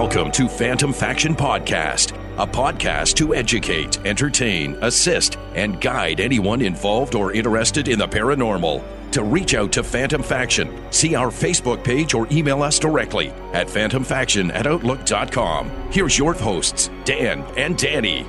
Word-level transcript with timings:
Welcome 0.00 0.30
to 0.30 0.48
Phantom 0.48 0.92
Faction 0.92 1.34
Podcast, 1.34 2.12
a 2.38 2.46
podcast 2.46 3.16
to 3.16 3.34
educate, 3.34 3.98
entertain, 4.06 4.78
assist, 4.80 5.36
and 5.56 5.80
guide 5.80 6.20
anyone 6.20 6.62
involved 6.62 7.16
or 7.16 7.32
interested 7.32 7.88
in 7.88 7.98
the 7.98 8.06
paranormal. 8.06 9.10
To 9.10 9.24
reach 9.24 9.54
out 9.54 9.72
to 9.72 9.82
Phantom 9.82 10.22
Faction, 10.22 10.72
see 10.92 11.16
our 11.16 11.30
Facebook 11.30 11.82
page 11.82 12.14
or 12.14 12.28
email 12.30 12.62
us 12.62 12.78
directly 12.78 13.30
at 13.52 13.66
phantomfaction 13.66 14.54
at 14.54 14.68
outlook.com. 14.68 15.68
Here's 15.90 16.16
your 16.16 16.32
hosts, 16.32 16.90
Dan 17.04 17.42
and 17.56 17.76
Danny. 17.76 18.22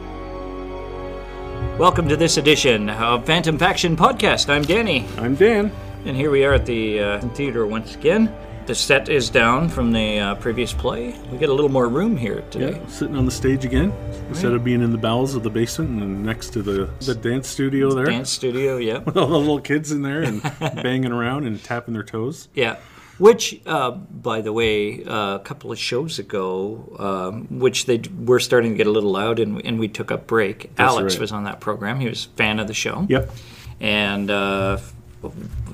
Welcome 1.78 2.10
to 2.10 2.18
this 2.18 2.38
edition 2.38 2.90
of 2.90 3.28
Phantom 3.28 3.60
Faction 3.60 3.96
Podcast. 3.96 4.50
I'm 4.50 4.64
Danny, 4.64 5.06
I'm 5.20 5.36
Dan. 5.36 5.72
and 6.04 6.18
here 6.18 6.32
we 6.32 6.44
are 6.46 6.56
at 6.56 6.66
the 6.66 7.00
uh, 7.00 7.20
theater 7.36 7.68
once 7.68 7.94
again. 7.94 8.36
The 8.70 8.76
set 8.76 9.10
is 9.10 9.32
down 9.32 9.68
from 9.68 9.94
the 9.94 10.20
uh, 10.20 10.36
previous 10.36 10.74
play. 10.74 11.16
We 11.32 11.40
get 11.40 11.50
a 11.50 11.54
little 11.54 11.72
more 11.72 11.90
room 11.90 12.16
here 12.16 12.42
today. 12.52 12.78
Yeah, 12.78 12.88
sitting 12.88 13.16
on 13.16 13.26
the 13.26 13.32
stage 13.32 13.66
again 13.66 13.92
instead 14.28 14.54
of 14.54 14.64
being 14.64 14.84
in 14.84 14.92
the 14.92 14.98
bowels 15.00 15.34
of 15.34 15.42
the 15.42 15.50
basement 15.50 16.04
and 16.04 16.24
next 16.24 16.52
to 16.54 16.62
the, 16.62 16.88
the 17.00 17.16
dance 17.16 17.48
studio 17.48 17.96
there. 17.96 18.06
Dance 18.06 18.30
studio, 18.30 18.78
yeah. 18.78 18.98
With 19.06 19.18
all 19.18 19.26
the 19.26 19.40
little 19.40 19.60
kids 19.60 19.92
in 19.92 20.04
there 20.04 20.22
and 20.22 20.44
banging 20.60 21.12
around 21.12 21.48
and 21.48 21.64
tapping 21.64 21.96
their 21.96 22.04
toes. 22.04 22.48
Yeah. 22.54 22.78
Which, 23.18 23.60
uh, 23.66 23.90
by 23.90 24.42
the 24.42 24.54
way, 24.54 25.04
uh, 25.04 25.38
a 25.38 25.42
couple 25.44 25.72
of 25.72 25.80
shows 25.80 26.20
ago, 26.20 26.96
um, 27.00 27.60
which 27.60 27.88
they 27.88 27.98
d- 27.98 28.12
were 28.24 28.40
starting 28.40 28.74
to 28.74 28.78
get 28.78 28.86
a 28.86 28.92
little 28.92 29.12
loud, 29.12 29.40
and, 29.40 29.66
and 29.66 29.80
we 29.80 29.88
took 29.88 30.12
a 30.12 30.18
break. 30.20 30.70
Alex 30.78 31.16
right. 31.16 31.22
was 31.22 31.32
on 31.32 31.46
that 31.46 31.60
program. 31.60 32.00
He 32.00 32.08
was 32.08 32.28
a 32.28 32.38
fan 32.38 32.60
of 32.60 32.68
the 32.68 32.76
show. 32.76 33.08
Yep, 33.10 33.32
And 33.80 34.30
uh, 34.30 34.78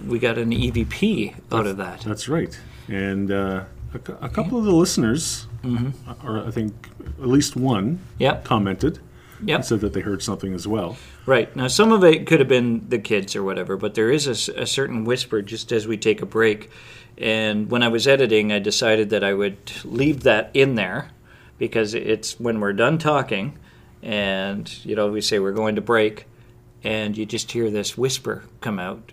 we 0.07 0.17
got 0.17 0.37
an 0.37 0.51
EVP 0.51 1.35
out 1.51 1.67
of 1.67 1.75
that. 1.75 1.99
that's 1.99 2.29
right. 2.29 2.57
And 2.87 3.31
uh, 3.31 3.63
a, 3.93 3.99
cou- 3.99 4.17
a 4.21 4.29
couple 4.29 4.57
of 4.57 4.65
the 4.65 4.71
listeners, 4.73 5.47
or 6.23 6.45
I 6.45 6.51
think 6.51 6.89
at 7.21 7.27
least 7.27 7.55
one, 7.55 7.99
Yep. 8.19 8.43
commented 8.43 8.99
Yep. 9.43 9.55
and 9.55 9.65
said 9.65 9.79
that 9.81 9.93
they 9.93 10.01
heard 10.01 10.21
something 10.23 10.53
as 10.53 10.67
well. 10.67 10.97
Right. 11.25 11.53
Now, 11.55 11.67
some 11.67 11.91
of 11.91 12.03
it 12.03 12.25
could 12.27 12.39
have 12.39 12.47
been 12.49 12.87
the 12.89 12.99
kids 12.99 13.35
or 13.35 13.43
whatever, 13.43 13.75
but 13.77 13.95
there 13.95 14.11
is 14.11 14.27
a, 14.27 14.31
s- 14.31 14.47
a 14.49 14.65
certain 14.65 15.03
whisper 15.05 15.41
just 15.41 15.71
as 15.71 15.87
we 15.87 15.97
take 15.97 16.21
a 16.21 16.25
break. 16.25 16.69
And 17.17 17.69
when 17.71 17.81
I 17.83 17.87
was 17.87 18.07
editing, 18.07 18.51
I 18.51 18.59
decided 18.59 19.09
that 19.09 19.23
I 19.23 19.33
would 19.33 19.57
leave 19.83 20.21
that 20.23 20.51
in 20.53 20.75
there 20.75 21.09
because 21.57 21.93
it's 21.93 22.39
when 22.39 22.59
we're 22.59 22.73
done 22.73 22.97
talking 22.97 23.57
and, 24.03 24.71
you 24.85 24.95
know, 24.95 25.09
we 25.11 25.21
say 25.21 25.39
we're 25.39 25.51
going 25.53 25.75
to 25.75 25.81
break 25.81 26.25
and 26.83 27.17
you 27.17 27.25
just 27.25 27.51
hear 27.51 27.69
this 27.71 27.97
whisper 27.97 28.43
come 28.61 28.77
out. 28.79 29.11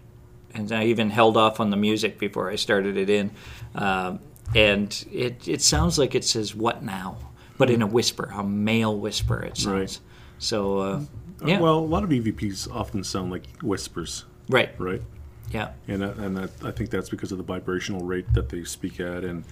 And 0.55 0.71
I 0.71 0.85
even 0.85 1.09
held 1.11 1.37
off 1.39 1.61
on 1.61 1.71
the 1.71 1.77
music 1.79 2.19
before 2.19 2.51
I 2.51 2.57
started 2.57 2.97
it 2.99 3.09
in. 3.09 3.31
Um, 3.75 4.21
and 4.55 5.05
it, 5.13 5.47
it 5.49 5.63
sounds 5.63 5.99
like 5.99 6.15
it 6.15 6.25
says, 6.25 6.55
What 6.55 6.83
now? 6.83 7.17
But 7.59 7.71
in 7.71 7.83
a 7.83 7.87
whisper, 7.87 8.31
a 8.35 8.43
male 8.43 8.97
whisper, 8.99 9.43
it 9.43 9.57
sounds. 9.57 9.67
Right. 9.75 9.99
So, 10.39 10.79
uh, 10.79 10.83
Uh, 11.43 11.47
yeah. 11.47 11.61
Well, 11.61 11.79
a 11.79 11.81
lot 11.81 12.05
of 12.05 12.11
EVPs 12.11 12.69
often 12.75 13.03
sound 13.05 13.31
like 13.31 13.45
whispers, 13.63 14.25
Right. 14.49 14.71
right? 14.79 15.03
Yeah. 15.51 15.73
and 15.89 16.03
that, 16.03 16.17
and 16.17 16.37
that, 16.37 16.51
I 16.65 16.71
think 16.71 16.91
that's 16.91 17.11
because 17.11 17.31
of 17.33 17.39
the 17.39 17.45
vibrational 17.45 18.05
rate 18.05 18.33
that 18.35 18.49
they 18.49 18.65
speak 18.65 19.01
at, 19.01 19.23
and 19.25 19.45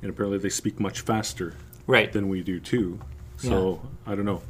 and 0.00 0.10
apparently 0.10 0.38
they 0.38 0.48
speak 0.48 0.80
much 0.80 1.00
faster 1.02 1.54
Right. 1.86 2.12
than 2.12 2.28
we 2.28 2.42
do 2.42 2.58
too. 2.58 2.98
So 3.48 3.80
I 4.06 4.14
don't 4.14 4.24
know. 4.24 4.42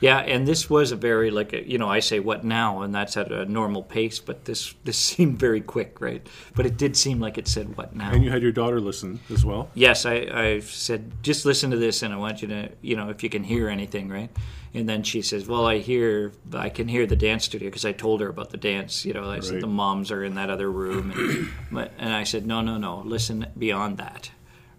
Yeah, 0.00 0.18
and 0.18 0.46
this 0.46 0.70
was 0.70 0.92
a 0.92 0.96
very 0.96 1.30
like 1.30 1.52
a, 1.52 1.68
you 1.68 1.78
know 1.78 1.88
I 1.88 2.00
say 2.00 2.20
what 2.20 2.44
now, 2.44 2.82
and 2.82 2.94
that's 2.94 3.16
at 3.16 3.32
a 3.32 3.44
normal 3.46 3.82
pace, 3.82 4.18
but 4.20 4.44
this 4.44 4.74
this 4.84 4.96
seemed 5.10 5.38
very 5.38 5.60
quick, 5.60 6.00
right? 6.00 6.26
But 6.54 6.66
it 6.66 6.76
did 6.76 6.96
seem 6.96 7.20
like 7.20 7.36
it 7.38 7.48
said 7.48 7.76
what 7.76 7.94
now. 7.94 8.10
And 8.12 8.22
you 8.24 8.30
had 8.30 8.42
your 8.42 8.52
daughter 8.52 8.80
listen 8.80 9.20
as 9.30 9.44
well. 9.44 9.68
yes, 9.74 10.06
I 10.06 10.14
I 10.32 10.60
said 10.60 11.12
just 11.22 11.44
listen 11.44 11.70
to 11.72 11.76
this, 11.76 12.02
and 12.02 12.14
I 12.14 12.16
want 12.16 12.42
you 12.42 12.48
to 12.48 12.70
you 12.80 12.96
know 12.96 13.10
if 13.10 13.22
you 13.22 13.28
can 13.30 13.44
hear 13.44 13.68
anything, 13.68 14.08
right? 14.08 14.30
And 14.74 14.86
then 14.86 15.02
she 15.04 15.22
says, 15.22 15.46
well, 15.48 15.64
I 15.66 15.78
hear 15.78 16.32
I 16.52 16.68
can 16.68 16.86
hear 16.86 17.06
the 17.06 17.16
dance 17.16 17.44
studio 17.46 17.68
because 17.68 17.86
I 17.86 17.92
told 17.92 18.20
her 18.20 18.28
about 18.28 18.50
the 18.50 18.58
dance. 18.58 19.04
You 19.06 19.14
know, 19.14 19.30
I 19.30 19.40
said 19.40 19.62
the 19.62 19.66
moms 19.66 20.10
are 20.10 20.22
in 20.22 20.34
that 20.34 20.50
other 20.50 20.70
room, 20.70 21.12
and, 21.12 21.48
but- 21.72 21.92
and 21.98 22.12
I 22.12 22.24
said 22.24 22.46
no, 22.46 22.60
no, 22.60 22.76
no, 22.76 23.00
listen 23.04 23.46
beyond 23.58 23.96
that. 23.98 24.30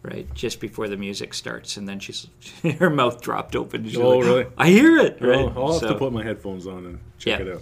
Right, 0.10 0.34
just 0.34 0.62
before 0.62 0.88
the 0.88 0.96
music 0.96 1.34
starts, 1.34 1.76
and 1.76 1.88
then 1.88 2.00
she's 2.00 2.28
her 2.80 2.90
mouth 2.90 3.22
dropped 3.22 3.56
open. 3.58 3.82
and 3.82 3.90
she's 3.90 4.00
Oh, 4.00 4.18
like, 4.18 4.26
really? 4.26 4.46
I 4.58 4.70
hear 4.70 4.98
it. 5.00 5.18
Oh, 5.20 5.28
right, 5.28 5.40
Oh, 5.40 5.62
I'll 5.66 5.72
have 5.74 5.82
So- 5.82 5.90
to 5.90 5.96
put 5.96 6.14
my 6.14 6.24
headphones 6.24 6.66
on 6.66 6.86
and 6.86 7.00
check 7.20 7.40
Yeah. 7.40 7.46
it 7.46 7.54
out. 7.56 7.62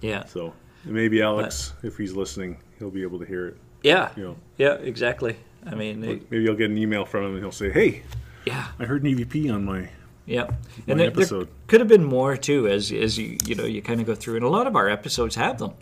yeah, 0.00 0.24
So 0.24 0.54
maybe 0.86 1.20
Alex, 1.20 1.74
if 1.82 1.98
he's 1.98 2.14
listening, 2.14 2.56
he'll 2.78 2.90
be 2.90 3.02
able 3.02 3.18
to 3.18 3.26
hear 3.26 3.46
it. 3.48 3.56
Yeah. 3.82 4.10
You 4.16 4.22
know, 4.22 4.36
Yeah, 4.56 4.74
exactly. 4.74 5.36
I 5.66 5.74
mean, 5.74 6.02
it- 6.02 6.30
maybe 6.30 6.48
I'll 6.48 6.54
get 6.56 6.70
an 6.70 6.78
email 6.78 7.04
from 7.04 7.24
him 7.24 7.30
and 7.32 7.40
he'll 7.40 7.52
say, 7.52 7.70
"Hey, 7.70 8.02
yeah, 8.46 8.68
I 8.78 8.84
heard 8.86 9.02
an 9.04 9.10
EVP 9.10 9.50
on 9.50 9.64
my." 9.64 9.90
yeah. 10.24 10.44
My 10.44 10.48
And 10.88 10.98
there, 11.00 11.10
there 11.10 11.20
episode. 11.22 11.48
could 11.66 11.80
have 11.80 11.88
been 11.88 12.04
more 12.04 12.36
too, 12.36 12.66
as 12.68 12.90
as 12.90 13.18
you 13.18 13.36
you 13.44 13.54
know 13.54 13.64
you 13.64 13.82
kind 13.82 14.00
of 14.00 14.06
go 14.06 14.14
through, 14.14 14.36
and 14.36 14.44
a 14.44 14.48
lot 14.48 14.66
of 14.66 14.74
our 14.76 14.88
episodes 14.88 15.34
have 15.36 15.58
them. 15.58 15.72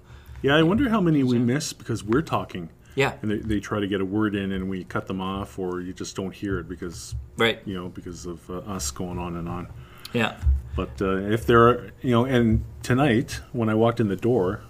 Yeah, 0.43 0.57
I 0.57 0.63
wonder 0.63 0.89
how 0.89 1.01
many 1.01 1.23
we 1.23 1.39
miss 1.39 1.73
because 1.73 2.03
we're 2.03 2.23
talking 2.23 2.69
Yeah. 2.95 3.15
and 3.23 3.31
they, 3.31 3.37
they 3.39 3.61
try 3.61 3.81
to 3.81 3.87
get 3.87 4.01
a 4.01 4.05
word 4.05 4.35
in 4.35 4.53
and 4.53 4.69
we 4.69 4.85
cut 4.85 5.07
them 5.07 5.21
off, 5.21 5.59
or 5.59 5.81
you 5.81 5.93
just 5.93 6.17
don't 6.17 6.35
hear 6.35 6.59
it 6.59 6.69
because 6.69 7.15
Right. 7.37 7.61
you 7.65 7.75
know 7.75 7.89
because 7.89 8.27
of 8.27 8.49
uh, 8.51 8.59
us 8.59 8.91
going 8.91 9.19
on 9.19 9.37
and 9.37 9.49
on. 9.49 9.69
Yeah. 10.13 10.37
But 10.77 11.01
uh, 11.01 11.17
if 11.17 11.47
there 11.47 11.69
are, 11.69 11.91
you 12.03 12.11
know, 12.11 12.25
and 12.25 12.65
tonight 12.83 13.41
when 13.53 13.69
I 13.69 13.75
walked 13.75 14.01
in 14.01 14.09
the 14.09 14.17
door, 14.17 14.63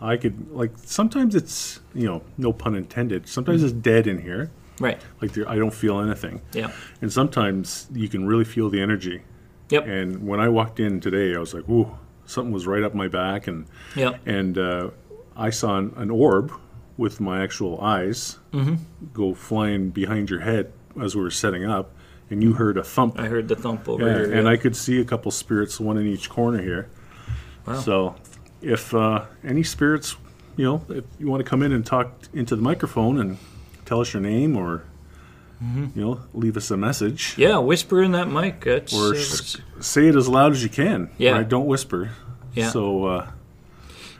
I 0.00 0.16
could 0.16 0.50
like 0.52 0.70
sometimes 0.76 1.34
it's 1.34 1.80
you 1.94 2.06
know 2.06 2.22
no 2.36 2.52
pun 2.52 2.74
intended. 2.74 3.28
Sometimes 3.28 3.62
it's 3.62 3.72
dead 3.72 4.06
in 4.06 4.22
here, 4.22 4.50
Right. 4.80 5.00
like 5.20 5.32
there, 5.32 5.48
I 5.48 5.56
don't 5.56 5.74
feel 5.74 5.98
anything, 6.00 6.40
Yeah. 6.52 6.70
and 7.02 7.12
sometimes 7.12 7.88
you 7.92 8.08
can 8.08 8.26
really 8.26 8.44
feel 8.44 8.70
the 8.70 8.80
energy. 8.80 9.22
Yep. 9.70 9.86
And 9.86 10.26
when 10.26 10.40
I 10.40 10.48
walked 10.48 10.78
in 10.80 11.00
today, 11.00 11.34
I 11.34 11.38
was 11.38 11.52
like, 11.54 11.68
"Ooh, 11.68 11.98
something 12.26 12.52
was 12.52 12.66
right 12.66 12.82
up 12.84 12.94
my 12.94 13.08
back," 13.08 13.46
and 13.48 13.66
Yep. 13.96 14.20
and 14.26 14.56
uh, 14.58 14.90
I 15.36 15.50
saw 15.50 15.78
an, 15.78 15.92
an 15.96 16.10
orb 16.10 16.52
with 16.98 17.20
my 17.20 17.42
actual 17.42 17.80
eyes 17.80 18.38
Mm-hmm. 18.52 18.74
go 19.14 19.32
flying 19.34 19.88
behind 19.90 20.28
your 20.28 20.40
head 20.40 20.72
as 21.00 21.14
we 21.14 21.22
were 21.22 21.30
setting 21.30 21.64
up, 21.64 21.92
and 22.30 22.42
you 22.42 22.52
heard 22.54 22.76
a 22.76 22.82
thump. 22.84 23.18
I 23.18 23.26
heard 23.28 23.46
the 23.48 23.56
thump 23.56 23.88
over 23.88 24.04
Yeah, 24.06 24.14
here. 24.14 24.32
and 24.32 24.44
yeah. 24.46 24.52
I 24.52 24.56
could 24.56 24.74
see 24.76 25.00
a 25.00 25.04
couple 25.04 25.30
spirits, 25.30 25.78
one 25.80 25.96
in 25.96 26.06
each 26.06 26.28
corner 26.28 26.60
here. 26.60 26.88
Wow. 27.66 27.74
So, 27.80 28.14
if 28.62 28.92
uh, 28.94 29.26
any 29.44 29.62
spirits, 29.62 30.16
you 30.56 30.64
know, 30.64 30.84
if 30.88 31.04
you 31.20 31.28
want 31.28 31.44
to 31.44 31.48
come 31.48 31.62
in 31.62 31.72
and 31.72 31.86
talk 31.86 32.12
into 32.34 32.56
the 32.56 32.62
microphone 32.62 33.20
and 33.20 33.38
tell 33.84 34.00
us 34.00 34.12
your 34.12 34.22
name 34.22 34.56
or, 34.56 34.82
you 35.60 35.90
know, 35.94 36.20
leave 36.34 36.56
us 36.56 36.70
a 36.70 36.76
message 36.76 37.32
Mm-hmm. 37.32 37.42
yeah, 37.42 37.58
whisper 37.58 38.02
in 38.02 38.12
that 38.12 38.28
mic. 38.28 38.64
That's, 38.64 38.92
or 38.94 39.14
uh, 39.14 39.82
say 39.82 40.08
it 40.08 40.16
as 40.16 40.28
loud 40.28 40.52
as 40.52 40.62
you 40.62 40.68
can. 40.70 41.10
Yeah. 41.18 41.32
Right? 41.32 41.48
Don't 41.48 41.66
whisper. 41.66 42.10
Yeah. 42.54 42.70
So, 42.70 43.04
uh, 43.04 43.30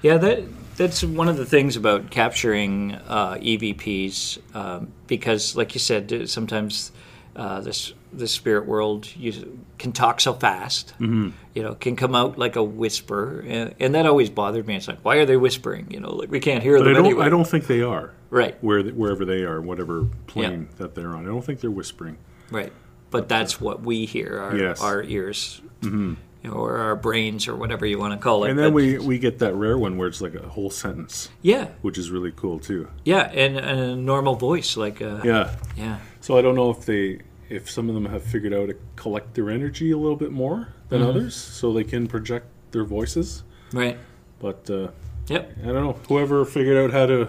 Yeah, 0.03 0.16
that 0.19 0.44
that's 0.76 1.03
one 1.03 1.28
of 1.28 1.36
the 1.36 1.47
things 1.47 1.76
about 1.76 2.10
capturing 2.10 2.94
uh, 2.94 3.34
EVPs 3.34 4.38
um, 4.54 4.92
because, 5.06 5.56
like 5.56 5.75
you 5.75 5.81
said, 5.81 6.12
uh, 6.12 6.26
sometimes 6.26 6.92
uh, 7.36 7.60
this 7.60 7.92
the 8.12 8.26
spirit 8.28 8.66
world 8.66 9.06
you 9.16 9.58
can 9.78 9.92
talk 9.92 10.20
so 10.20 10.32
fast, 10.32 10.94
Mm-hmm. 10.98 11.31
you 11.54 11.62
know, 11.62 11.75
can 11.75 11.94
come 11.97 12.14
out 12.14 12.38
like 12.38 12.56
a 12.56 12.62
whisper, 12.62 13.44
and, 13.47 13.75
and 13.81 13.94
that 13.94 14.06
always 14.06 14.31
bothered 14.31 14.66
me. 14.66 14.76
It's 14.76 14.88
like, 14.88 15.00
why 15.04 15.16
are 15.16 15.26
they 15.26 15.37
whispering? 15.37 15.88
You 15.91 16.00
know, 16.00 16.14
like 16.14 16.31
we 16.31 16.41
can't 16.41 16.62
hear 16.62 16.78
but 16.78 16.84
them 16.84 16.92
I 16.92 16.97
don't. 16.97 17.06
anyway. 17.06 17.25
I 17.26 17.28
don't 17.28 17.47
think 17.47 17.66
they 17.66 17.82
are. 17.82 18.12
Right, 18.31 18.62
Where 18.62 18.82
wherever 18.82 19.25
they 19.25 19.42
are, 19.44 19.60
whatever 19.60 20.06
plane 20.26 20.69
that 20.76 20.94
they're 20.94 21.14
on, 21.14 21.25
I 21.25 21.28
don't 21.28 21.42
think 21.44 21.60
they're 21.60 21.70
whispering. 21.70 22.19
right. 22.50 22.72
But 23.10 23.26
that's 23.26 23.58
what 23.58 23.81
we 23.81 24.04
hear. 24.04 24.38
Our 24.38 24.54
Yes. 24.56 24.78
Mm-hmm. 24.78 24.84
our 24.87 25.03
ears. 25.03 25.62
know, 25.82 26.16
Or 26.48 26.78
our 26.78 26.97
brains, 26.97 27.47
or 27.48 27.54
whatever 27.56 27.84
you 27.86 27.98
want 27.98 28.12
to 28.14 28.19
call 28.19 28.44
it. 28.44 28.50
And 28.50 28.59
then 28.59 28.70
But- 28.70 28.75
we 28.75 28.98
we 28.98 29.19
get 29.19 29.38
that 29.41 29.54
rare 29.54 29.76
one 29.78 29.97
where 29.98 30.09
it's 30.09 30.20
like 30.20 30.34
a 30.34 30.48
whole 30.48 30.70
sentence, 30.70 31.28
yeah, 31.42 31.69
which 31.82 31.98
is 31.98 32.10
really 32.10 32.32
cool 32.34 32.58
too. 32.58 32.88
yeah, 33.05 33.31
and, 33.34 33.56
and 33.56 33.81
a 33.81 33.96
normal 33.96 34.34
voice, 34.34 34.76
like, 34.76 35.00
uh, 35.02 35.20
Yeah. 35.25 35.55
yeah, 35.76 35.99
So 36.20 36.38
I 36.38 36.43
don't 36.43 36.55
know 36.55 36.70
if 36.70 36.84
they, 36.87 37.20
if 37.49 37.70
some 37.70 37.88
of 37.88 37.94
them 37.94 38.06
have 38.06 38.23
figured 38.23 38.52
out 38.55 38.69
to 38.69 38.76
collect 38.96 39.34
their 39.34 39.50
energy 39.50 39.90
a 39.90 39.96
little 39.99 40.17
bit 40.17 40.32
more 40.32 40.69
than 40.88 41.00
Mm-hmm. 41.00 41.11
others, 41.11 41.34
so 41.37 41.73
they 41.73 41.84
can 41.84 42.06
project 42.06 42.46
their 42.73 42.84
voices. 42.84 43.43
right, 43.73 43.99
But 44.40 44.69
uh, 44.70 44.88
yep, 45.28 45.52
I 45.62 45.67
don't 45.67 45.84
know. 45.84 45.96
Whoever 46.08 46.44
figured 46.44 46.76
out 46.76 46.90
how 46.93 47.06
to, 47.06 47.28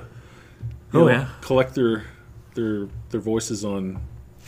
Oh, 0.93 0.99
know, 1.05 1.09
yeah. 1.09 1.27
collect 1.41 1.75
their 1.75 2.03
their 2.55 2.87
their 3.09 3.21
voices 3.21 3.63
on 3.63 3.99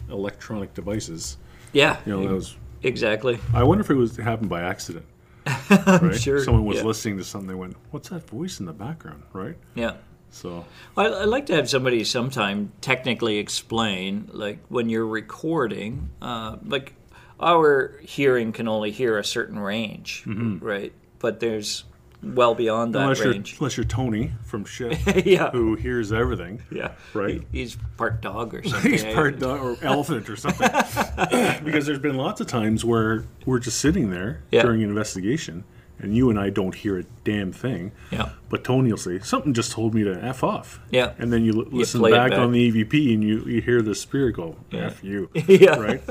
electronic 0.09 0.73
devices. 0.73 1.37
yeah, 1.73 1.97
You 2.05 2.13
know, 2.13 2.27
that 2.27 2.33
was. 2.33 2.55
Exactly. 2.83 3.39
I 3.53 3.63
wonder 3.63 3.83
if 3.83 3.89
it 3.89 3.95
was 3.95 4.17
happened 4.17 4.49
by 4.49 4.61
accident. 4.61 5.05
right? 5.69 6.13
sure, 6.15 6.43
Someone 6.43 6.65
was 6.65 6.77
yeah. 6.77 6.83
listening 6.83 7.17
to 7.17 7.23
something. 7.23 7.47
They 7.47 7.55
went, 7.55 7.75
"What's 7.89 8.09
that 8.09 8.27
voice 8.27 8.59
in 8.59 8.65
the 8.65 8.73
background?" 8.73 9.23
Right. 9.33 9.57
Yeah. 9.73 9.93
So 10.29 10.65
I, 10.95 11.07
I'd 11.07 11.25
like 11.25 11.47
to 11.47 11.55
have 11.55 11.69
somebody 11.69 12.03
sometime 12.03 12.71
technically 12.79 13.37
explain, 13.37 14.29
like 14.31 14.59
when 14.69 14.89
you're 14.89 15.07
recording, 15.07 16.09
uh, 16.21 16.57
like 16.65 16.93
our 17.39 17.99
hearing 18.01 18.51
can 18.51 18.67
only 18.67 18.91
hear 18.91 19.17
a 19.17 19.25
certain 19.25 19.59
range, 19.59 20.23
right? 20.25 20.93
But 21.19 21.39
there's 21.39 21.83
well 22.23 22.53
beyond 22.55 22.93
that 22.95 23.01
unless 23.01 23.19
you're 23.19 23.31
range. 23.31 23.55
unless 23.59 23.77
you're 23.77 23.83
Tony 23.83 24.31
from 24.45 24.63
Ship, 24.65 24.95
yeah, 25.25 25.49
who 25.51 25.75
hears 25.75 26.11
everything. 26.13 26.61
yeah, 26.71 26.91
right. 27.13 27.43
He- 27.51 27.59
he's 27.59 27.77
part 27.97 28.21
dog 28.21 28.53
or 28.53 28.63
something. 28.67 28.91
He's 28.91 29.03
part 29.03 29.39
dog 29.39 29.59
or 29.61 29.77
elephant 29.83 30.29
or 30.29 30.35
something. 30.35 30.69
because 31.63 31.85
there's 31.85 31.99
been 31.99 32.17
lots 32.17 32.39
of 32.41 32.47
times 32.47 32.85
where 32.85 33.25
we're 33.45 33.59
just 33.59 33.79
sitting 33.79 34.11
there 34.11 34.43
Yeah. 34.51 34.61
during 34.63 34.83
an 34.83 34.89
investigation, 34.89 35.63
and 35.99 36.15
you 36.15 36.29
and 36.29 36.39
I 36.39 36.49
don't 36.49 36.75
hear 36.75 36.97
a 36.99 37.03
damn 37.23 37.51
thing. 37.51 37.91
Yeah. 38.11 38.29
But 38.49 38.63
Tony 38.63 38.91
will 38.91 38.97
say 38.97 39.19
something 39.19 39.53
just 39.53 39.71
told 39.71 39.93
me 39.95 40.03
to 40.03 40.13
f 40.23 40.43
off. 40.43 40.79
Yeah. 40.91 41.13
And 41.17 41.31
then 41.33 41.43
you 41.43 41.53
l- 41.53 41.65
listen 41.71 42.03
it 42.05 42.11
back, 42.11 42.31
back. 42.31 42.39
on 42.39 42.51
the 42.51 42.71
EVP, 42.71 43.13
and 43.13 43.23
you, 43.23 43.43
you 43.45 43.61
hear 43.61 43.81
the 43.81 43.95
spirit 43.95 44.33
go 44.33 44.55
f 44.71 45.03
you. 45.03 45.29
Yeah. 45.47 45.77
Right. 45.77 46.01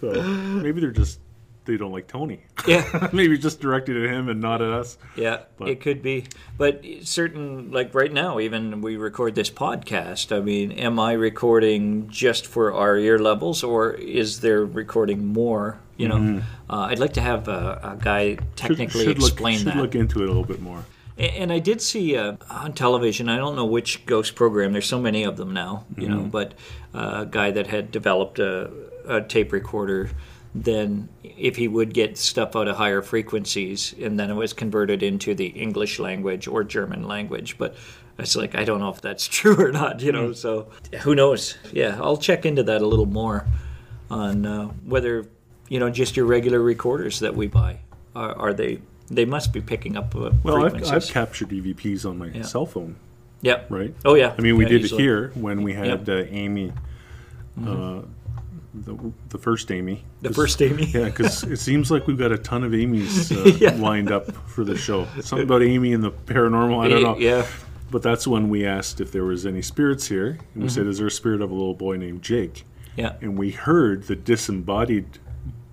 So 0.00 0.10
maybe 0.22 0.80
they're 0.80 0.90
just 0.90 1.20
they 1.66 1.76
don't 1.76 1.92
like 1.92 2.06
Tony. 2.08 2.40
Yeah. 2.66 3.08
maybe 3.12 3.38
just 3.38 3.60
directed 3.60 3.96
at 4.04 4.10
him 4.10 4.28
and 4.28 4.40
not 4.40 4.60
at 4.62 4.70
us. 4.72 4.98
Yeah, 5.16 5.42
it 5.60 5.80
could 5.80 6.02
be. 6.02 6.24
But 6.58 6.84
certain, 7.02 7.70
like 7.70 7.94
right 7.94 8.12
now, 8.12 8.40
even 8.40 8.80
we 8.80 8.96
record 8.96 9.34
this 9.34 9.50
podcast. 9.50 10.34
I 10.36 10.40
mean, 10.40 10.72
am 10.72 10.98
I 10.98 11.12
recording 11.12 12.08
just 12.08 12.46
for 12.46 12.72
our 12.72 12.96
ear 12.96 13.18
levels, 13.18 13.62
or 13.62 13.92
is 13.92 14.40
there 14.40 14.64
recording 14.64 15.26
more? 15.26 15.78
You 15.96 16.08
know, 16.08 16.42
uh, 16.70 16.88
I'd 16.90 16.98
like 16.98 17.12
to 17.14 17.20
have 17.20 17.46
a, 17.48 17.80
a 17.98 18.02
guy 18.02 18.24
Mm-hmm. 18.36 18.40
Should- 18.40 18.56
technically 18.56 19.04
should 19.04 19.18
look- 19.18 19.38
should 19.38 19.66
that. 19.66 19.76
look 19.76 19.94
into 19.94 20.20
it 20.22 20.24
a 20.24 20.28
little 20.28 20.44
bit 20.44 20.60
more. 20.62 20.84
And 21.18 21.52
I 21.52 21.58
did 21.58 21.82
see 21.82 22.16
uh, 22.16 22.36
on 22.48 22.72
television, 22.72 23.28
I 23.28 23.36
don't 23.36 23.54
know 23.54 23.66
which 23.66 24.06
ghost 24.06 24.34
program, 24.34 24.72
there's 24.72 24.86
so 24.86 24.98
many 24.98 25.24
of 25.24 25.36
them 25.36 25.52
now, 25.52 25.84
you 25.98 26.08
know, 26.08 26.22
but 26.22 26.54
uh, 26.94 27.24
a 27.24 27.26
guy 27.26 27.50
that 27.50 27.66
had 27.66 27.92
developed 27.92 28.38
a, 28.38 28.70
a 29.06 29.20
tape 29.20 29.52
recorder, 29.52 30.08
then 30.54 31.08
if 31.22 31.56
he 31.56 31.68
would 31.68 31.94
get 31.94 32.18
stuff 32.18 32.56
out 32.56 32.66
of 32.68 32.76
higher 32.76 33.02
frequencies, 33.02 33.94
and 34.00 34.18
then 34.18 34.30
it 34.30 34.34
was 34.34 34.52
converted 34.52 35.02
into 35.02 35.34
the 35.34 35.46
English 35.46 35.98
language 35.98 36.48
or 36.48 36.64
German 36.64 37.06
language. 37.06 37.56
But 37.56 37.76
it's 38.18 38.34
like, 38.36 38.54
I 38.54 38.64
don't 38.64 38.80
know 38.80 38.90
if 38.90 39.00
that's 39.00 39.26
true 39.38 39.56
or 39.56 39.70
not, 39.72 40.00
you 40.00 40.12
know, 40.12 40.32
so 40.32 40.68
who 41.02 41.14
knows? 41.14 41.56
Yeah, 41.72 41.98
I'll 42.02 42.16
check 42.16 42.44
into 42.46 42.62
that 42.64 42.82
a 42.82 42.86
little 42.86 43.06
more 43.06 43.46
on 44.10 44.44
uh, 44.44 44.64
whether, 44.84 45.28
you 45.68 45.78
know, 45.78 45.88
just 45.88 46.16
your 46.16 46.26
regular 46.26 46.60
recorders 46.60 47.20
that 47.20 47.34
we 47.36 47.46
buy, 47.46 47.78
are, 48.16 48.34
are 48.36 48.52
they. 48.54 48.80
They 49.12 49.24
must 49.24 49.52
be 49.52 49.60
picking 49.60 49.96
up 49.96 50.14
uh, 50.14 50.30
Well, 50.44 50.64
I've. 50.64 50.84
I've 50.88 51.06
captured 51.08 51.48
EVPs 51.48 52.08
on 52.08 52.16
my 52.16 52.42
cell 52.42 52.64
phone, 52.64 52.94
Yeah. 53.42 53.62
right? 53.68 53.92
Oh 54.04 54.14
yeah. 54.14 54.34
I 54.38 54.40
mean, 54.40 54.56
we 54.56 54.62
Yeah, 54.64 54.68
did 54.70 54.82
easily. 54.84 55.02
it 55.02 55.04
here 55.04 55.32
when 55.34 55.62
we 55.64 55.72
had 55.72 55.86
Yep. 55.86 56.00
Mm-hmm. 56.04 56.10
uh, 56.32 56.36
Amy, 56.36 56.72
uh, 57.66 58.02
the, 58.74 59.12
the 59.30 59.38
first 59.38 59.70
Amy. 59.72 60.04
The 60.22 60.32
first 60.32 60.60
Amy. 60.62 60.86
Yeah, 60.94 61.06
because 61.06 61.42
it 61.44 61.58
seems 61.58 61.90
like 61.90 62.06
we've 62.06 62.18
got 62.18 62.32
a 62.32 62.38
ton 62.38 62.62
of 62.64 62.74
Amy's 62.74 63.32
uh, 63.32 63.44
Yeah. 63.60 63.74
lined 63.74 64.10
up 64.12 64.30
for 64.48 64.64
the 64.64 64.76
show. 64.76 65.06
Something 65.20 65.42
about 65.46 65.62
Amy 65.62 65.92
and 65.92 66.02
the 66.04 66.12
paranormal, 66.12 66.84
I 66.84 66.88
don't 66.88 67.02
know. 67.02 67.16
Yeah. 67.18 67.46
But 67.90 68.02
that's 68.02 68.26
when 68.26 68.48
we 68.48 68.64
asked 68.66 69.00
if 69.00 69.10
there 69.10 69.24
was 69.24 69.44
any 69.46 69.62
spirits 69.62 70.06
here. 70.06 70.38
And 70.54 70.62
we 70.62 70.68
said, 70.68 70.82
Mm-hmm. 70.82 70.90
is 70.90 70.98
there 70.98 71.08
a 71.08 71.10
spirit 71.10 71.40
of 71.42 71.50
a 71.50 71.54
little 71.54 71.74
boy 71.74 71.96
named 71.96 72.22
Jake? 72.22 72.64
Yeah. 72.96 73.14
And 73.20 73.36
we 73.38 73.50
heard 73.50 74.04
the 74.04 74.14
disembodied 74.16 75.18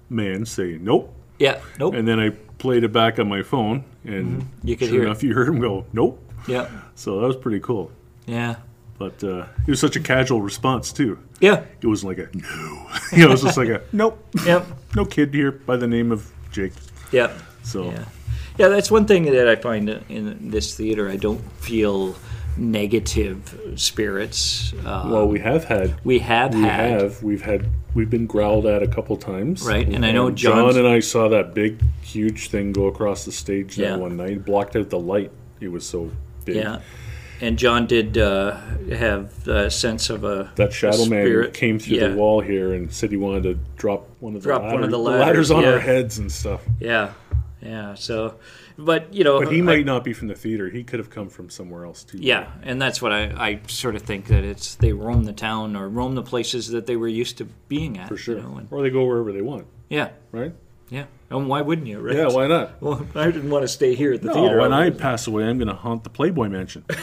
man 0.10 0.46
say, 0.46 0.78
nope. 0.82 1.14
Yeah. 1.40 1.60
Nope. 1.80 1.94
And 1.94 2.08
then 2.08 2.20
I 2.20 2.30
played 2.30 2.84
it 2.84 2.92
back 2.92 3.20
on 3.20 3.30
my 3.30 3.44
phone, 3.44 3.84
and 4.04 4.42
Mm-hmm. 4.42 4.68
You 4.68 4.76
could 4.78 4.88
sure 4.88 4.94
hear 4.96 5.04
it. 5.04 5.06
enough, 5.08 5.22
you 5.24 5.34
heard 5.36 5.48
him 5.50 5.60
go, 5.60 5.86
nope. 5.94 6.20
yeah. 6.48 6.68
So 6.96 7.20
that 7.22 7.28
was 7.28 7.36
pretty 7.36 7.60
cool. 7.60 7.92
Yeah. 8.26 8.56
But 8.98 9.24
uh, 9.24 9.46
it 9.66 9.70
was 9.70 9.80
such 9.80 9.96
a 9.96 10.00
casual 10.00 10.42
response 10.42 10.92
too. 10.92 11.20
Yeah. 11.40 11.64
It 11.82 11.88
was 11.88 12.04
like 12.04 12.18
a 12.18 12.30
no. 12.34 12.88
you 13.12 13.20
know, 13.20 13.28
it 13.28 13.30
was 13.30 13.44
just 13.44 13.58
like 13.58 13.70
a 13.70 13.82
nope. 13.92 14.18
Yep. 14.46 14.66
No 14.96 15.06
kid 15.06 15.34
here 15.34 15.52
by 15.52 15.78
the 15.78 15.88
name 15.88 16.12
of 16.12 16.32
Jake. 16.52 16.74
Yeah. 17.12 17.32
So 17.64 17.92
Yeah. 17.92 18.06
Yeah. 18.58 18.68
That's 18.70 18.90
one 18.90 19.06
thing 19.06 19.26
that 19.26 19.48
I 19.48 19.56
find 19.56 19.88
in 20.10 20.50
this 20.50 20.76
theater. 20.76 21.10
I 21.10 21.16
don't 21.18 21.42
feel 21.62 22.16
negative 22.58 23.60
spirits. 23.76 24.74
Uh, 24.86 25.08
well, 25.10 25.28
we 25.28 25.40
have 25.40 25.64
had 25.66 26.04
we 26.04 26.20
have 26.20 26.54
we 26.56 26.62
had. 26.62 27.02
have 27.02 27.24
we've 27.24 27.42
had 27.42 27.70
we've 27.94 28.10
been 28.10 28.26
growled 28.26 28.66
at 28.66 28.82
a 28.84 28.88
couple 28.88 29.16
times. 29.18 29.64
Right, 29.64 29.88
and 29.88 30.06
I 30.06 30.12
know 30.12 30.32
John 30.32 30.76
and 30.78 30.88
I 30.88 31.00
saw 31.00 31.30
that 31.30 31.54
big 31.54 31.80
huge 32.02 32.50
thing 32.50 32.72
go 32.72 32.86
across 32.88 33.26
the 33.26 33.32
stage 33.32 33.78
Yeah. 33.78 33.92
that 33.92 34.00
one 34.00 34.18
night. 34.18 34.46
Blocked 34.46 34.76
out 34.76 34.90
the 34.90 35.00
light. 35.00 35.32
It 35.60 35.70
was 35.70 35.86
so 35.86 36.12
big. 36.46 36.58
Yeah. 36.58 36.80
And 37.40 37.58
John 37.60 37.86
did 37.86 38.18
uh, 38.18 38.58
have 38.92 39.48
a 39.48 39.70
sense 39.70 40.10
of 40.10 40.24
a 40.24 40.52
That 40.56 40.74
shadow 40.74 41.06
man 41.06 41.24
spirit. 41.26 41.54
came 41.54 41.78
through 41.80 41.98
Yeah. 41.98 42.08
the 42.10 42.16
wall 42.16 42.42
here 42.42 42.74
and 42.74 42.92
said 42.92 43.12
he 43.12 43.18
wanted 43.18 43.44
to 43.44 43.54
drop 43.78 44.10
one 44.20 44.36
of 44.36 44.42
the 44.42 44.48
Drop 44.48 44.62
one 44.64 44.72
ladders, 44.72 44.86
of 44.86 44.92
the 44.92 44.98
ladders 44.98 45.20
ladders, 45.26 45.52
on 45.52 45.62
yeah. 45.64 45.70
our 45.72 45.80
heads 45.80 46.18
and 46.18 46.32
stuff. 46.32 46.62
Yeah. 46.80 47.14
Yeah. 47.62 47.94
So, 47.96 48.36
but 48.78 49.14
you 49.14 49.24
know, 49.24 49.40
But 49.40 49.52
he 49.52 49.60
I- 49.60 49.64
might 49.64 49.86
not 49.86 50.04
be 50.04 50.14
from 50.14 50.28
the 50.30 50.36
theater. 50.36 50.70
He 50.70 50.84
could 50.84 51.00
have 51.00 51.10
come 51.10 51.30
from 51.30 51.50
somewhere 51.50 51.86
else 51.86 52.04
too. 52.04 52.18
Yeah, 52.20 52.48
and 52.64 52.80
that's 52.82 53.02
what 53.02 53.12
I, 53.12 53.24
I 53.36 53.60
sort 53.68 53.96
of 53.96 54.04
think 54.04 54.28
that 54.28 54.44
it's 54.44 54.76
they 54.76 54.94
roam 54.94 55.24
the 55.26 55.34
town 55.34 55.76
or 55.76 55.90
roam 55.90 56.14
the 56.16 56.24
places 56.24 56.70
that 56.70 56.86
they 56.86 56.96
were 56.96 57.08
used 57.08 57.38
to 57.40 57.46
being 57.68 57.98
at. 57.98 58.08
for 58.08 58.16
sure. 58.18 58.38
You 58.38 58.44
know, 58.44 58.58
and, 58.58 58.68
Or 58.72 58.82
they 58.84 58.90
go 58.92 59.06
wherever 59.06 59.32
they 59.32 59.42
want, 59.42 59.66
yeah, 59.90 60.10
right? 60.32 60.54
yeah. 60.90 61.06
And 61.30 61.50
why 61.50 61.62
wouldn't 61.62 61.88
you? 61.88 62.00
Right? 62.00 62.16
Yeah, 62.16 62.28
why 62.30 62.48
not? 62.48 62.72
Well, 62.82 63.06
I 63.16 63.26
didn't 63.26 63.50
want 63.50 63.64
to 63.64 63.68
stay 63.68 63.96
here 63.96 64.14
at 64.14 64.22
the 64.22 64.28
No, 64.28 64.34
theater. 64.34 64.60
when 64.62 64.72
I 64.72 64.90
pass 64.92 65.28
away, 65.28 65.44
I'm 65.44 65.58
going 65.58 65.68
to 65.68 65.74
haunt 65.74 66.04
the 66.06 66.10
Playboy 66.10 66.48
Mansion. 66.48 66.86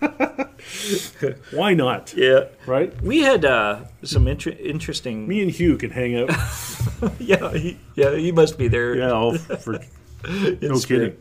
why 1.52 1.74
not? 1.74 2.14
yeah, 2.16 2.44
Right? 2.66 3.00
we 3.02 3.20
had 3.22 3.44
uh, 3.44 3.80
some 4.02 4.28
inter- 4.28 4.50
interesting. 4.58 5.26
Me 5.26 5.42
and 5.42 5.50
Hugh 5.50 5.76
can 5.76 5.90
hang 5.90 6.16
out. 6.18 6.30
yeah, 7.18 7.52
he, 7.52 7.78
yeah, 7.94 8.14
he 8.16 8.32
must 8.32 8.58
be 8.58 8.68
there. 8.68 8.94
Yeah, 8.96 9.10
all 9.10 9.36
for 9.36 9.80
no 10.60 10.78
kidding. 10.80 11.16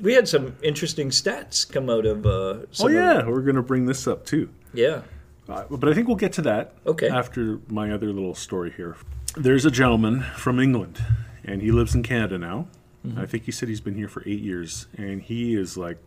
We 0.00 0.14
had 0.14 0.28
some 0.28 0.56
interesting 0.62 1.10
stats 1.10 1.70
come 1.70 1.88
out 1.90 2.06
of. 2.06 2.26
Uh, 2.26 2.28
Oh 2.30 2.66
some 2.72 2.86
of- 2.88 2.92
yeah, 2.94 3.26
we're 3.26 3.42
going 3.42 3.56
to 3.56 3.62
bring 3.62 3.86
this 3.86 4.06
up 4.06 4.24
too. 4.26 4.48
yeah, 4.74 5.02
Uh, 5.48 5.64
but 5.70 5.88
I 5.88 5.94
think 5.94 6.08
we'll 6.08 6.16
get 6.16 6.32
to 6.34 6.42
that 6.42 6.74
Okay. 6.86 7.08
after 7.08 7.60
my 7.68 7.90
other 7.92 8.06
little 8.12 8.34
story 8.34 8.72
here. 8.76 8.96
There's 9.36 9.64
a 9.64 9.70
gentleman 9.70 10.22
from 10.36 10.58
England, 10.58 11.02
and 11.44 11.60
he 11.60 11.70
lives 11.70 11.94
in 11.94 12.02
Canada 12.02 12.38
now. 12.38 12.68
Mm-hmm. 13.06 13.20
I 13.20 13.26
think 13.26 13.44
he 13.44 13.52
said 13.52 13.68
he's 13.68 13.80
been 13.82 13.94
here 13.94 14.08
for 14.08 14.22
eight 14.26 14.40
years, 14.40 14.86
and 14.96 15.20
he 15.22 15.54
is 15.54 15.76
like 15.76 15.98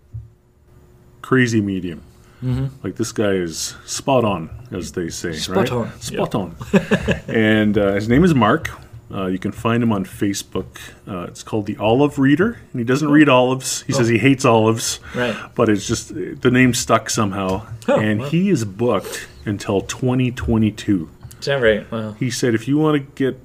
crazy 1.21 1.61
medium. 1.61 2.01
Mm-hmm. 2.43 2.67
Like 2.83 2.95
this 2.95 3.11
guy 3.11 3.31
is 3.33 3.75
spot 3.85 4.23
on, 4.25 4.49
as 4.71 4.93
they 4.93 5.09
say. 5.09 5.33
Spot 5.33 5.57
right? 5.57 5.71
on, 5.71 5.99
Spot 6.01 6.35
on. 6.35 6.55
and 7.27 7.77
uh, 7.77 7.93
his 7.93 8.09
name 8.09 8.23
is 8.23 8.33
Mark. 8.33 8.69
Uh, 9.11 9.25
you 9.25 9.39
can 9.39 9.51
find 9.51 9.81
him 9.81 9.91
on 9.91 10.05
Facebook. 10.05 10.77
Uh, 11.07 11.21
it's 11.23 11.41
called 11.43 11.65
the 11.65 11.77
Olive 11.77 12.19
Reader, 12.19 12.59
and 12.71 12.79
he 12.79 12.83
doesn't 12.83 13.09
read 13.09 13.27
olives. 13.27 13.81
He 13.83 13.93
says 13.93 14.07
he 14.07 14.19
hates 14.19 14.45
olives, 14.45 14.99
Oh. 15.15 15.19
Right. 15.19 15.55
but 15.55 15.67
it's 15.67 15.87
just 15.87 16.13
the 16.13 16.51
name 16.51 16.73
stuck 16.75 17.09
somehow. 17.09 17.65
Oh, 17.87 17.99
and 17.99 18.19
wow. 18.21 18.29
he 18.29 18.49
is 18.49 18.65
booked 18.65 19.27
until 19.45 19.81
2022. 19.81 21.09
Is 21.39 21.45
that 21.45 21.55
right? 21.55 21.89
Wow. 21.91 22.11
He 22.13 22.29
said 22.29 22.53
if 22.55 22.67
you 22.67 22.77
want 22.77 22.95
to 23.03 23.11
get 23.15 23.39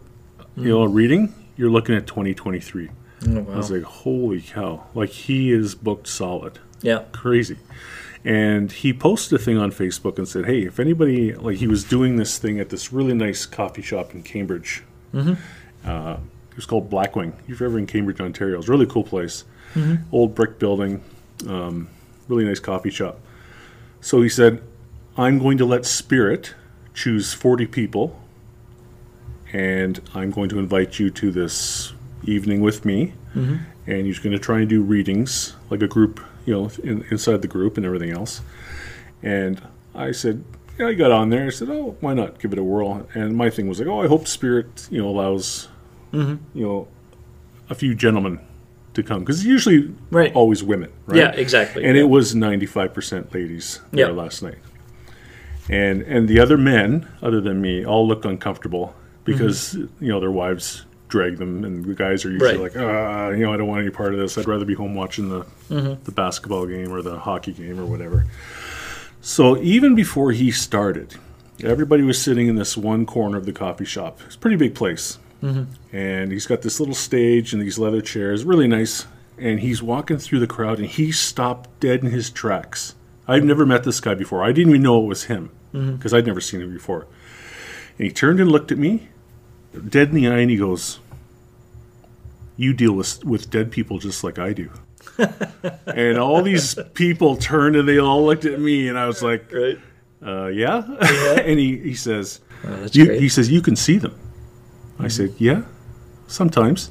you 0.57 0.69
know 0.69 0.83
a 0.83 0.89
reading, 0.89 1.35
you're 1.57 1.71
looking 1.71 1.95
at 1.95 2.07
2023. 2.07 2.91
Oh, 3.27 3.47
I 3.53 3.57
was 3.57 3.71
like, 3.71 3.83
holy 3.83 4.41
cow! 4.43 4.85
Like 4.95 5.11
he 5.11 5.51
is 5.53 5.75
booked 5.75 6.07
solid 6.09 6.59
Yeah. 6.83 7.05
crazy. 7.13 7.57
And 8.27 8.73
he 8.73 8.93
posted 8.95 9.39
a 9.39 9.43
thing 9.43 9.59
on 9.59 9.71
Facebook 9.71 10.17
and 10.19 10.27
said, 10.27 10.47
"Hey, 10.47 10.63
if 10.63 10.81
anybody 10.81 11.35
like 11.35 11.57
he 11.59 11.67
was 11.67 11.85
doing 11.85 12.17
this 12.17 12.39
thing 12.39 12.59
at 12.59 12.71
this 12.71 12.93
really 12.93 13.13
nice 13.15 13.45
coffee 13.47 13.83
shop 13.83 14.15
in 14.15 14.23
Cambridge. 14.23 14.83
Mm-hmm. 15.13 15.35
Uh, 15.89 16.15
it 16.51 16.57
was 16.57 16.65
called 16.67 16.91
Blackwing. 16.91 17.33
If 17.49 17.61
you're 17.61 17.69
ever 17.69 17.79
in 17.79 17.87
Cambridge, 17.87 18.21
Ontario, 18.21 18.59
it's 18.59 18.69
a 18.69 18.71
really 18.71 18.87
cool 18.87 19.05
place. 19.05 19.45
Old 20.13 20.35
brick 20.35 20.59
building, 20.61 21.03
um, 21.49 21.89
really 22.29 22.45
nice 22.45 22.61
coffee 22.61 22.91
shop. 22.91 23.19
So 24.01 24.23
he 24.23 24.29
said, 24.29 24.63
"I'm 25.17 25.39
going 25.39 25.59
to 25.59 25.65
let 25.65 25.85
Spirit 25.85 26.55
choose 26.95 27.35
40 27.35 27.67
people, 27.67 28.19
and 29.53 30.01
I'm 30.15 30.31
going 30.31 30.49
to 30.51 30.59
invite 30.59 30.99
you 30.99 31.11
to 31.11 31.31
this 31.31 31.93
evening 32.25 32.61
with 32.61 32.85
me." 32.85 33.13
Mm-hmm. 33.35 33.57
and 33.89 34.07
he's 34.07 34.21
going 34.21 34.33
to 34.33 34.39
try 34.39 34.61
and 34.61 34.69
do 34.69 34.81
readings 34.81 35.55
like 35.71 35.83
a 35.83 35.89
group, 35.89 36.21
you 36.47 36.55
know, 36.55 36.71
in, 36.85 37.05
inside 37.11 37.43
the 37.43 37.49
group 37.49 37.77
and 37.77 37.85
everything 37.85 38.13
else. 38.13 38.41
And 39.25 39.61
I 39.93 40.13
said, 40.13 40.45
yeah, 40.79 40.87
I 40.87 40.95
got 40.95 41.11
on 41.11 41.31
there. 41.31 41.47
I 41.47 41.51
said, 41.51 41.69
oh, 41.69 41.97
why 41.99 42.15
not 42.15 42.39
give 42.39 42.53
it 42.53 42.61
a 42.61 42.63
whirl? 42.63 43.09
And 43.13 43.37
my 43.37 43.51
thing 43.51 43.67
was 43.69 43.81
like, 43.81 43.89
oh, 43.89 44.01
I 44.03 44.07
hope 44.07 44.29
Spirit, 44.29 44.87
you 44.89 45.03
know, 45.03 45.09
allows, 45.09 45.67
mm-hmm. 46.13 46.37
you 46.57 46.65
know, 46.65 46.89
a 47.69 47.75
few 47.75 47.93
gentlemen 47.97 48.39
to 48.95 49.03
come 49.03 49.19
because 49.21 49.45
usually 49.45 49.93
Right. 50.13 50.33
always 50.33 50.63
women, 50.63 50.93
right? 51.07 51.19
Yeah, 51.19 51.31
exactly. 51.33 51.85
And 51.85 51.97
Yeah. 51.97 52.05
it 52.05 52.09
was 52.09 52.37
ninety 52.37 52.67
five 52.67 52.95
percent 52.95 53.35
ladies 53.35 53.81
there 53.91 54.07
Yeah. 54.07 54.13
last 54.13 54.45
night. 54.45 54.59
And 55.69 56.03
and 56.03 56.29
the 56.29 56.41
other 56.41 56.59
men, 56.59 57.09
other 57.23 57.41
than 57.41 57.61
me, 57.61 57.85
all 57.85 58.07
looked 58.07 58.25
uncomfortable 58.25 58.95
because 59.25 59.75
you 59.75 59.89
know 60.01 60.21
their 60.21 60.31
wives 60.31 60.85
drag 61.09 61.39
them, 61.39 61.65
and 61.65 61.85
the 61.85 61.95
guys 61.95 62.25
are 62.25 62.31
usually 62.31 62.53
Right. 62.59 62.61
like, 62.61 62.77
ah, 62.77 63.29
you 63.31 63.45
know, 63.45 63.53
I 63.53 63.57
don't 63.57 63.69
want 63.69 63.81
any 63.83 63.91
part 63.91 64.13
of 64.15 64.19
this. 64.21 64.37
I'd 64.37 64.47
rather 64.49 64.65
be 64.65 64.75
home 64.75 64.95
watching 64.95 65.29
the 65.31 65.45
Mm-hmm. 65.71 66.05
the 66.05 66.13
basketball 66.13 66.67
game 66.67 66.93
or 66.93 67.01
the 67.03 67.19
hockey 67.19 67.53
game 67.53 67.81
or 67.81 67.87
whatever. 67.87 68.27
So 69.23 69.57
even 69.63 69.95
before 69.95 70.33
he 70.33 70.51
started, 70.51 71.15
everybody 71.63 72.03
was 72.03 72.21
sitting 72.21 72.49
in 72.49 72.57
this 72.57 72.77
one 72.77 73.07
corner 73.07 73.39
of 73.39 73.47
the 73.47 73.53
coffee 73.53 73.87
shop. 73.87 74.21
It's 74.27 74.35
a 74.35 74.39
pretty 74.39 74.57
big 74.57 74.75
place, 74.75 75.19
Mm-hmm. 75.43 75.97
and 75.97 76.33
he's 76.33 76.47
got 76.47 76.63
this 76.63 76.79
little 76.81 76.95
stage 76.95 77.53
and 77.55 77.63
these 77.63 77.79
leather 77.79 78.01
chairs, 78.03 78.45
really 78.45 78.67
nice 78.69 79.07
and 79.37 79.59
he's 79.61 79.83
walking 79.83 80.17
through 80.19 80.39
the 80.39 80.47
crowd, 80.47 80.79
and 80.79 80.87
he 80.87 81.11
stopped 81.11 81.69
dead 81.81 82.05
in 82.05 82.11
his 82.11 82.31
tracks. 82.31 82.95
I've 83.27 83.45
never 83.45 83.65
met 83.65 83.85
this 83.85 84.01
guy 84.01 84.15
before. 84.15 84.43
I 84.43 84.53
didn't 84.53 84.71
even 84.71 84.83
know 84.83 85.03
it 85.03 85.07
was 85.07 85.25
him 85.25 85.51
mm-hmm. 85.73 85.97
because 85.97 86.13
I'd 86.13 86.27
never 86.27 86.41
seen 86.41 86.61
him 86.61 86.73
before. 86.73 87.07
And 87.99 88.07
he 88.07 88.13
turned 88.13 88.41
and 88.41 88.51
looked 88.51 88.73
at 88.73 88.79
me, 88.79 89.09
dead 89.89 90.09
in 90.09 90.15
the 90.15 90.29
eye, 90.29 90.39
and 90.39 90.51
he 90.51 90.57
goes, 90.57 90.99
"You 92.57 92.73
deal 92.75 92.93
with 92.93 93.25
with 93.25 93.51
dead 93.51 93.71
people 93.71 93.99
just 93.99 94.25
like 94.25 94.39
I 94.39 94.53
do." 94.53 94.71
and 95.87 96.19
all 96.19 96.43
these 96.43 96.77
people 96.95 97.37
turned 97.37 97.77
and 97.77 97.89
they 97.89 97.99
all 97.99 98.25
looked 98.25 98.45
at 98.45 98.59
me, 98.59 98.89
and 98.89 98.99
I 98.99 99.07
was 99.07 99.23
like, 99.23 99.53
Right. 99.53 99.79
uh, 100.25 100.47
yeah. 100.47 100.83
and 101.41 101.59
he, 101.59 101.79
he 101.79 101.95
says, 101.95 102.41
Oh, 102.67 102.89
he 102.89 103.29
says, 103.29 103.51
you 103.51 103.61
can 103.61 103.77
see 103.77 103.99
them. 103.99 104.19
I 104.99 105.03
mm-hmm. 105.03 105.09
said, 105.09 105.35
yeah, 105.39 105.63
sometimes. 106.27 106.91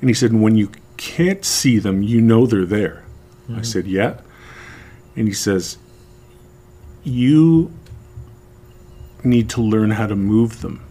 And 0.00 0.08
he 0.08 0.14
said, 0.14 0.32
when 0.32 0.56
you 0.56 0.70
can't 0.96 1.44
see 1.44 1.78
them, 1.78 2.02
you 2.02 2.20
know 2.20 2.46
they're 2.46 2.64
there. 2.64 3.04
I 3.48 3.52
mm-hmm. 3.52 3.62
said, 3.62 3.86
yeah. 3.86 4.20
And 5.20 5.28
he 5.28 5.34
says, 5.34 5.76
you 7.04 7.70
need 9.22 9.50
to 9.50 9.60
learn 9.60 9.90
how 9.90 10.06
to 10.06 10.16
move 10.16 10.62
them. 10.62 10.82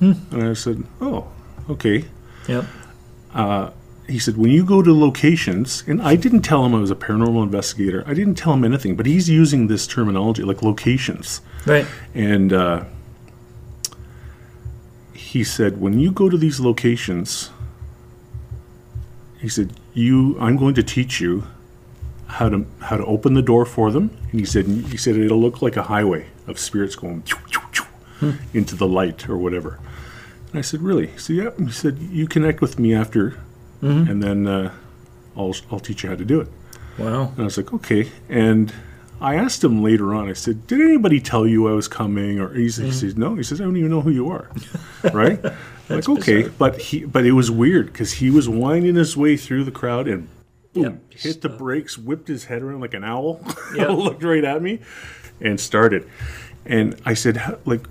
And 0.00 0.42
I 0.42 0.54
said, 0.54 0.82
oh, 1.00 1.28
okay 1.70 2.04
Yep. 2.48 2.64
he 4.08 4.18
said, 4.18 4.36
when 4.36 4.50
you 4.50 4.64
go 4.64 4.82
to 4.82 4.92
locations, 4.92 5.84
and 5.86 6.02
I 6.02 6.16
didn't 6.16 6.42
tell 6.42 6.66
him 6.66 6.74
I 6.74 6.80
was 6.80 6.90
a 6.90 6.96
paranormal 6.96 7.44
investigator. 7.44 8.02
I 8.08 8.14
didn't 8.14 8.34
tell 8.34 8.54
him 8.54 8.64
anything, 8.64 8.96
but 8.96 9.06
he's 9.06 9.28
using 9.28 9.68
this 9.68 9.86
terminology 9.86 10.42
like 10.42 10.60
locations. 10.60 11.40
Right. 11.64 11.86
And 12.14 12.52
uh, 12.52 12.86
he 15.12 15.44
said, 15.44 15.80
when 15.80 16.00
you 16.00 16.10
go 16.10 16.28
to 16.28 16.36
these 16.36 16.58
locations, 16.58 17.50
he 19.38 19.48
said, 19.48 19.74
you, 19.94 20.36
I'm 20.40 20.56
going 20.56 20.74
to 20.74 20.82
teach 20.82 21.20
you 21.20 21.44
how 22.28 22.48
to 22.48 22.64
how 22.80 22.96
to 22.96 23.04
open 23.06 23.34
the 23.34 23.42
door 23.42 23.64
for 23.66 23.90
them. 23.90 24.10
And 24.30 24.40
he 24.40 24.46
said, 24.46 24.66
he 24.66 24.96
said 24.96 25.16
it'll 25.16 25.40
look 25.40 25.60
like 25.62 25.76
a 25.76 25.82
highway 25.84 26.26
of 26.46 26.58
spirits 26.58 26.94
going 26.94 27.22
choo, 27.24 27.38
into 28.54 28.76
the 28.76 28.86
light 28.86 29.28
or 29.28 29.36
whatever. 29.38 29.78
And 30.50 30.58
I 30.58 30.62
said, 30.62 30.80
really? 30.82 31.16
So 31.18 31.32
yeah. 31.32 31.50
He 31.58 31.70
said, 31.70 31.98
you 31.98 32.26
connect 32.26 32.60
with 32.60 32.78
me 32.78 32.94
after, 32.94 33.38
and 33.80 34.22
then 34.22 34.46
uh, 34.46 34.72
I'll 35.36 35.54
I'll 35.70 35.80
teach 35.80 36.02
you 36.02 36.08
how 36.10 36.16
to 36.16 36.24
do 36.24 36.40
it. 36.40 36.48
Wow. 36.98 37.28
And 37.32 37.40
I 37.40 37.44
was 37.44 37.56
like, 37.56 37.72
okay. 37.74 38.10
And 38.28 38.72
I 39.20 39.36
asked 39.36 39.62
him 39.62 39.82
later 39.82 40.14
on, 40.14 40.28
I 40.28 40.32
said, 40.32 40.66
did 40.66 40.80
anybody 40.80 41.20
tell 41.20 41.46
you 41.46 41.68
I 41.68 41.72
was 41.72 41.86
coming? 41.88 42.40
Or 42.40 42.52
he, 42.54 42.68
said- 42.70 42.86
he 42.86 42.92
says, 42.92 43.16
no. 43.16 43.34
He 43.36 43.42
says, 43.44 43.60
I 43.60 43.64
don't 43.64 43.76
even 43.76 43.90
know 43.90 44.00
who 44.00 44.10
you 44.10 44.30
are. 44.30 44.50
right? 45.12 45.40
Like, 45.90 46.06
okay. 46.06 46.42
bizarre. 46.42 46.54
But 46.58 46.80
he, 46.82 47.04
but 47.06 47.24
it 47.24 47.32
was 47.32 47.50
weird 47.50 47.86
because 47.86 48.12
he 48.12 48.30
was 48.30 48.46
winding 48.46 48.94
his 48.96 49.16
way 49.16 49.38
through 49.38 49.64
the 49.64 49.70
crowd 49.70 50.06
and 50.06 50.28
boom, 50.82 51.00
Yep. 51.10 51.12
hit 51.20 51.40
the 51.42 51.48
brakes, 51.48 51.96
whipped 51.98 52.28
his 52.28 52.44
head 52.46 52.62
around 52.62 52.80
like 52.80 52.94
an 52.94 53.04
owl, 53.04 53.40
Yep. 53.74 53.88
looked 53.90 54.22
right 54.22 54.44
at 54.44 54.62
me 54.62 54.80
and 55.40 55.58
started. 55.60 56.08
And 56.66 57.00
I 57.04 57.14
said, 57.14 57.40
like, 57.64 57.86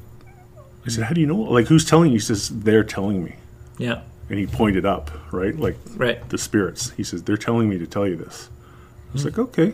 I 0.85 0.89
said, 0.89 1.03
how 1.05 1.13
do 1.13 1.21
you 1.21 1.27
know? 1.27 1.35
Like, 1.37 1.67
who's 1.67 1.83
telling 1.85 2.11
you? 2.11 2.15
He 2.17 2.19
says, 2.19 2.49
they're 2.49 2.83
telling 2.83 3.23
me. 3.23 3.35
Yeah. 3.77 4.01
And 4.29 4.37
he 4.39 4.45
pointed 4.47 4.85
up, 4.85 5.09
right? 5.33 5.57
Like, 5.57 5.77
Right. 5.95 6.27
the 6.29 6.37
spirits. 6.37 6.91
He 6.91 7.03
says, 7.03 7.23
they're 7.23 7.37
telling 7.37 7.69
me 7.69 7.77
to 7.77 7.87
tell 7.87 8.07
you 8.07 8.15
this. 8.15 8.49
I 9.09 9.13
was 9.13 9.21
Hmm. 9.23 9.27
like, 9.29 9.39
okay. 9.39 9.73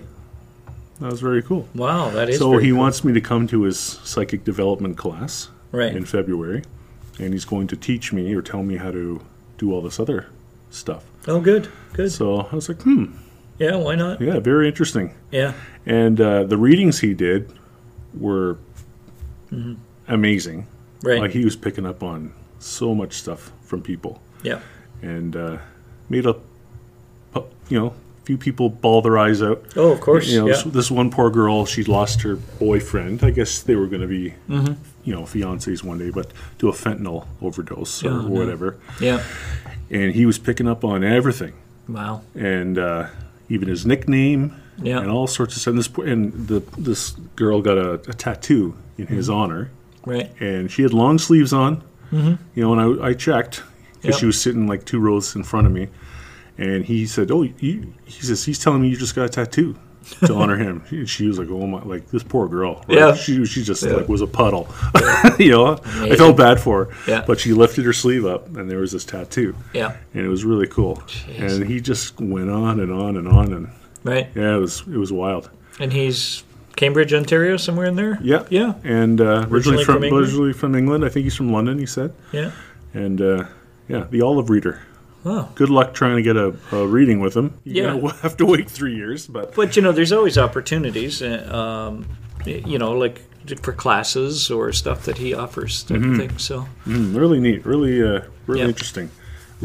That 0.99 1.11
was 1.11 1.21
very 1.21 1.41
cool. 1.41 1.67
Wow. 1.75 2.11
That 2.11 2.29
is. 2.29 2.37
So 2.39 2.57
he 2.57 2.69
cool. 2.69 2.79
wants 2.79 3.03
me 3.03 3.13
to 3.13 3.21
come 3.21 3.47
to 3.47 3.63
his 3.63 3.77
psychic 3.79 4.43
development 4.43 4.97
class 4.97 5.49
Right. 5.71 5.95
in 5.95 6.05
February, 6.05 6.63
and 7.19 7.33
he's 7.33 7.45
going 7.45 7.67
to 7.67 7.75
teach 7.75 8.13
me 8.13 8.33
or 8.35 8.41
tell 8.41 8.61
me 8.63 8.75
how 8.77 8.91
to 8.91 9.21
do 9.57 9.73
all 9.73 9.81
this 9.81 9.99
other 9.99 10.27
stuff. 10.69 11.03
Oh, 11.27 11.39
good. 11.39 11.69
Good. 11.93 12.11
So 12.11 12.41
I 12.51 12.55
was 12.55 12.67
like, 12.69 12.81
hmm, 12.81 13.05
Yeah. 13.59 13.75
Why 13.77 13.95
not? 13.95 14.19
yeah, 14.21 14.39
very 14.39 14.67
interesting. 14.67 15.13
Yeah. 15.31 15.53
And 15.85 16.19
uh, 16.19 16.43
the 16.43 16.57
readings 16.57 16.99
he 16.99 17.13
did 17.13 17.51
were 18.13 18.57
amazing. 20.07 20.63
Mm-hmm. 20.63 21.07
Right. 21.07 21.19
Like 21.19 21.31
he 21.31 21.43
was 21.45 21.55
picking 21.55 21.85
up 21.85 22.01
on 22.03 22.33
so 22.59 22.95
much 22.95 23.13
stuff 23.13 23.51
from 23.63 23.81
people. 23.81 24.21
yeah. 24.43 24.59
and 25.01 25.35
uh, 25.35 25.57
made 26.09 26.25
a 26.25 26.35
you 27.69 27.79
know 27.79 27.87
a 27.87 28.25
few 28.25 28.37
people 28.37 28.69
bawl 28.69 29.01
their 29.01 29.17
eyes 29.17 29.41
out. 29.41 29.63
Oh, 29.75 29.91
of 29.91 29.99
course. 30.01 30.29
You 30.29 30.39
know, 30.41 30.47
yeah. 30.47 30.53
this, 30.53 30.63
this 30.63 30.91
one 30.91 31.09
poor 31.11 31.29
girl, 31.29 31.65
she'd 31.65 31.87
lost 31.89 32.21
her 32.21 32.35
boyfriend. 32.35 33.23
I 33.23 33.31
guess 33.31 33.61
they 33.61 33.75
were 33.75 33.87
going 33.87 34.01
to 34.01 34.07
be, 34.07 34.33
Mm-hmm. 34.49 34.73
you 35.03 35.13
know, 35.13 35.23
fiancés 35.23 35.83
one 35.83 35.97
day, 35.97 36.09
but 36.09 36.31
to 36.59 36.69
a 36.69 36.71
fentanyl 36.73 37.25
overdose 37.41 38.03
or 38.03 38.11
Oh, 38.11 38.27
whatever. 38.27 38.77
yeah. 39.01 39.23
And 39.93 40.13
he 40.15 40.25
was 40.25 40.39
picking 40.39 40.67
up 40.67 40.83
on 40.83 41.03
everything, 41.03 41.53
Wow. 41.87 42.21
and 42.35 42.77
uh, 42.77 43.07
even 43.49 43.67
his 43.69 43.85
nickname, 43.85 44.55
Yeah. 44.81 44.99
and 44.99 45.09
all 45.11 45.27
sorts 45.27 45.55
of 45.55 45.61
stuff. 45.61 45.73
And 45.73 45.79
this 45.79 45.89
and 46.11 46.47
the 46.47 46.63
this 46.77 47.11
girl 47.35 47.61
got 47.61 47.77
a, 47.77 47.93
a 48.09 48.13
tattoo 48.13 48.75
in 48.97 49.07
his 49.07 49.27
Mm-hmm. 49.29 49.37
honor, 49.39 49.71
Right. 50.05 50.31
and 50.41 50.71
she 50.71 50.81
had 50.81 50.93
long 50.93 51.19
sleeves 51.19 51.53
on. 51.53 51.81
You 52.11 52.37
know, 52.55 52.73
and 52.79 53.01
I, 53.01 53.07
I 53.09 53.13
checked 53.13 53.63
because 54.01 54.15
Yep. 54.15 54.19
she 54.19 54.25
was 54.27 54.39
sitting 54.39 54.67
like 54.67 54.85
two 54.85 54.99
rows 54.99 55.35
in 55.35 55.43
front 55.43 55.65
of 55.67 55.73
me, 55.73 55.87
and 56.59 56.85
he 56.85 57.07
said, 57.07 57.31
"Oh, 57.31 57.41
you," 57.41 57.93
he 58.05 58.21
says, 58.21 58.45
"He's 58.45 58.59
telling 58.59 58.81
me 58.83 58.89
you 58.89 58.97
just 58.97 59.15
got 59.15 59.25
a 59.25 59.29
tattoo 59.29 59.75
to 60.25 60.33
honor 60.33 60.57
him." 60.57 60.83
She, 60.89 61.05
she 61.05 61.27
was 61.27 61.37
like, 61.39 61.49
"Oh 61.49 61.65
my!" 61.67 61.81
Like 61.83 62.09
this 62.09 62.23
poor 62.23 62.47
girl. 62.47 62.83
right? 62.87 62.97
Yeah. 62.97 63.13
She 63.15 63.45
she 63.45 63.63
just 63.63 63.83
Yeah. 63.83 63.93
like 63.93 64.07
was 64.09 64.21
a 64.21 64.27
puddle. 64.27 64.67
you 65.39 65.51
know, 65.51 65.79
I 65.85 66.15
felt 66.15 66.37
bad 66.37 66.59
for 66.59 66.85
her. 66.85 66.95
Yeah. 67.07 67.23
But 67.25 67.39
she 67.39 67.53
lifted 67.53 67.85
her 67.85 67.93
sleeve 67.93 68.25
up, 68.25 68.55
and 68.55 68.69
there 68.69 68.79
was 68.79 68.91
this 68.91 69.05
tattoo, 69.05 69.55
Yeah. 69.73 69.95
and 70.13 70.25
it 70.25 70.29
was 70.29 70.43
really 70.45 70.67
cool. 70.67 70.97
Jeez. 71.07 71.39
And 71.59 71.65
he 71.67 71.79
just 71.81 72.19
went 72.19 72.49
on 72.49 72.79
and 72.79 72.91
on 72.91 73.17
and 73.17 73.27
on, 73.27 73.53
and 73.53 73.69
Right. 74.03 74.29
yeah, 74.35 74.55
it 74.55 74.59
was 74.59 74.81
it 74.81 74.97
was 74.97 75.11
wild. 75.11 75.49
And 75.79 75.91
he's 75.93 76.43
Cambridge, 76.75 77.13
Ontario, 77.13 77.57
somewhere 77.57 77.85
in 77.85 77.95
there. 77.95 78.17
Yeah, 78.21 78.43
Yeah. 78.49 78.73
And 78.83 79.21
uh, 79.21 79.45
originally, 79.49 79.77
Originally 79.77 79.83
from, 79.85 80.01
from 80.01 80.13
originally 80.17 80.53
from 80.53 80.75
England. 80.75 81.05
I 81.05 81.09
think 81.09 81.23
he's 81.23 81.35
from 81.35 81.51
London. 81.51 81.77
He 81.79 81.85
said, 81.85 82.13
Yeah. 82.31 82.51
and 82.93 83.21
uh, 83.21 83.43
yeah, 83.87 84.05
the 84.09 84.21
Olive 84.21 84.49
Reader. 84.49 84.81
Oh. 85.25 85.49
Good 85.55 85.69
luck 85.69 85.93
trying 85.93 86.17
to 86.17 86.21
get 86.21 86.35
a, 86.35 86.53
a 86.71 86.85
reading 86.85 87.19
with 87.21 87.35
him. 87.35 87.53
You're 87.63 87.93
Yeah. 87.93 87.99
gonna 88.01 88.13
have 88.21 88.35
to 88.37 88.45
wait 88.45 88.69
three 88.69 88.95
years, 88.95 89.25
but 89.27 89.55
But 89.55 89.75
you 89.75 89.81
know, 89.81 89.91
there's 89.91 90.11
always 90.11 90.37
opportunities. 90.37 91.21
uh, 91.21 91.47
Um, 91.51 92.05
you 92.45 92.77
know, 92.77 92.91
like 92.91 93.21
for 93.61 93.71
classes 93.73 94.49
or 94.51 94.71
stuff 94.73 95.05
that 95.05 95.17
he 95.17 95.33
offers, 95.33 95.83
type 95.83 96.01
of 96.01 96.17
thing. 96.17 96.37
So 96.37 96.65
mm, 96.85 97.15
really 97.15 97.39
neat, 97.39 97.65
really, 97.65 98.01
uh, 98.03 98.21
really 98.47 98.61
Yep. 98.61 98.69
interesting. 98.69 99.09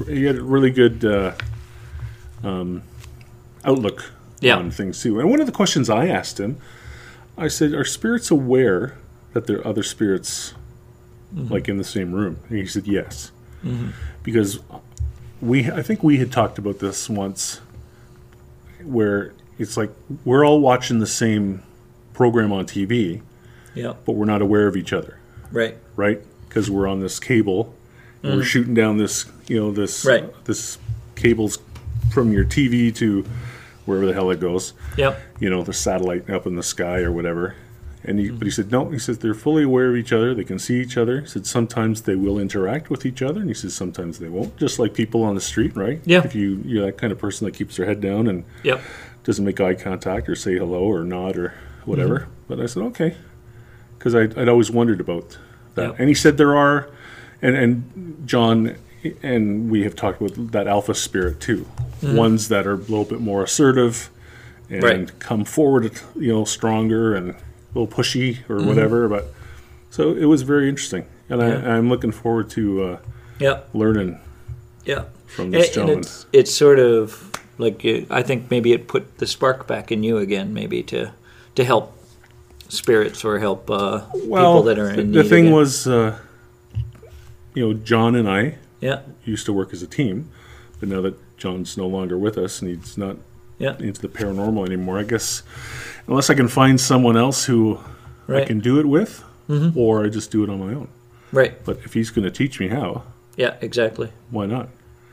He 0.06 0.24
had 0.24 0.36
a 0.36 0.42
really 0.42 0.70
good 0.70 1.04
uh, 1.04 1.32
um, 2.44 2.82
outlook 3.64 4.12
Yeah. 4.40 4.56
on 4.56 4.70
things 4.70 5.02
too. 5.02 5.18
And 5.20 5.28
one 5.30 5.40
of 5.40 5.46
the 5.46 5.52
questions 5.52 5.90
I 5.90 6.06
asked 6.06 6.38
him, 6.38 6.56
I 7.36 7.48
said, 7.48 7.72
"Are 7.74 7.84
spirits 7.84 8.30
aware 8.30 8.94
that 9.32 9.46
there 9.46 9.58
are 9.58 9.66
other 9.66 9.82
spirits 9.82 10.54
Mm-hmm. 11.34 11.52
like 11.52 11.68
in 11.68 11.78
the 11.78 11.84
same 11.84 12.12
room?" 12.12 12.38
And 12.48 12.58
he 12.58 12.66
said, 12.66 12.86
"Yes," 12.86 13.32
because 14.22 14.60
we, 15.40 15.70
I 15.70 15.82
think 15.82 16.02
we 16.02 16.18
had 16.18 16.32
talked 16.32 16.58
about 16.58 16.78
this 16.78 17.08
once, 17.08 17.60
where 18.82 19.32
it's 19.58 19.76
like 19.76 19.90
we're 20.24 20.44
all 20.46 20.60
watching 20.60 20.98
the 20.98 21.06
same 21.06 21.62
program 22.14 22.52
on 22.52 22.66
TV, 22.66 23.22
yeah, 23.74 23.94
but 24.04 24.12
we're 24.12 24.24
not 24.26 24.42
aware 24.42 24.66
of 24.66 24.76
each 24.76 24.92
other. 24.92 25.18
right, 25.52 25.76
right? 25.96 26.20
Because 26.48 26.70
we're 26.70 26.88
on 26.88 27.00
this 27.00 27.20
cable, 27.20 27.74
and 28.22 28.36
we're 28.36 28.42
shooting 28.42 28.74
down 28.74 28.98
this, 28.98 29.26
you 29.46 29.58
know, 29.60 29.70
this 29.70 30.04
Mm-hmm. 30.04 30.26
Right. 30.26 30.44
this 30.44 30.78
cables 31.16 31.58
from 32.10 32.32
your 32.32 32.44
TV 32.44 32.94
to 32.96 33.24
wherever 33.84 34.06
the 34.06 34.12
hell 34.12 34.30
it 34.30 34.40
goes, 34.40 34.72
yep, 34.96 35.20
you 35.40 35.48
know, 35.50 35.62
the 35.62 35.72
satellite 35.72 36.28
up 36.30 36.46
in 36.46 36.56
the 36.56 36.62
sky 36.62 37.00
or 37.00 37.12
whatever. 37.12 37.54
And 38.08 38.18
he, 38.18 38.26
Mm-hmm. 38.28 38.36
but 38.38 38.46
he 38.46 38.50
said 38.50 38.72
no. 38.72 38.88
He 38.88 38.98
says 38.98 39.18
they're 39.18 39.34
fully 39.34 39.62
aware 39.64 39.90
of 39.90 39.96
each 39.96 40.12
other. 40.12 40.34
They 40.34 40.44
can 40.44 40.58
see 40.58 40.80
each 40.80 40.96
other. 40.96 41.20
He 41.20 41.26
said 41.26 41.46
sometimes 41.46 42.02
they 42.02 42.14
will 42.16 42.38
interact 42.38 42.88
with 42.90 43.04
each 43.04 43.20
other, 43.22 43.40
and 43.40 43.48
he 43.50 43.54
says 43.54 43.74
sometimes 43.74 44.18
they 44.18 44.28
won't. 44.28 44.56
Just 44.56 44.78
like 44.78 44.94
people 44.94 45.22
on 45.24 45.34
the 45.34 45.40
street, 45.40 45.76
right? 45.76 46.00
Yeah. 46.06 46.22
If 46.24 46.34
you 46.34 46.62
you're 46.64 46.86
that 46.86 46.96
kind 46.98 47.12
of 47.12 47.18
person 47.18 47.44
that 47.44 47.52
keeps 47.54 47.76
their 47.76 47.86
head 47.86 48.00
down 48.00 48.26
and 48.26 48.44
yep, 48.62 48.80
doesn't 49.24 49.44
make 49.44 49.60
eye 49.60 49.74
contact 49.74 50.28
or 50.28 50.34
say 50.34 50.56
hello 50.56 50.80
or 50.84 51.04
nod 51.04 51.36
or 51.36 51.52
whatever. 51.84 52.20
Mm-hmm. 52.20 52.30
But 52.48 52.60
I 52.60 52.66
said, 52.66 52.82
okay. 52.84 53.16
Because 53.98 54.14
I'd, 54.14 54.38
I'd 54.38 54.48
always 54.48 54.70
wondered 54.70 55.00
about 55.00 55.36
that. 55.74 55.88
Yep. 55.90 55.96
And 55.98 56.08
he 56.08 56.14
said 56.14 56.36
there 56.38 56.56
are, 56.56 56.88
and, 57.42 57.56
and 57.56 58.22
John, 58.26 58.76
and 59.22 59.70
we 59.70 59.82
have 59.82 59.94
talked 59.96 60.22
about 60.22 60.52
that 60.52 60.66
alpha 60.66 60.94
spirit 60.94 61.40
too. 61.40 61.66
Ones 62.02 62.48
that 62.48 62.66
are 62.66 62.74
a 62.74 62.76
little 62.76 63.04
bit 63.04 63.20
more 63.20 63.42
assertive 63.42 64.08
and 64.70 64.82
Mm-hmm. 64.82 64.84
Right. 64.84 65.18
come 65.18 65.44
forward, 65.44 65.92
you 66.14 66.32
know, 66.32 66.44
stronger 66.44 67.14
and 67.14 67.34
little 67.78 67.96
pushy 67.96 68.38
or 68.48 68.56
Mm-hmm. 68.58 68.68
whatever. 68.68 69.08
But 69.08 69.26
so 69.90 70.14
it 70.14 70.24
was 70.26 70.42
very 70.42 70.68
interesting. 70.68 71.06
And 71.28 71.40
Yeah. 71.40 71.48
I, 71.64 71.76
I'm 71.76 71.88
looking 71.88 72.12
forward 72.12 72.50
to 72.50 72.82
uh, 72.84 72.98
yep, 73.38 73.68
learning 73.74 74.18
yeah 74.84 75.04
from 75.26 75.50
this 75.50 75.76
And, 75.76 75.90
and 75.90 75.98
it's 76.00 76.26
it's 76.32 76.54
sort 76.54 76.78
of 76.78 77.30
like 77.58 77.84
I 78.10 78.22
think 78.22 78.50
maybe 78.50 78.72
it 78.72 78.88
put 78.88 79.18
the 79.18 79.26
spark 79.26 79.66
back 79.66 79.92
in 79.92 80.02
you 80.02 80.18
again, 80.18 80.54
maybe 80.54 80.82
to 80.84 81.12
to 81.54 81.64
help 81.64 81.94
spirits 82.68 83.24
or 83.24 83.38
help 83.38 83.70
uh, 83.70 84.00
people 84.12 84.62
that 84.62 84.78
are 84.78 84.90
in 84.90 85.12
the 85.12 85.24
thing 85.24 85.46
again. 85.46 85.54
was, 85.54 85.86
uh, 85.86 86.18
you 87.54 87.62
know, 87.66 87.74
John 87.74 88.14
and 88.14 88.28
I 88.28 88.56
yeah, 88.80 89.00
used 89.24 89.46
to 89.46 89.52
work 89.52 89.72
as 89.72 89.82
a 89.82 89.86
team, 89.86 90.30
but 90.78 90.88
now 90.88 91.00
that 91.02 91.14
John's 91.36 91.76
no 91.76 91.86
longer 91.86 92.16
with 92.16 92.38
us 92.38 92.62
and 92.62 92.70
he's 92.70 92.96
not 92.98 93.16
Yeah. 93.58 93.76
into 93.80 94.00
the 94.00 94.08
paranormal 94.08 94.64
anymore. 94.66 94.98
I 95.00 95.04
guess 95.04 95.42
unless 96.08 96.30
I 96.30 96.34
can 96.34 96.48
find 96.48 96.80
someone 96.80 97.16
else 97.16 97.44
who 97.44 97.78
I 98.28 98.44
can 98.44 98.58
do 98.60 98.78
it 98.80 98.86
with, 98.86 99.22
or 99.76 100.04
I 100.04 100.08
just 100.08 100.30
do 100.30 100.42
it 100.44 100.50
on 100.50 100.58
my 100.58 100.74
own. 100.74 100.88
Right. 101.32 101.62
But 101.64 101.78
if 101.84 101.92
he's 101.94 102.10
going 102.10 102.24
to 102.24 102.30
teach 102.30 102.58
me 102.58 102.68
how, 102.68 103.02
Yeah. 103.36 103.54
Exactly. 103.60 104.10
why 104.30 104.46
not? 104.46 104.68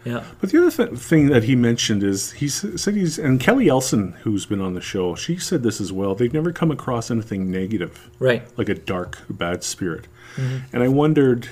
Yeah. 0.06 0.24
But 0.40 0.52
the 0.52 0.60
other 0.60 0.72
th- 0.72 1.00
thing 1.00 1.28
that 1.30 1.44
he 1.46 1.56
mentioned 1.56 2.04
is 2.04 2.34
he 2.34 2.46
s- 2.46 2.66
said 2.76 2.96
he's 2.96 3.18
and 3.18 3.40
Kelly 3.40 3.68
Elson, 3.70 4.14
who's 4.24 4.46
been 4.46 4.62
on 4.62 4.74
the 4.76 4.82
show, 4.82 5.16
she 5.16 5.38
said 5.38 5.64
this 5.64 5.82
as 5.82 5.92
well. 5.92 6.14
They've 6.16 6.32
never 6.34 6.52
come 6.52 6.70
across 6.72 7.10
anything 7.10 7.50
negative, 7.52 8.10
Right. 8.20 8.44
like 8.58 8.70
a 8.70 8.76
dark, 8.76 9.18
bad 9.30 9.64
spirit. 9.64 10.06
Mm-hmm. 10.36 10.58
And 10.74 10.84
I 10.84 10.88
wondered 10.90 11.50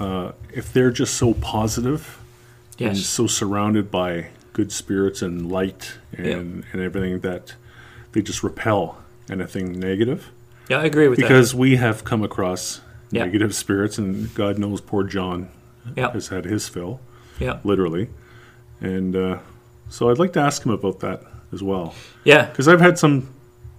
uh, 0.00 0.32
if 0.52 0.72
they're 0.72 0.90
just 0.90 1.14
so 1.14 1.34
positive 1.34 2.18
and 2.78 2.96
Yes. 2.96 3.06
so 3.06 3.26
surrounded 3.26 3.90
by 3.90 4.28
good 4.54 4.72
spirits 4.72 5.22
and 5.22 5.50
light 5.50 5.92
and, 6.16 6.26
Yeah. 6.26 6.70
and 6.72 6.82
everything 6.82 7.20
that 7.20 7.54
they 8.14 8.22
just 8.22 8.42
repel 8.42 8.96
anything 9.30 9.78
negative. 9.78 10.30
Yeah. 10.70 10.78
I 10.78 10.84
agree 10.84 11.08
with 11.08 11.18
you. 11.18 11.24
Because 11.26 11.54
we 11.54 11.76
have 11.76 12.04
come 12.04 12.22
across 12.22 12.80
Yeah. 13.10 13.24
negative 13.26 13.54
spirits, 13.54 13.98
and 13.98 14.32
God 14.34 14.58
knows 14.58 14.80
poor 14.80 15.04
John. 15.04 15.48
Yeah. 15.96 16.10
has 16.12 16.28
had 16.28 16.46
his 16.46 16.66
fill 16.66 16.98
Yeah. 17.38 17.58
literally. 17.62 18.08
And 18.80 19.14
uh, 19.14 19.38
so 19.90 20.08
I'd 20.10 20.18
like 20.18 20.32
to 20.32 20.40
ask 20.40 20.64
him 20.64 20.72
about 20.72 21.00
that 21.00 21.20
as 21.52 21.62
well. 21.62 21.94
Yeah. 22.24 22.46
Because 22.46 22.68
I've 22.68 22.80
had 22.80 22.98
some 22.98 23.28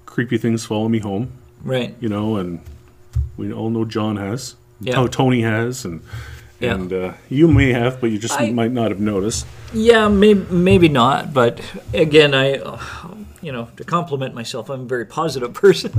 creepy 0.05 0.37
things 0.37 0.63
follow 0.65 0.87
me 0.87 0.99
home, 0.99 1.29
Right. 1.63 1.95
you 1.99 2.07
know, 2.09 2.35
and 2.37 2.59
we 3.37 3.51
all 3.51 3.71
know 3.71 3.85
John 3.85 4.17
has. 4.17 4.53
Yeah. 4.79 5.01
To- 5.01 5.07
Tony 5.09 5.41
has, 5.41 5.83
and 5.85 6.01
and 6.61 6.93
uh, 6.93 7.13
you 7.29 7.47
may 7.47 7.73
have, 7.73 7.99
but 7.99 8.11
you 8.11 8.19
just 8.19 8.39
I- 8.39 8.51
might 8.51 8.71
not 8.71 8.91
have 8.91 8.99
noticed. 8.99 9.45
Yeah, 9.73 10.07
maybe 10.07 10.45
maybe 10.51 10.87
not, 10.89 11.33
but 11.33 11.59
again, 11.93 12.33
I, 12.35 12.59
you 13.41 13.51
know, 13.51 13.67
to 13.77 13.83
compliment 13.83 14.33
myself, 14.33 14.69
I'm 14.69 14.81
a 14.81 14.85
very 14.85 15.05
positive 15.05 15.53
person. 15.63 15.91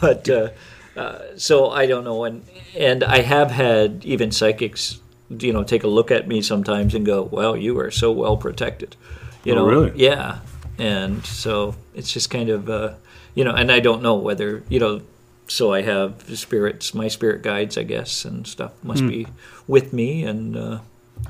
but 0.00 0.28
uh, 0.28 0.50
uh, 0.96 1.18
so 1.36 1.70
I 1.70 1.86
don't 1.86 2.04
know, 2.04 2.24
and 2.24 2.44
and 2.76 3.04
I 3.04 3.20
have 3.20 3.50
had 3.50 4.04
even 4.04 4.30
psychics, 4.32 5.00
you 5.30 5.52
know, 5.52 5.62
take 5.64 5.84
a 5.84 5.88
look 5.88 6.10
at 6.10 6.26
me 6.28 6.42
sometimes 6.42 6.94
and 6.94 7.04
go, 7.06 7.22
"Well, 7.22 7.56
you 7.56 7.78
are 7.80 7.90
so 7.90 8.12
well 8.12 8.36
protected," 8.36 8.96
you 9.44 9.52
Oh, 9.52 9.56
know. 9.56 9.66
really? 9.66 9.92
Yeah, 9.94 10.38
and 10.78 11.24
so 11.24 11.74
it's 11.94 12.12
just 12.12 12.30
kind 12.30 12.48
of, 12.48 12.68
uh, 12.70 12.94
you 13.34 13.44
know, 13.44 13.52
and 13.54 13.70
I 13.70 13.80
don't 13.80 14.02
know 14.02 14.14
whether 14.16 14.62
you 14.68 14.80
know. 14.80 15.02
So 15.48 15.72
I 15.72 15.82
have 15.82 16.24
spirits, 16.36 16.92
my 16.92 17.06
spirit 17.08 17.42
guides, 17.42 17.78
I 17.78 17.84
guess, 17.84 18.24
and 18.24 18.46
stuff 18.48 18.72
must 18.82 19.02
Hmm. 19.02 19.08
be 19.08 19.26
with 19.68 19.92
me, 19.92 20.24
and. 20.24 20.56
Uh, 20.56 20.78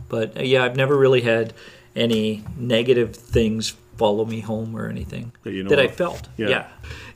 but 0.09 0.37
uh, 0.37 0.43
yeah, 0.43 0.64
I've 0.64 0.75
never 0.76 0.97
really 0.97 1.21
had 1.21 1.52
any 1.95 2.43
negative 2.57 3.14
things 3.14 3.75
follow 3.97 4.25
me 4.25 4.41
home 4.41 4.76
or 4.76 4.88
anything 4.88 5.33
That 5.45 5.53
you 5.53 5.62
know 5.65 5.76
I 5.79 5.88
felt. 5.88 6.29
Yeah. 6.37 6.49
Yeah. 6.49 6.67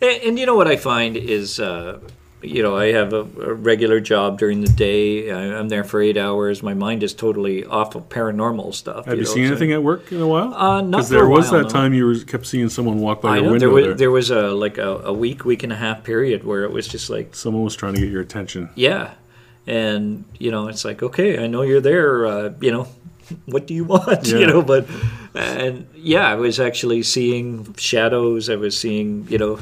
And, 0.00 0.22
and 0.24 0.38
you 0.38 0.46
know 0.46 0.54
what 0.54 0.66
I 0.66 0.76
find 0.76 1.16
is, 1.16 1.60
uh, 1.60 2.00
you 2.42 2.62
know, 2.62 2.74
I 2.74 2.92
have 2.92 3.12
a, 3.12 3.20
a 3.20 3.52
regular 3.52 4.00
job 4.00 4.38
during 4.38 4.62
the 4.62 4.72
day. 4.72 5.30
I, 5.30 5.58
I'm 5.58 5.68
there 5.68 5.84
for 5.84 6.00
eight 6.00 6.16
hours. 6.16 6.62
My 6.62 6.72
mind 6.72 7.02
is 7.02 7.12
totally 7.12 7.66
off 7.66 7.94
of 7.94 8.08
paranormal 8.08 8.72
stuff. 8.74 9.04
Have 9.04 9.18
you, 9.18 9.24
know, 9.24 9.30
seen 9.30 9.44
so- 9.44 9.50
anything 9.50 9.72
at 9.72 9.82
work 9.82 10.10
in 10.10 10.22
a 10.22 10.26
while? 10.26 10.54
Uh, 10.54 10.80
not 10.80 11.04
for 11.04 11.10
there 11.10 11.28
was 11.28 11.50
while, 11.50 11.58
that 11.58 11.62
no. 11.64 11.68
time 11.68 11.92
you 11.92 12.06
were, 12.06 12.18
kept 12.18 12.46
seeing 12.46 12.70
someone 12.70 12.98
walk 13.00 13.20
by 13.20 13.32
I 13.32 13.34
your 13.36 13.44
know 13.44 13.50
window 13.52 13.66
there 13.66 13.74
was 13.74 13.84
there. 13.84 13.94
there 13.94 14.10
was 14.10 14.30
a 14.30 14.42
like 14.52 14.78
a, 14.78 14.90
a 15.04 15.12
week, 15.12 15.44
week 15.44 15.62
and 15.62 15.72
a 15.72 15.76
half 15.76 16.02
period 16.02 16.44
where 16.44 16.64
it 16.64 16.72
was 16.72 16.88
just 16.88 17.10
like 17.10 17.34
Someone 17.34 17.62
was 17.62 17.76
trying 17.76 17.94
to 17.94 18.00
get 18.00 18.08
your 18.08 18.22
attention. 18.22 18.70
yeah, 18.74 19.12
and 19.66 20.24
you 20.38 20.50
know 20.50 20.68
it's 20.68 20.84
like 20.84 21.02
okay, 21.02 21.44
I 21.44 21.46
know 21.46 21.60
you're 21.60 21.82
there. 21.82 22.26
Uh, 22.26 22.52
you 22.60 22.70
know, 22.72 22.88
what 23.46 23.66
do 23.66 23.74
you 23.74 23.84
want? 23.84 24.26
Yeah. 24.30 24.38
You 24.38 24.46
know, 24.46 24.62
but 24.62 24.86
and 25.34 25.86
yeah, 25.94 26.28
I 26.28 26.34
was 26.34 26.60
actually 26.60 27.02
seeing 27.02 27.74
shadows. 27.74 28.48
I 28.48 28.56
was 28.56 28.78
seeing 28.78 29.26
you 29.28 29.38
know, 29.38 29.60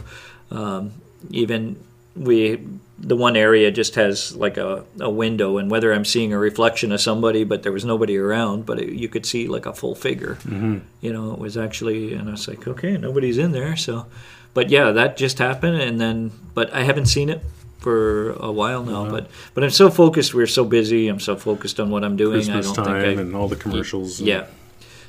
um, 0.51 0.93
even 1.31 1.77
we 2.15 2.61
the 2.99 3.17
one 3.17 3.37
area 3.37 3.71
just 3.71 3.95
has 3.95 4.35
like 4.35 4.57
a, 4.57 4.85
a 5.01 5.09
window, 5.09 5.59
and 5.59 5.71
whether 5.71 5.93
I'm 5.93 6.05
seeing 6.05 6.33
a 6.33 6.39
reflection 6.39 6.91
of 6.91 7.01
somebody, 7.01 7.45
but 7.45 7.63
there 7.63 7.73
was 7.73 7.85
nobody 7.85 8.17
around, 8.17 8.67
but 8.67 8.81
it, 8.81 8.93
you 8.93 9.09
could 9.09 9.25
see 9.25 9.47
like 9.47 9.67
a 9.67 9.73
full 9.73 9.95
figure. 9.95 10.35
Mm-hmm. 10.43 10.79
You 11.01 11.13
know, 11.13 11.33
it 11.33 11.39
was 11.39 11.57
actually, 11.57 12.15
and 12.15 12.29
I 12.29 12.33
was 12.33 12.49
like, 12.49 12.67
okay, 12.67 12.97
nobody's 12.97 13.39
in 13.39 13.53
there, 13.53 13.77
so. 13.77 14.07
But 14.53 14.71
yeah, 14.71 14.91
that 14.91 15.17
just 15.17 15.39
happened, 15.39 15.81
and 15.81 16.01
then, 16.01 16.33
but 16.55 16.73
I 16.73 16.83
haven't 16.83 17.07
seen 17.07 17.29
it 17.29 17.43
for 17.79 18.33
a 18.33 18.51
while 18.53 18.85
now. 18.85 19.09
But 19.11 19.31
but 19.55 19.65
I'm 19.65 19.71
so 19.71 19.91
focused. 19.91 20.35
We're 20.35 20.47
so 20.47 20.65
busy. 20.65 21.09
I'm 21.09 21.21
so 21.21 21.37
focused 21.37 21.79
on 21.81 21.91
what 21.91 22.05
I'm 22.05 22.17
doing. 22.17 22.35
Christmas 22.43 22.67
I 22.71 22.75
don't 22.75 22.85
time 22.85 23.03
think 23.03 23.19
I, 23.19 23.23
and 23.23 23.35
all 23.37 23.49
the 23.49 23.57
commercials. 23.57 24.21
yeah. 24.21 24.47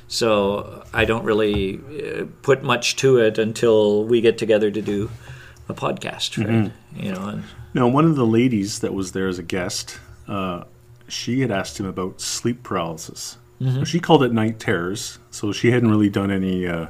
So 0.08 0.84
I 0.92 1.04
don't 1.04 1.24
really 1.24 1.78
uh, 1.78 2.24
put 2.42 2.62
much 2.64 2.96
to 2.96 3.18
it 3.18 3.38
until 3.38 4.04
we 4.04 4.20
get 4.20 4.38
together 4.38 4.70
to 4.70 4.82
do 4.82 5.08
a 5.68 5.74
podcast, 5.74 6.36
right? 6.38 6.72
Mm-hmm. 6.72 7.00
You 7.04 7.12
know, 7.12 7.26
and 7.28 7.44
Now, 7.74 7.86
one 7.86 8.04
of 8.04 8.16
the 8.16 8.26
ladies 8.26 8.80
that 8.80 8.92
was 8.92 9.12
there 9.12 9.28
as 9.28 9.38
a 9.38 9.42
guest, 9.44 10.00
uh, 10.26 10.64
she 11.06 11.40
had 11.42 11.52
asked 11.52 11.78
him 11.78 11.86
about 11.86 12.20
sleep 12.20 12.64
paralysis. 12.64 13.36
Mm-hmm. 13.60 13.84
She 13.84 14.00
called 14.00 14.24
it 14.24 14.32
night 14.32 14.58
terrors, 14.58 15.18
so 15.30 15.52
she 15.52 15.70
hadn't 15.70 15.90
really 15.90 16.10
done 16.10 16.30
any, 16.30 16.66
uh, 16.66 16.86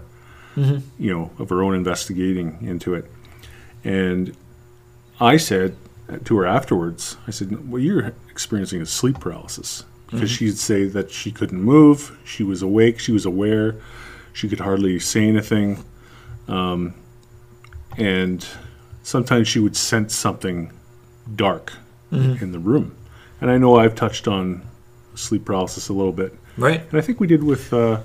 Mm-hmm. 0.57 0.79
you 0.99 1.15
know, 1.15 1.31
of 1.39 1.49
her 1.51 1.63
own 1.63 1.75
investigating 1.77 2.59
into 2.63 2.95
it. 2.95 3.09
And 3.85 4.37
I 5.21 5.37
said 5.37 5.77
to 6.25 6.37
her 6.39 6.47
afterwards, 6.47 7.17
I 7.27 7.31
said, 7.31 7.71
"Well, 7.71 7.81
you're 7.81 8.13
experiencing 8.31 8.81
a 8.83 8.87
sleep 8.87 9.21
paralysis." 9.21 9.85
Because 10.07 10.29
Mm-hmm. 10.31 10.35
she'd 10.47 10.59
say 10.59 10.85
that 10.87 11.13
she 11.13 11.31
couldn't 11.31 11.63
move, 11.63 12.19
she 12.25 12.43
was 12.43 12.63
awake, 12.63 12.99
she 12.99 13.13
was 13.13 13.25
aware, 13.25 13.77
she 14.33 14.49
could 14.49 14.59
hardly 14.59 14.99
say 14.99 15.29
anything, 15.29 15.85
um, 16.49 16.95
and 17.97 18.45
sometimes 19.05 19.47
she 19.47 19.61
would 19.61 19.77
sense 19.77 20.15
something 20.15 20.73
dark 21.37 21.73
Mm-hmm. 22.13 22.43
in 22.43 22.51
the 22.51 22.59
room. 22.59 22.97
And 23.41 23.53
I 23.53 23.57
know 23.59 23.77
I've 23.77 23.95
touched 23.95 24.27
on 24.27 24.63
sleep 25.15 25.45
paralysis 25.45 25.89
a 25.89 25.93
little 25.93 26.13
bit, 26.13 26.35
right. 26.59 26.83
and 26.91 26.99
I 26.99 27.03
think 27.03 27.21
we 27.21 27.29
did 27.29 27.45
with 27.45 27.73
uh, 27.73 28.01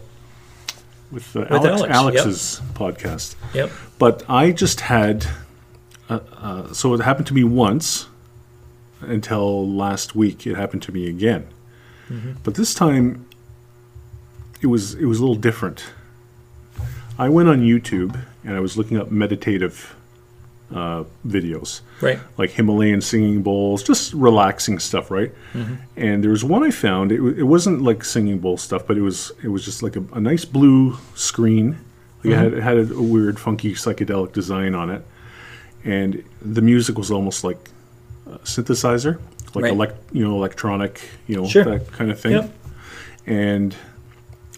with, 1.12 1.36
uh, 1.36 1.46
Alex, 1.50 1.66
Alex, 1.66 1.82
yep. 1.82 1.92
Alex's 1.96 2.62
podcast. 2.76 3.36
Yep. 3.56 3.72
But 3.98 4.24
I 4.30 4.52
just 4.52 4.82
had, 4.82 5.26
uh, 6.10 6.20
uh, 6.38 6.74
so 6.74 6.94
it 6.94 7.02
happened 7.02 7.28
to 7.28 7.34
me 7.34 7.44
once 7.44 8.08
until 9.02 9.68
last 9.70 10.16
week. 10.16 10.46
It 10.48 10.56
happened 10.56 10.82
to 10.84 10.92
me 10.92 11.08
again, 11.08 11.48
but 12.44 12.56
this 12.56 12.74
time 12.74 13.26
it 14.62 14.68
was 14.68 14.94
it 14.96 15.06
was 15.06 15.20
a 15.20 15.22
little 15.22 15.36
different. 15.36 15.84
I 17.18 17.30
went 17.30 17.50
on 17.50 17.62
YouTube 17.62 18.18
and 18.44 18.56
I 18.56 18.60
was 18.60 18.78
looking 18.78 18.98
up 18.98 19.10
meditative 19.10 19.96
uh, 20.74 21.04
videos 21.26 21.82
Right. 22.02 22.20
like 22.38 22.50
Himalayan 22.52 23.00
singing 23.02 23.42
bowls, 23.44 23.84
just 23.84 24.14
relaxing 24.14 24.80
stuff, 24.80 25.10
right? 25.12 25.32
And 25.96 26.24
there 26.24 26.32
was 26.32 26.44
one 26.44 26.64
I 26.64 26.72
found. 26.72 27.12
It, 27.12 27.22
it 27.38 27.44
wasn't 27.44 27.82
like 27.84 28.04
singing 28.04 28.40
bowl 28.40 28.58
stuff, 28.58 28.86
but 28.88 28.98
it 28.98 29.02
was 29.02 29.32
it 29.44 29.48
was 29.50 29.64
just 29.64 29.82
like 29.84 29.96
a, 29.96 30.04
a 30.14 30.20
nice 30.20 30.44
blue 30.46 30.98
screen. 31.16 31.78
Like 32.24 32.34
it, 32.34 32.38
had, 32.38 32.54
it 32.54 32.64
had 32.64 32.78
a, 32.78 33.02
weird, 33.02 33.40
funky 33.40 33.74
psychedelic 33.76 34.32
design 34.34 34.74
on 34.74 34.90
it, 34.90 35.06
and 35.86 36.24
the 36.42 36.62
music 36.62 36.98
was 36.98 37.12
almost 37.12 37.44
like 37.44 37.70
a 38.28 38.40
synthesizer, 38.40 39.20
like 39.54 39.64
Right. 39.64 39.72
elect, 39.74 39.96
you 40.12 40.24
know, 40.28 40.36
electronic, 40.36 41.00
you 41.28 41.36
know, 41.38 41.48
Sure. 41.48 41.64
that 41.64 41.92
kind 41.94 42.12
of 42.12 42.20
thing. 42.20 42.32
Yep. 42.34 42.54
And 43.28 43.76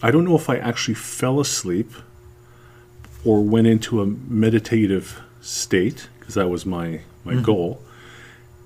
I 0.02 0.10
don't 0.10 0.24
know 0.24 0.34
if 0.36 0.48
I 0.50 0.56
actually 0.56 0.94
fell 0.94 1.38
asleep 1.40 1.92
or 3.24 3.42
went 3.44 3.66
into 3.66 4.00
a 4.00 4.06
meditative 4.06 5.20
state 5.40 6.08
because 6.18 6.34
that 6.34 6.48
was 6.50 6.64
my 6.66 7.00
my 7.24 7.34
Mm-hmm. 7.34 7.42
goal. 7.42 7.82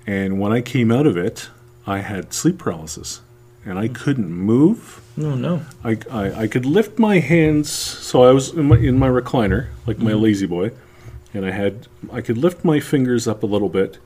And 0.07 0.39
when 0.39 0.51
I 0.51 0.61
came 0.61 0.91
out 0.91 1.05
of 1.07 1.15
it, 1.17 1.49
I 1.87 1.99
had 1.99 2.33
sleep 2.33 2.57
paralysis, 2.57 3.21
and 3.65 3.77
I 3.79 3.87
couldn't 3.87 4.29
move. 4.31 5.01
No, 5.17 5.35
no. 5.35 5.61
I, 5.83 5.97
I, 6.11 6.41
I 6.43 6.47
could 6.47 6.65
lift 6.65 6.97
my 6.99 7.19
hands, 7.19 7.69
so 7.69 8.23
I 8.23 8.31
was 8.31 8.49
in 8.53 8.65
my 8.67 8.77
in 8.77 8.97
my 8.99 9.07
recliner, 9.09 9.67
like 9.87 9.99
my 9.99 10.11
Mm-hmm. 10.11 10.23
La-Z-Boy, 10.23 10.71
and 11.33 11.45
I 11.45 11.51
had 11.51 11.87
I 12.11 12.21
could 12.21 12.37
lift 12.37 12.63
my 12.63 12.79
fingers 12.79 13.27
up 13.27 13.43
a 13.43 13.45
little 13.45 13.69
bit, 13.69 13.97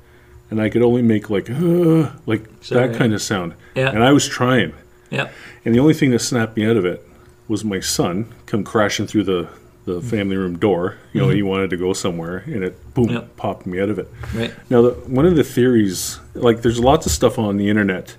and 0.50 0.62
I 0.62 0.70
could 0.70 0.82
only 0.82 1.02
make 1.02 1.30
like 1.30 1.50
uh, 1.50 2.12
like 2.26 2.46
Sorry. 2.62 2.88
that 2.88 2.98
kind 2.98 3.14
of 3.14 3.22
sound. 3.22 3.54
Yeah. 3.76 3.90
And 3.90 4.04
I 4.04 4.12
was 4.14 4.28
trying, 4.28 4.74
Yep. 5.12 5.32
and 5.66 5.76
the 5.76 5.80
only 5.80 5.94
thing 5.94 6.12
that 6.12 6.20
snapped 6.20 6.58
me 6.58 6.66
out 6.66 6.78
of 6.78 6.86
it 6.86 7.08
was 7.48 7.64
my 7.64 7.80
son 7.80 8.34
come 8.46 8.64
crashing 8.64 9.08
through 9.08 9.24
the 9.24 9.48
the 9.86 10.02
family 10.02 10.36
room 10.36 10.58
door. 10.60 10.98
You 11.14 11.22
know, 11.22 11.30
he 11.30 11.42
wanted 11.44 11.70
to 11.70 11.78
go 11.78 11.94
somewhere, 11.94 12.44
and 12.46 12.62
it 12.64 12.94
boom 12.94 13.06
Mm-hmm. 13.06 13.14
Yep. 13.16 13.38
popped 13.38 13.66
me 13.66 13.80
out 13.80 13.90
of 13.90 13.98
it. 14.00 14.10
Right. 14.36 14.54
Now, 14.70 14.82
the, 14.82 14.90
one 15.08 15.26
of 15.26 15.38
the 15.38 15.46
theories, 15.46 16.20
like, 16.34 16.62
there's 16.62 16.78
lots 16.78 17.06
of 17.06 17.14
stuff 17.14 17.40
on 17.40 17.56
the 17.56 17.70
internet, 17.70 18.18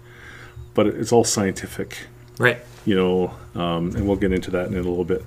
but 0.72 0.86
it's 0.86 1.12
all 1.12 1.24
scientific, 1.24 2.06
Right. 2.38 2.56
you 2.86 2.94
know, 2.96 3.34
um, 3.60 3.94
and 3.94 4.06
we'll 4.06 4.16
get 4.16 4.32
into 4.32 4.50
that 4.52 4.68
in 4.68 4.74
a 4.74 4.76
little 4.78 5.04
bit. 5.04 5.22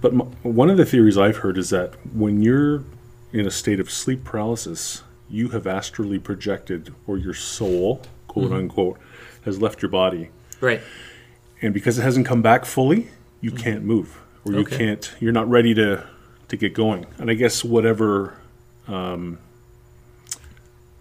But 0.00 0.12
m- 0.12 0.20
one 0.42 0.70
of 0.70 0.76
the 0.76 0.84
theories 0.84 1.16
I've 1.16 1.36
heard 1.36 1.56
is 1.56 1.70
that 1.70 1.94
when 2.12 2.42
you're 2.42 2.82
in 3.32 3.46
a 3.46 3.50
state 3.50 3.80
of 3.80 3.90
sleep 3.90 4.24
paralysis, 4.24 5.02
you 5.28 5.48
have 5.50 5.66
astrally 5.66 6.18
projected, 6.18 6.94
or 7.06 7.18
your 7.18 7.34
soul, 7.34 8.02
quote 8.28 8.52
unquote, 8.52 8.98
has 9.44 9.60
left 9.60 9.82
your 9.82 9.90
body. 9.90 10.30
Right. 10.60 10.80
And 11.62 11.74
because 11.74 11.98
it 11.98 12.02
hasn't 12.02 12.26
come 12.26 12.42
back 12.42 12.64
fully, 12.64 13.08
you 13.40 13.50
can't 13.50 13.84
move 13.84 14.18
or 14.44 14.52
you 14.52 14.58
Okay. 14.60 14.76
can't 14.78 15.12
you're 15.20 15.32
not 15.32 15.48
ready 15.48 15.74
to 15.74 16.04
to 16.48 16.56
get 16.56 16.72
going 16.72 17.04
and 17.18 17.30
i 17.30 17.34
guess 17.34 17.62
whatever 17.64 18.34
um, 18.88 19.38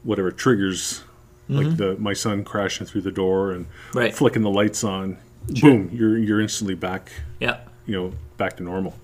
whatever 0.03 0.31
triggers 0.31 1.01
like 1.47 1.77
the 1.77 1.95
my 1.97 2.13
son 2.13 2.43
crashing 2.43 2.85
through 2.87 3.01
the 3.01 3.11
door 3.11 3.51
and 3.51 3.65
Mm-hmm. 3.65 3.97
Right. 3.99 4.15
flicking 4.15 4.41
the 4.41 4.49
lights 4.49 4.83
on 4.83 5.17
Sure. 5.53 5.71
boom 5.71 5.89
you're 5.93 6.17
you're 6.17 6.41
instantly 6.41 6.75
back 6.75 7.11
Yeah. 7.39 7.59
you 7.85 7.95
know 7.95 8.13
back 8.37 8.57
to 8.57 8.63
normal 8.63 8.95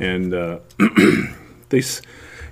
and 0.00 0.34
uh, 0.34 0.58
they 1.68 1.82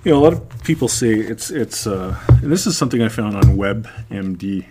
you 0.05 0.11
know 0.11 0.19
a 0.19 0.23
lot 0.23 0.33
of 0.33 0.63
people 0.63 0.87
say 0.87 1.09
it's 1.09 1.49
it's 1.49 1.87
uh, 1.87 2.15
and 2.27 2.51
this 2.51 2.67
is 2.67 2.77
something 2.77 3.01
i 3.01 3.09
found 3.09 3.35
on 3.35 3.57
webmd. 3.57 4.65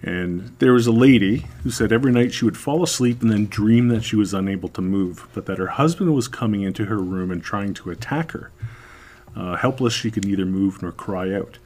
And 0.00 0.56
there 0.60 0.72
was 0.72 0.86
a 0.86 0.92
lady 0.92 1.46
who 1.64 1.72
said 1.72 1.90
every 1.90 2.12
night 2.12 2.32
she 2.32 2.44
would 2.44 2.56
fall 2.56 2.84
asleep 2.84 3.20
and 3.20 3.32
then 3.32 3.46
dream 3.46 3.88
that 3.88 4.04
she 4.04 4.14
was 4.14 4.32
unable 4.32 4.68
to 4.70 4.80
move 4.80 5.28
but 5.32 5.46
that 5.46 5.58
her 5.58 5.66
husband 5.66 6.14
was 6.14 6.28
coming 6.28 6.62
into 6.62 6.84
her 6.84 6.98
room 6.98 7.30
and 7.32 7.42
trying 7.42 7.74
to 7.74 7.90
attack 7.90 8.32
her. 8.32 8.50
Uh, 9.36 9.56
helpless 9.56 9.92
she 9.94 10.10
could 10.10 10.24
neither 10.24 10.44
move 10.44 10.82
nor 10.82 10.92
cry 10.92 11.32
out. 11.32 11.58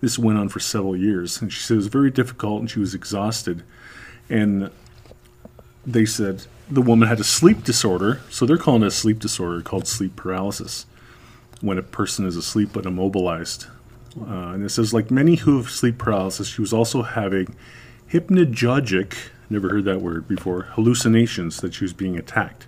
This 0.00 0.18
went 0.18 0.38
on 0.38 0.48
for 0.48 0.60
several 0.60 0.96
years 0.96 1.40
and 1.40 1.52
she 1.52 1.60
said 1.60 1.74
it 1.74 1.76
was 1.76 1.86
very 1.86 2.10
difficult 2.10 2.60
and 2.60 2.70
she 2.70 2.80
was 2.80 2.94
exhausted. 2.94 3.62
And 4.28 4.70
they 5.86 6.04
said 6.04 6.46
the 6.70 6.82
woman 6.82 7.08
had 7.08 7.20
a 7.20 7.24
sleep 7.24 7.64
disorder, 7.64 8.20
so 8.28 8.44
they're 8.44 8.58
calling 8.58 8.82
it 8.82 8.88
a 8.88 8.90
sleep 8.90 9.18
disorder 9.18 9.62
called 9.62 9.86
sleep 9.86 10.16
paralysis 10.16 10.84
when 11.60 11.78
a 11.78 11.82
person 11.82 12.26
is 12.26 12.36
asleep 12.36 12.70
but 12.72 12.86
immobilized. 12.86 13.66
Uh, 14.20 14.52
and 14.52 14.64
it 14.64 14.70
says, 14.70 14.92
like 14.92 15.10
many 15.10 15.36
who 15.36 15.58
have 15.58 15.70
sleep 15.70 15.98
paralysis, 15.98 16.48
she 16.48 16.60
was 16.60 16.72
also 16.72 17.02
having 17.02 17.54
hypnagogic, 18.10 19.14
never 19.50 19.68
heard 19.68 19.84
that 19.84 20.00
word 20.00 20.26
before, 20.26 20.62
hallucinations 20.62 21.60
that 21.60 21.74
she 21.74 21.84
was 21.84 21.92
being 21.92 22.16
attacked. 22.16 22.66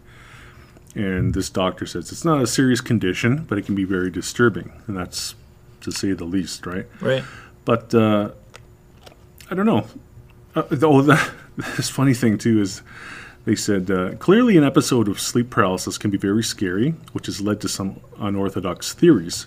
And 0.95 1.35
this 1.35 1.49
doctor 1.51 1.87
says 1.87 2.11
it's 2.11 2.25
not 2.25 2.43
a 2.43 2.47
serious 2.47 2.81
condition, 2.81 3.45
but 3.49 3.59
it 3.59 3.65
can 3.65 3.75
be 3.75 3.85
very 3.85 4.11
disturbing. 4.11 4.73
And 4.87 4.97
that's 4.97 5.35
to 5.83 5.93
say 5.93 6.13
the 6.13 6.25
least, 6.25 6.67
right? 6.67 6.87
Right. 7.01 7.25
But 7.65 7.95
uh, 7.95 8.31
I 9.51 9.55
don't 9.55 9.67
know. 9.67 9.87
Uh, 10.55 10.63
oh, 10.83 11.03
the, 11.03 11.31
this 11.77 11.89
funny 11.89 12.15
thing 12.15 12.39
too 12.39 12.61
is 12.61 12.83
they 13.45 13.57
said 13.57 13.91
uh, 13.91 14.15
clearly 14.17 14.57
an 14.57 14.65
episode 14.65 15.09
of 15.09 15.19
sleep 15.19 15.51
paralysis 15.51 15.97
can 15.97 16.11
be 16.11 16.19
very 16.19 16.43
scary, 16.43 16.91
which 17.13 17.27
has 17.27 17.41
led 17.41 17.61
to 17.63 17.69
some 17.69 18.01
unorthodox 18.19 18.93
theories. 18.93 19.47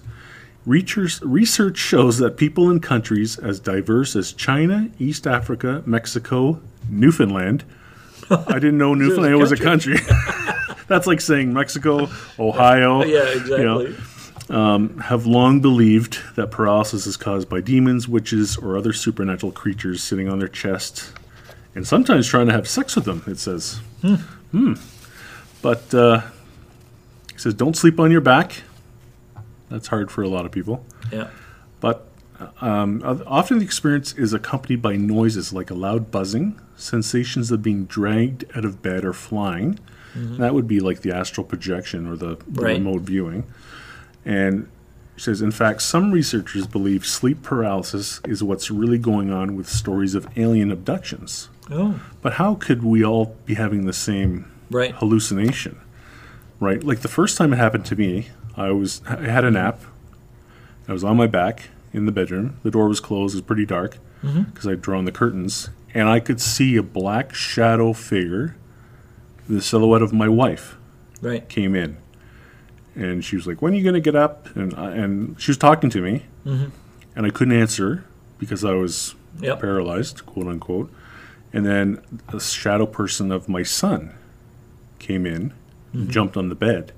Research, 0.65 1.21
research 1.21 1.77
shows 1.77 2.17
that 2.19 2.37
people 2.37 2.71
in 2.71 2.79
countries 2.79 3.37
as 3.37 3.59
diverse 3.59 4.15
as 4.15 4.31
China, 4.31 4.89
East 4.97 5.27
Africa, 5.27 5.83
Mexico, 5.85 6.59
Newfoundland. 6.89 7.65
I 8.29 8.53
didn't 8.53 8.77
know 8.77 8.93
Newfoundland 8.93 9.37
was 9.39 9.51
a 9.51 9.57
country. 9.57 9.97
That's 10.87 11.05
like 11.05 11.21
saying 11.21 11.53
Mexico, 11.53 12.09
Ohio. 12.39 13.03
Yeah, 13.13 13.33
you 13.33 13.57
know, 13.63 13.79
exactly. 13.79 15.01
have 15.03 15.25
long 15.25 15.59
believed 15.59 16.19
that 16.35 16.49
paralysis 16.49 17.05
is 17.05 17.17
caused 17.17 17.49
by 17.49 17.61
demons, 17.61 18.07
witches, 18.07 18.57
or 18.57 18.77
other 18.77 18.93
supernatural 18.93 19.51
creatures 19.51 20.01
sitting 20.01 20.29
on 20.29 20.39
their 20.39 20.47
chest, 20.47 21.11
and 21.75 21.87
sometimes 21.87 22.27
trying 22.27 22.47
to 22.47 22.53
have 22.53 22.67
sex 22.67 22.95
with 22.95 23.05
them. 23.05 23.23
It 23.27 23.39
says, 23.39 23.79
hmm. 24.01 24.73
But 25.61 25.93
uh, 25.93 26.21
it 27.33 27.39
says, 27.39 27.53
don't 27.53 27.75
sleep 27.75 27.99
on 27.99 28.11
your 28.11 28.21
back. 28.21 28.63
That's 29.69 29.87
hard 29.87 30.11
for 30.11 30.21
a 30.21 30.27
lot 30.27 30.45
of 30.45 30.51
people. 30.51 30.85
Yeah. 31.11 31.29
But 31.79 32.07
um, 32.61 33.01
often 33.25 33.59
the 33.59 33.65
experience 33.65 34.13
is 34.13 34.33
accompanied 34.33 34.81
by 34.81 34.95
noises 34.97 35.53
like 35.53 35.69
a 35.71 35.73
loud 35.73 36.11
buzzing, 36.11 36.59
sensations 36.75 37.49
of 37.51 37.63
being 37.63 37.85
dragged 37.85 38.45
out 38.55 38.65
of 38.65 38.81
bed 38.81 39.05
or 39.05 39.13
flying. 39.13 39.79
That 40.15 40.53
would 40.53 40.67
be 40.67 40.79
like 40.79 41.01
the 41.01 41.11
astral 41.11 41.43
projection 41.43 42.05
or 42.05 42.15
the, 42.15 42.27
the 42.27 42.35
Mm-hmm. 42.35 42.59
Right. 42.61 42.73
remote 42.77 43.01
viewing. 43.01 43.45
And 44.25 44.69
it 45.17 45.21
says, 45.21 45.41
in 45.41 45.49
fact, 45.49 45.81
some 45.81 46.11
researchers 46.11 46.67
believe 46.67 47.03
sleep 47.03 47.41
paralysis 47.41 48.21
is 48.27 48.43
what's 48.43 48.69
really 48.69 48.99
going 48.99 49.31
on 49.31 49.55
with 49.55 49.67
stories 49.67 50.13
of 50.13 50.27
alien 50.37 50.71
abductions. 50.71 51.49
Oh. 51.71 51.99
But 52.21 52.33
how 52.33 52.55
could 52.55 52.83
we 52.83 53.03
all 53.03 53.35
be 53.45 53.55
having 53.55 53.85
the 53.85 53.93
same 53.93 54.51
Right. 54.69 54.93
hallucination? 54.93 55.77
Right? 56.59 56.83
Like 56.83 56.99
the 57.01 57.07
first 57.07 57.37
time 57.37 57.53
it 57.53 57.57
happened 57.57 57.85
to 57.85 57.95
me, 57.95 58.29
I 58.55 58.71
was 58.71 59.01
I 59.07 59.17
had 59.21 59.43
a 59.43 59.51
nap. 59.51 59.81
I 60.87 60.93
was 60.93 61.03
on 61.03 61.17
my 61.17 61.27
back 61.27 61.69
in 61.93 62.05
the 62.05 62.11
bedroom. 62.11 62.57
The 62.63 62.71
door 62.71 62.87
was 62.87 62.99
closed. 62.99 63.35
It 63.35 63.37
was 63.39 63.41
pretty 63.45 63.65
dark 63.65 63.97
mm-hmm. 64.23 64.43
because 64.43 64.67
I'd 64.67 64.81
drawn 64.81 65.05
the 65.05 65.11
curtains, 65.11 65.69
and 65.93 66.09
I 66.09 66.19
could 66.19 66.41
see 66.41 66.75
a 66.75 66.83
black 66.83 67.33
shadow 67.33 67.93
figure, 67.93 68.55
the 69.47 69.61
silhouette 69.61 70.01
of 70.01 70.11
my 70.13 70.27
wife, 70.27 70.77
Right. 71.21 71.47
came 71.47 71.75
in, 71.75 71.97
and 72.95 73.23
she 73.23 73.35
was 73.35 73.47
like, 73.47 73.61
"When 73.61 73.73
are 73.73 73.75
you 73.77 73.83
going 73.83 73.93
to 73.95 74.01
get 74.01 74.15
up?" 74.15 74.53
And 74.55 74.73
I, 74.75 74.91
and 74.91 75.39
she 75.39 75.51
was 75.51 75.57
talking 75.57 75.89
to 75.91 76.01
me, 76.01 76.25
mm-hmm. 76.45 76.65
and 77.15 77.25
I 77.25 77.29
couldn't 77.29 77.57
answer 77.57 78.03
because 78.39 78.63
I 78.65 78.73
was 78.73 79.15
Yep. 79.39 79.61
paralyzed, 79.61 80.25
quote 80.25 80.47
unquote. 80.47 80.91
And 81.53 81.65
then 81.65 82.01
a 82.29 82.39
shadow 82.39 82.85
person 82.87 83.31
of 83.31 83.47
my 83.47 83.63
son 83.63 84.13
came 84.99 85.25
in, 85.25 85.51
mm-hmm. 85.93 86.09
jumped 86.09 86.35
on 86.35 86.49
the 86.49 86.55
bed, 86.55 86.91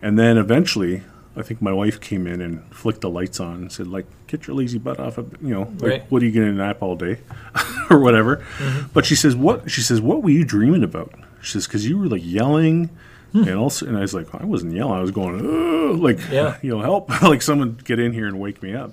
and 0.00 0.18
then 0.18 0.38
eventually, 0.38 1.02
I 1.36 1.42
think 1.42 1.60
my 1.60 1.72
wife 1.72 2.00
came 2.00 2.26
in 2.26 2.40
and 2.40 2.64
flicked 2.74 3.00
the 3.02 3.10
lights 3.10 3.40
on 3.40 3.56
and 3.56 3.72
said, 3.72 3.86
like, 3.86 4.06
get 4.26 4.46
your 4.46 4.56
lazy 4.56 4.78
butt 4.78 4.98
off 5.00 5.18
of, 5.18 5.36
you 5.42 5.54
know, 5.54 5.62
like, 5.80 5.82
Right. 5.82 6.04
what 6.10 6.22
are 6.22 6.26
you 6.26 6.32
going 6.32 6.46
to 6.46 6.52
nap 6.52 6.82
all 6.82 6.96
day, 6.96 7.18
or 7.90 8.00
whatever. 8.00 8.36
Mm-hmm. 8.58 8.88
But 8.92 9.04
she 9.06 9.14
says, 9.14 9.36
what? 9.36 9.70
She 9.70 9.80
says, 9.80 10.00
what 10.00 10.22
were 10.22 10.30
you 10.30 10.44
dreaming 10.44 10.82
about? 10.84 11.12
She 11.42 11.52
says, 11.52 11.66
because 11.66 11.86
you 11.86 11.98
were 11.98 12.06
like 12.06 12.22
yelling. 12.24 12.90
Hmm. 13.32 13.48
And 13.48 13.58
also, 13.58 13.86
and 13.86 13.96
I 13.96 14.00
was 14.00 14.14
like, 14.14 14.32
I 14.34 14.44
wasn't 14.44 14.74
yelling. 14.74 14.94
I 14.94 15.00
was 15.00 15.10
going, 15.10 16.00
like, 16.00 16.18
Yeah. 16.30 16.56
you 16.62 16.70
know, 16.70 16.80
help, 16.80 17.08
like 17.22 17.42
someone 17.42 17.78
get 17.84 17.98
in 17.98 18.12
here 18.12 18.26
and 18.26 18.38
wake 18.40 18.62
me 18.62 18.74
up. 18.74 18.92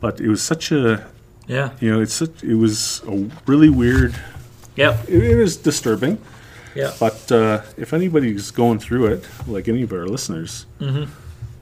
But 0.00 0.20
it 0.20 0.28
was 0.28 0.42
such 0.42 0.70
a, 0.70 1.04
Yeah. 1.52 1.70
you 1.80 1.90
know, 1.90 2.00
it's 2.00 2.14
such, 2.14 2.42
it 2.42 2.54
was 2.54 3.02
a 3.06 3.28
really 3.46 3.68
weird. 3.70 4.14
Yep. 4.76 5.08
It, 5.08 5.22
it 5.32 5.36
was 5.36 5.56
disturbing. 5.56 6.16
Yeah. 6.74 6.92
But 6.98 7.30
uh, 7.30 7.62
if 7.76 7.92
anybody's 7.92 8.50
going 8.50 8.78
through 8.78 9.06
it, 9.06 9.28
like 9.46 9.68
any 9.68 9.82
of 9.82 9.92
our 9.92 10.06
listeners, 10.06 10.66
Mm-hmm. 10.80 11.10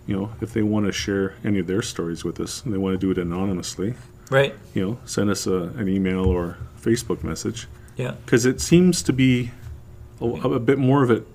you 0.07 0.17
know, 0.17 0.31
if 0.41 0.53
they 0.53 0.63
want 0.63 0.87
to 0.87 0.93
share 0.93 1.35
any 1.45 1.59
of 1.59 1.67
their 1.67 1.83
stories 1.83 2.25
with 2.25 2.39
us 2.41 2.65
and 2.65 2.73
they 2.73 2.79
want 2.79 2.95
to 2.95 2.99
do 2.99 3.11
it 3.11 3.19
anonymously, 3.19 3.95
Right. 4.31 4.55
you 4.75 4.85
know, 4.87 4.99
send 5.07 5.29
us 5.31 5.47
a, 5.49 5.73
an 5.77 5.89
email 5.89 6.25
or 6.27 6.57
Facebook 6.81 7.25
message 7.25 7.67
Yeah. 7.97 8.15
because 8.25 8.47
it 8.47 8.61
seems 8.61 9.03
to 9.03 9.13
be 9.13 9.51
a, 10.21 10.25
a 10.27 10.61
bit 10.61 10.79
more 10.79 11.03
of 11.03 11.11
it 11.11 11.27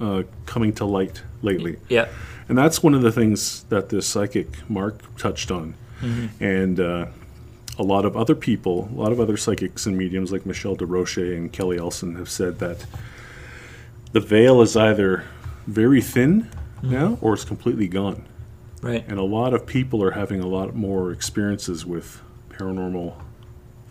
uh, 0.00 0.22
coming 0.46 0.72
to 0.74 0.84
light 0.86 1.22
lately. 1.42 1.76
Yeah. 1.90 2.08
And 2.48 2.56
that's 2.56 2.82
one 2.82 2.94
of 2.94 3.02
the 3.02 3.12
things 3.12 3.64
that 3.68 3.90
the 3.90 4.00
psychic 4.00 4.46
Mark 4.70 5.02
touched 5.18 5.50
on. 5.50 5.74
And 6.40 6.78
uh, 6.80 7.06
a 7.78 7.82
lot 7.82 8.04
of 8.04 8.16
other 8.16 8.34
people, 8.34 8.88
a 8.92 8.96
lot 9.00 9.12
of 9.12 9.20
other 9.20 9.36
psychics 9.36 9.86
and 9.86 9.96
mediums 9.96 10.32
like 10.32 10.44
Michelle 10.44 10.76
DeRoche 10.76 11.36
and 11.36 11.52
Kelly 11.52 11.78
Elson 11.78 12.16
have 12.16 12.28
said 12.28 12.58
that 12.58 12.84
the 14.12 14.20
veil 14.20 14.60
is 14.62 14.76
either 14.76 15.24
very 15.66 16.00
thin 16.00 16.50
now 16.82 17.18
or 17.20 17.34
it's 17.34 17.44
completely 17.44 17.86
gone. 17.88 18.24
Right. 18.82 19.04
And 19.08 19.18
a 19.18 19.22
lot 19.24 19.54
of 19.54 19.66
people 19.66 20.02
are 20.02 20.12
having 20.12 20.40
a 20.40 20.46
lot 20.46 20.74
more 20.74 21.12
experiences 21.12 21.84
with 21.84 22.20
paranormal 22.50 23.14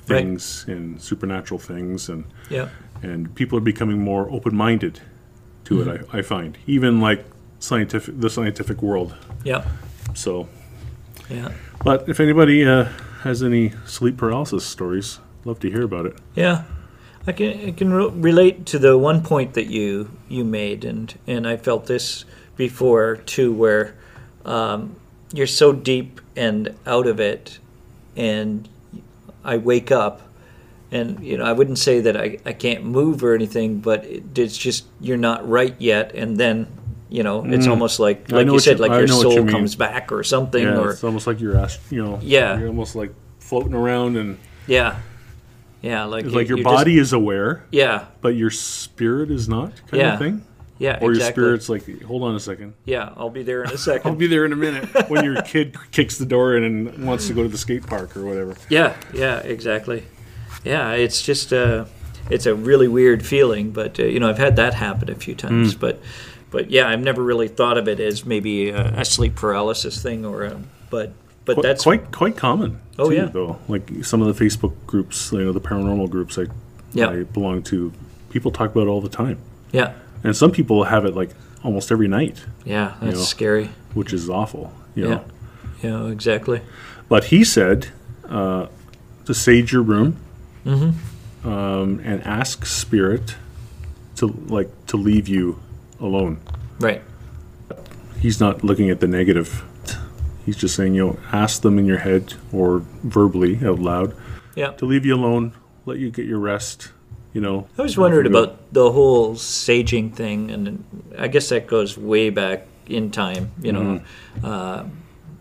things 0.02 0.66
and 0.68 1.02
supernatural 1.02 1.60
things 1.60 2.08
and 2.10 2.24
Yeah. 2.50 2.70
and 3.04 3.34
people 3.36 3.58
are 3.58 3.62
becoming 3.62 4.00
more 4.02 4.30
open-minded 4.32 5.02
to 5.66 5.82
it 5.82 6.06
I, 6.14 6.20
I 6.20 6.22
find 6.22 6.58
even 6.66 7.02
like 7.02 7.26
scientific 7.60 8.18
the 8.20 8.30
scientific 8.30 8.82
world 8.82 9.16
Yeah. 9.44 9.66
so 10.14 10.48
Yeah. 11.30 11.52
but 11.84 12.08
if 12.08 12.22
anybody 12.22 12.66
uh, 12.66 12.88
has 13.22 13.44
any 13.44 13.74
sleep 13.86 14.18
paralysis 14.18 14.66
stories 14.66 15.20
love 15.46 15.60
to 15.60 15.70
hear 15.70 15.84
about 15.84 16.06
it 16.06 16.18
Yeah, 16.36 16.64
I 17.28 17.34
can 17.34 17.68
I 17.68 17.72
can 17.72 17.92
re- 17.92 18.10
relate 18.10 18.66
to 18.68 18.80
the 18.80 18.98
one 18.98 19.22
point 19.22 19.54
that 19.56 19.68
you 19.68 20.10
you 20.30 20.46
made, 20.46 20.86
and 20.86 21.14
and 21.28 21.46
I 21.46 21.58
felt 21.58 21.86
this 21.88 22.24
before 22.56 23.18
too, 23.18 23.52
where 23.52 23.96
um, 24.46 24.96
you're 25.34 25.46
so 25.46 25.74
deep 25.74 26.22
and 26.38 26.74
out 26.86 27.06
of 27.06 27.20
it, 27.20 27.60
and 28.16 28.68
I 29.44 29.58
wake 29.58 29.92
up, 29.92 30.22
and 30.90 31.20
you 31.22 31.38
know 31.38 31.44
I 31.44 31.52
wouldn't 31.52 31.80
say 31.80 32.00
that 32.00 32.16
I, 32.16 32.38
I 32.46 32.54
can't 32.54 32.86
move 32.86 33.24
or 33.24 33.36
anything, 33.36 33.80
but 33.80 34.06
it, 34.06 34.38
it's 34.38 34.58
just 34.58 34.86
you're 35.02 35.18
not 35.18 35.48
right 35.48 35.76
yet, 35.80 36.14
and 36.16 36.38
then. 36.38 36.68
You 37.10 37.24
know, 37.24 37.46
it's 37.46 37.68
almost 37.68 38.00
like, 38.00 38.28
Mm. 38.28 38.32
Like 38.34 38.48
you 38.48 38.60
said, 38.60 38.78
you- 38.78 38.82
like 38.84 38.92
I 38.92 39.00
your 39.00 39.08
what 39.08 39.24
you 39.26 39.32
soul 39.38 39.46
comes 39.48 39.76
back 39.76 40.12
or 40.12 40.24
something, 40.24 40.64
yeah 40.64 40.78
or 40.78 40.92
it's 40.92 41.04
almost 41.04 41.26
like 41.28 41.40
you're 41.40 41.56
asked 41.58 41.80
you 41.90 42.04
know 42.04 42.20
Yeah. 42.22 42.58
you're 42.60 42.68
almost 42.68 42.96
like 42.96 43.14
floating 43.40 43.74
around 43.74 44.18
and 44.18 44.38
yeah, 44.68 44.96
yeah, 45.82 46.04
like 46.04 46.26
you- 46.26 46.32
like 46.32 46.48
your 46.50 46.58
you're 46.58 46.66
just- 46.66 46.76
body 46.76 46.98
is 46.98 47.14
aware 47.14 47.64
yeah, 47.72 48.06
but 48.22 48.36
your 48.36 48.50
spirit 48.50 49.32
is 49.32 49.48
not 49.48 49.72
kind 49.90 50.02
Yeah. 50.02 50.14
of 50.14 50.20
thing 50.20 50.42
yeah, 50.80 50.98
or 51.02 51.12
exactly. 51.12 51.44
your 51.44 51.58
spirit's 51.60 51.70
like 51.70 52.02
hold 52.04 52.24
on 52.24 52.36
a 52.36 52.40
second 52.40 52.74
Yeah, 52.86 53.10
I'll 53.16 53.30
be 53.30 53.44
there 53.44 53.64
in 53.64 53.72
a 53.72 53.78
second. 53.90 54.12
I'll 54.12 54.16
be 54.18 54.28
there 54.28 54.44
in 54.46 54.52
a 54.52 54.58
minute 54.58 54.86
when 55.10 55.24
your 55.24 55.42
kid 55.44 55.76
kicks 55.92 56.18
the 56.18 56.26
door 56.26 56.58
in 56.58 56.64
and 56.66 57.06
wants 57.08 57.28
to 57.28 57.34
go 57.34 57.42
to 57.44 57.50
the 57.50 57.58
skate 57.58 57.88
park 57.88 58.18
or 58.18 58.26
whatever 58.26 58.56
yeah, 58.70 58.96
yeah, 59.14 59.38
exactly. 59.40 60.04
Yeah, 60.66 60.92
it's 60.92 61.22
just 61.22 61.54
uh, 61.54 61.86
it's 62.30 62.46
a 62.46 62.54
really 62.54 62.90
weird 62.90 63.26
feeling. 63.26 63.72
But 63.72 64.00
uh, 64.00 64.04
you 64.04 64.20
know, 64.20 64.28
I've 64.30 64.38
had 64.40 64.58
that 64.58 64.74
happen 64.74 65.10
a 65.10 65.16
few 65.16 65.34
times. 65.36 65.76
Mm. 65.76 65.80
But 65.80 66.02
but 66.52 66.70
yeah, 66.72 66.88
I've 66.88 67.02
never 67.02 67.22
really 67.24 67.48
thought 67.48 67.78
of 67.78 67.88
it 67.88 68.00
as 68.00 68.26
maybe 68.26 68.70
a, 68.70 69.00
a 69.02 69.06
sleep 69.06 69.36
paralysis 69.36 70.02
thing 70.02 70.26
or 70.26 70.44
a, 70.44 70.60
but 70.90 71.14
but 71.46 71.56
Qu- 71.56 71.62
that's 71.62 71.84
quite 71.84 72.12
quite 72.12 72.36
common. 72.38 72.80
Oh, 73.00 73.10
too, 73.10 73.16
yeah. 73.16 73.26
though 73.26 73.60
like 73.68 73.90
some 74.04 74.22
of 74.22 74.36
the 74.36 74.46
Facebook 74.46 74.74
groups, 74.88 75.32
you 75.32 75.40
know, 75.46 75.52
the 75.52 75.62
paranormal 75.62 76.10
groups 76.10 76.38
I 76.38 76.46
Yeah. 76.94 77.10
I 77.10 77.24
belong 77.24 77.64
to, 77.64 77.92
people 78.30 78.52
talk 78.52 78.72
about 78.72 78.88
it 78.88 78.90
all 78.90 79.02
the 79.02 79.10
time, 79.10 79.38
yeah 79.72 79.94
and 80.24 80.36
some 80.36 80.52
people 80.52 80.84
have 80.86 81.06
it 81.06 81.16
like 81.16 81.30
almost 81.64 81.92
every 81.92 82.08
night, 82.08 82.44
yeah 82.66 82.96
that's 83.02 83.18
know. 83.18 83.24
scary. 83.24 83.70
which 83.94 84.14
is 84.14 84.30
awful. 84.30 84.74
You 84.96 85.04
Yeah 85.04 85.10
know? 85.10 85.24
yeah 85.84 86.12
exactly. 86.12 86.62
But 87.10 87.26
he 87.26 87.44
said 87.44 87.88
uh, 88.30 88.68
to 89.26 89.34
sage 89.34 89.72
your 89.74 89.84
room 89.84 90.18
Mm-hmm. 90.66 91.48
um, 91.48 92.02
and 92.04 92.22
ask 92.24 92.66
spirit 92.66 93.36
to 94.18 94.28
like 94.50 94.70
to 94.88 94.98
leave 94.98 95.28
you 95.30 95.60
alone. 96.00 96.40
Right. 96.80 97.02
He's 98.22 98.40
not 98.40 98.64
looking 98.64 98.90
at 98.90 99.00
the 99.00 99.08
negative. 99.08 99.64
He's 100.46 100.56
just 100.58 100.76
saying, 100.76 100.96
you 100.96 101.06
know, 101.06 101.20
ask 101.32 101.62
them 101.62 101.78
in 101.78 101.86
your 101.86 101.98
head 102.00 102.34
or 102.54 102.80
verbally 103.04 103.60
out 103.66 103.80
loud 103.80 104.16
Yeah. 104.56 104.72
to 104.72 104.86
leave 104.86 105.06
you 105.06 105.16
alone, 105.16 105.52
let 105.86 106.00
you 106.00 106.10
get 106.10 106.26
your 106.26 106.40
rest. 106.40 106.90
You 107.34 107.42
know, 107.42 107.68
I 107.78 107.82
was 107.84 107.98
wondering 107.98 108.26
about 108.26 108.74
the 108.74 108.92
whole 108.92 109.36
saging 109.36 110.14
thing, 110.16 110.50
and 110.50 110.84
I 111.20 111.28
guess 111.28 111.50
that 111.50 111.68
goes 111.68 111.96
way 111.98 112.30
back 112.32 112.66
in 112.88 113.12
time, 113.12 113.52
you 113.62 113.72
know. 113.74 114.02
Uh, 114.44 114.86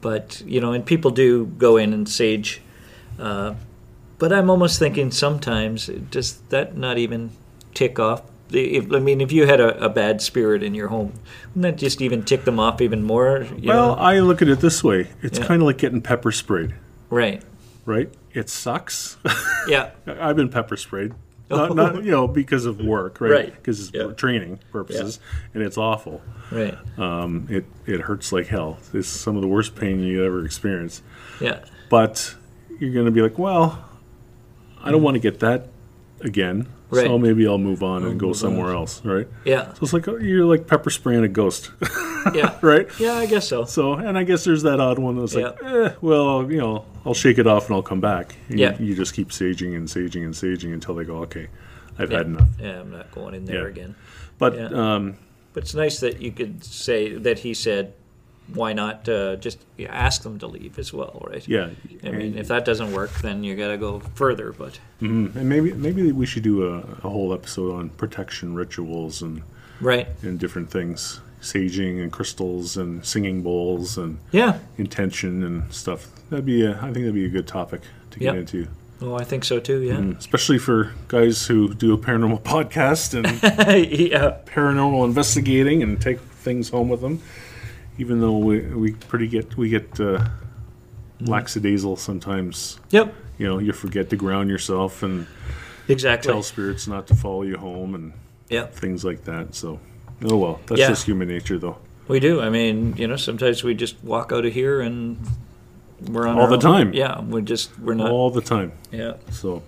but 0.02 0.42
you 0.44 0.60
know, 0.60 0.72
and 0.72 0.84
people 0.84 1.10
do 1.10 1.46
go 1.46 1.76
in 1.78 1.94
and 1.94 2.06
sage. 2.06 2.60
Uh, 3.18 3.54
but 4.18 4.32
I'm 4.32 4.50
almost 4.50 4.78
thinking 4.78 5.10
sometimes 5.10 5.86
does 6.10 6.34
that 6.50 6.76
not 6.76 6.98
even 6.98 7.30
tick 7.72 7.98
off? 7.98 8.22
If, 8.52 8.92
I 8.92 8.98
mean, 9.00 9.20
if 9.20 9.32
you 9.32 9.46
had 9.46 9.60
a, 9.60 9.84
a 9.84 9.88
bad 9.88 10.22
spirit 10.22 10.62
in 10.62 10.74
your 10.74 10.88
home, 10.88 11.12
wouldn't 11.48 11.62
that 11.62 11.76
just 11.76 12.00
even 12.00 12.22
tick 12.22 12.44
them 12.44 12.60
off 12.60 12.80
even 12.80 13.02
more? 13.02 13.46
You 13.58 13.68
Well, 13.68 13.96
know? 13.96 14.02
I 14.02 14.20
look 14.20 14.40
at 14.42 14.48
it 14.48 14.60
this 14.60 14.84
way: 14.84 15.08
it's 15.22 15.38
Yeah. 15.38 15.46
kind 15.46 15.62
of 15.62 15.66
like 15.66 15.78
getting 15.78 16.00
pepper 16.00 16.30
sprayed, 16.32 16.74
right? 17.10 17.42
right? 17.84 18.08
It 18.32 18.48
sucks. 18.50 19.16
Yeah, 19.68 19.90
I've 20.06 20.36
been 20.36 20.48
pepper 20.48 20.76
sprayed, 20.76 21.12
not, 21.50 21.74
not 21.74 22.04
you 22.04 22.12
know 22.12 22.28
because 22.28 22.66
of 22.66 22.78
work, 22.80 23.20
right? 23.20 23.32
Right. 23.32 23.52
Because 23.52 23.80
it's 23.80 23.90
Yeah. 23.92 24.06
for 24.06 24.12
training 24.12 24.60
purposes, 24.70 25.18
and 25.54 25.62
it's 25.64 25.76
awful. 25.76 26.22
right. 26.52 26.78
Um, 26.96 27.48
it 27.50 27.64
it 27.84 28.02
hurts 28.02 28.30
like 28.30 28.46
hell. 28.46 28.78
It's 28.94 29.08
some 29.08 29.34
of 29.34 29.42
the 29.42 29.48
worst 29.48 29.74
pain 29.74 29.98
you 29.98 30.24
ever 30.24 30.44
experience. 30.44 31.02
Yeah, 31.40 31.64
But 31.90 32.36
you're 32.78 32.92
going 32.92 33.06
to 33.06 33.10
be 33.10 33.22
like, 33.22 33.38
well, 33.40 33.84
I 34.80 34.92
don't 34.92 35.02
want 35.02 35.16
to 35.16 35.20
get 35.20 35.40
that 35.40 35.66
again. 36.20 36.68
So 36.92 37.18
maybe 37.18 37.46
I'll 37.48 37.58
move 37.58 37.82
on 37.82 38.04
and 38.04 38.18
go 38.18 38.26
move 38.26 38.36
on. 38.36 38.40
somewhere 38.40 38.72
else, 38.74 39.04
right? 39.04 39.26
yeah, 39.44 39.72
So 39.74 39.78
it's 39.82 39.92
like 39.92 40.06
oh, 40.08 40.16
you're 40.18 40.44
like 40.44 40.66
pepper 40.66 40.90
spraying 40.90 41.24
a 41.24 41.28
ghost, 41.28 41.70
yeah, 42.34 42.56
right? 42.62 42.88
yeah. 43.00 43.14
I 43.14 43.26
guess 43.26 43.48
so. 43.48 43.64
So, 43.64 43.94
and 43.94 44.16
I 44.16 44.22
guess 44.24 44.44
there's 44.44 44.62
that 44.62 44.78
odd 44.80 44.98
one 44.98 45.18
that's 45.18 45.34
like, 45.34 45.56
eh, 45.64 45.90
well, 46.00 46.50
you 46.50 46.58
know, 46.58 46.84
I'll 47.04 47.14
shake 47.14 47.38
it 47.38 47.46
off 47.46 47.66
and 47.66 47.74
I'll 47.74 47.82
come 47.82 48.00
back. 48.00 48.36
And 48.48 48.58
Yeah. 48.60 48.78
You, 48.78 48.86
you 48.86 48.94
just 48.94 49.14
keep 49.14 49.30
saging 49.30 49.74
and 49.76 49.88
saging 49.88 50.24
and 50.24 50.32
saging 50.34 50.72
until 50.72 50.94
they 50.94 51.04
go, 51.04 51.16
okay, 51.22 51.48
I've 51.98 52.10
Yeah. 52.12 52.18
had 52.18 52.26
enough. 52.26 52.48
Yeah, 52.60 52.80
I'm 52.80 52.90
not 52.92 53.10
going 53.12 53.34
in 53.34 53.44
there 53.46 53.62
Yeah. 53.64 53.68
again. 53.68 53.94
But 54.38 54.54
Yeah. 54.54 54.66
um, 54.94 55.16
But 55.54 55.64
it's 55.64 55.74
nice 55.74 55.98
that 56.00 56.20
you 56.20 56.30
could 56.30 56.62
say 56.64 57.14
that 57.16 57.40
he 57.40 57.52
said, 57.54 57.94
why 58.54 58.72
not 58.72 59.08
uh, 59.08 59.36
just 59.36 59.58
ask 59.88 60.22
them 60.22 60.38
to 60.38 60.46
leave 60.46 60.78
as 60.78 60.92
well, 60.92 61.26
right? 61.28 61.46
yeah, 61.48 61.70
I 62.04 62.10
mean, 62.10 62.38
if 62.38 62.48
that 62.48 62.64
doesn't 62.64 62.92
work, 62.92 63.12
then 63.20 63.42
you 63.44 63.56
got 63.56 63.68
to 63.68 63.78
go 63.78 64.00
further. 64.14 64.52
But 64.52 64.78
and 65.00 65.34
maybe 65.34 65.72
maybe 65.72 66.12
we 66.12 66.26
should 66.26 66.42
do 66.42 66.66
a, 66.66 66.78
a 66.78 67.10
whole 67.10 67.32
episode 67.34 67.74
on 67.74 67.90
protection 67.90 68.54
rituals 68.54 69.22
and 69.22 69.42
right, 69.80 70.08
and 70.22 70.38
different 70.38 70.70
things, 70.70 71.20
saging 71.40 72.00
and 72.02 72.12
crystals 72.12 72.76
and 72.76 73.04
singing 73.04 73.42
bowls 73.42 73.98
and 73.98 74.18
yeah. 74.32 74.58
intention 74.78 75.42
and 75.42 75.72
stuff. 75.72 76.08
That'd 76.30 76.46
be 76.46 76.64
a, 76.64 76.76
I 76.76 76.82
think 76.92 76.94
that'd 76.96 77.14
be 77.14 77.24
a 77.26 77.28
good 77.30 77.46
topic 77.46 77.82
to 78.12 78.18
get 78.18 78.26
Yep. 78.34 78.36
into, 78.36 78.68
Oh, 79.02 79.14
I 79.14 79.24
think 79.24 79.44
so 79.44 79.60
too. 79.60 79.82
Yeah, 79.82 80.00
especially 80.18 80.58
for 80.58 80.92
guys 81.08 81.46
who 81.46 81.74
do 81.74 81.92
a 81.92 81.98
paranormal 81.98 82.40
podcast 82.54 83.12
and 83.14 83.26
yeah, 83.90 84.38
paranormal 84.46 85.04
investigating 85.04 85.82
and 85.82 86.00
take 86.00 86.18
things 86.20 86.70
home 86.70 86.88
with 86.88 87.00
them. 87.00 87.20
Even 87.98 88.20
though 88.20 88.36
we, 88.38 88.60
we 88.60 88.92
pretty 88.92 89.26
get 89.28 89.56
we 89.56 89.68
get 89.70 89.98
uh, 90.00 90.24
lackadaisical 91.20 91.96
sometimes. 91.96 92.78
yep, 92.90 93.14
You 93.38 93.46
know, 93.46 93.58
you 93.58 93.72
forget 93.72 94.10
to 94.10 94.16
ground 94.16 94.50
yourself 94.50 95.02
and 95.02 95.26
exactly. 95.88 96.30
tell 96.32 96.42
spirits 96.42 96.86
not 96.86 97.06
to 97.08 97.14
follow 97.14 97.42
you 97.42 97.56
home 97.56 97.94
and 97.94 98.12
Yep, 98.48 98.74
things 98.74 99.04
like 99.04 99.24
that. 99.24 99.54
So, 99.54 99.80
oh 100.24 100.36
well, 100.36 100.60
that's 100.66 100.80
Yeah. 100.80 100.88
just 100.88 101.04
human 101.06 101.26
nature, 101.28 101.58
though. 101.58 101.78
we 102.06 102.20
do. 102.20 102.40
I 102.40 102.48
mean, 102.50 102.94
you 102.96 103.08
know, 103.08 103.16
sometimes 103.16 103.64
we 103.64 103.74
just 103.74 103.96
walk 104.04 104.30
out 104.32 104.44
of 104.46 104.52
here 104.52 104.80
and 104.80 105.18
we're 106.08 106.28
on 106.28 106.38
All 106.38 106.46
the 106.46 106.54
own. 106.54 106.60
time. 106.60 106.92
Yeah, 106.94 107.20
we 107.22 107.42
just 107.42 107.76
we're 107.80 107.94
not. 107.94 108.10
All 108.12 108.30
the 108.30 108.40
time. 108.42 108.70
Yeah, 108.92 109.14
So 109.32 109.62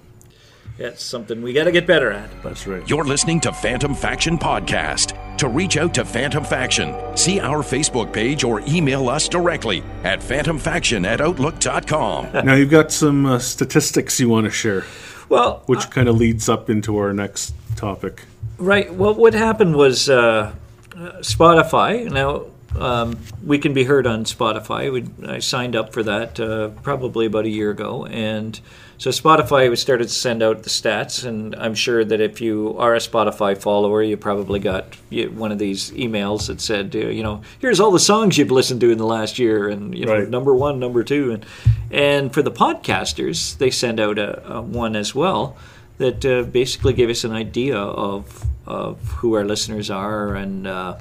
that's 0.79 1.03
something 1.03 1.43
we 1.43 1.53
got 1.53 1.65
to 1.65 1.73
get 1.73 1.87
better 1.87 2.11
at. 2.13 2.31
that's 2.43 2.67
right. 2.67 2.89
You're 2.89 3.05
listening 3.05 3.41
to 3.41 3.53
Phantom 3.53 3.95
Faction 3.95 4.39
Podcast. 4.39 5.37
To 5.39 5.49
reach 5.49 5.77
out 5.77 5.93
to 5.95 6.05
Phantom 6.05 6.45
Faction, 6.45 6.95
see 7.17 7.41
our 7.41 7.59
Facebook 7.63 8.13
page 8.13 8.45
or 8.45 8.61
email 8.67 9.09
us 9.09 9.29
directly 9.29 9.83
at 10.05 10.21
phantomfaction 10.21 11.05
at 11.05 11.21
outlook.com. 11.21 12.33
now 12.45 12.55
you've 12.55 12.71
got 12.71 12.93
some 12.93 13.27
uh, 13.27 13.39
statistics 13.39 14.19
you 14.21 14.29
want 14.29 14.45
to 14.45 14.51
share, 14.51 14.85
Well, 15.29 15.63
which 15.67 15.91
kind 15.91 16.09
of 16.09 16.17
leads 16.17 16.49
up 16.49 16.71
into 16.71 16.97
our 16.97 17.13
next 17.13 17.55
topic. 17.77 18.23
Right. 18.59 18.93
Well, 18.93 19.15
what 19.15 19.35
happened 19.35 19.77
was 19.77 20.09
uh, 20.09 20.53
uh, 20.93 20.99
Spotify. 21.21 22.11
Now 22.11 22.47
um, 22.81 23.19
we 23.45 23.59
can 23.59 23.73
be 23.75 23.85
heard 23.85 24.07
on 24.07 24.25
Spotify. 24.25 24.93
We, 24.93 25.07
I 25.29 25.39
signed 25.39 25.77
up 25.77 25.93
for 25.93 26.03
that 26.03 26.39
uh, 26.41 26.69
probably 26.83 27.27
about 27.27 27.45
a 27.45 27.51
year 27.51 27.71
ago, 27.71 28.07
and 28.07 28.61
so 28.99 29.11
Spotify 29.11 29.77
started 29.79 30.09
to 30.09 30.15
send 30.15 30.43
out 30.43 30.65
the 30.65 30.71
stats. 30.71 31.25
And 31.25 31.55
I'm 31.57 31.75
sure 31.75 32.05
that 32.05 32.21
if 32.21 32.41
you 32.41 32.75
are 32.79 32.95
a 32.95 32.99
Spotify 32.99 33.57
follower, 33.57 34.03
you 34.03 34.17
probably 34.17 34.59
got 34.59 34.97
one 35.33 35.53
of 35.53 35.59
these 35.59 35.91
emails 35.93 36.49
that 36.49 36.61
said, 36.61 36.95
uh, 36.95 36.99
you 36.99 37.23
know, 37.23 37.41
here's 37.61 37.79
all 37.81 37.93
the 37.93 38.01
songs 38.01 38.37
you've 38.37 38.51
listened 38.51 38.81
to 38.81 38.91
in 38.91 38.99
the 38.99 39.07
last 39.07 39.39
year, 39.39 39.69
and 39.69 39.97
you 39.97 40.05
know, 40.05 40.19
Right. 40.19 40.29
number 40.29 40.55
one, 40.55 40.79
number 40.81 41.03
two, 41.05 41.31
and 41.33 41.47
and 41.91 42.35
for 42.35 42.43
the 42.43 42.51
podcasters, 42.51 43.57
they 43.59 43.71
send 43.71 43.99
out 44.01 44.19
a, 44.19 44.57
a 44.57 44.61
one 44.61 44.97
as 44.97 45.15
well 45.15 45.57
that 45.99 46.25
uh, 46.25 46.43
basically 46.43 46.93
gave 46.93 47.09
us 47.11 47.25
an 47.25 47.33
idea 47.33 47.77
of 47.79 48.45
of 48.67 49.01
who 49.19 49.35
our 49.35 49.45
listeners 49.45 49.91
are 49.91 50.35
and 50.35 50.67
uh, 50.67 50.97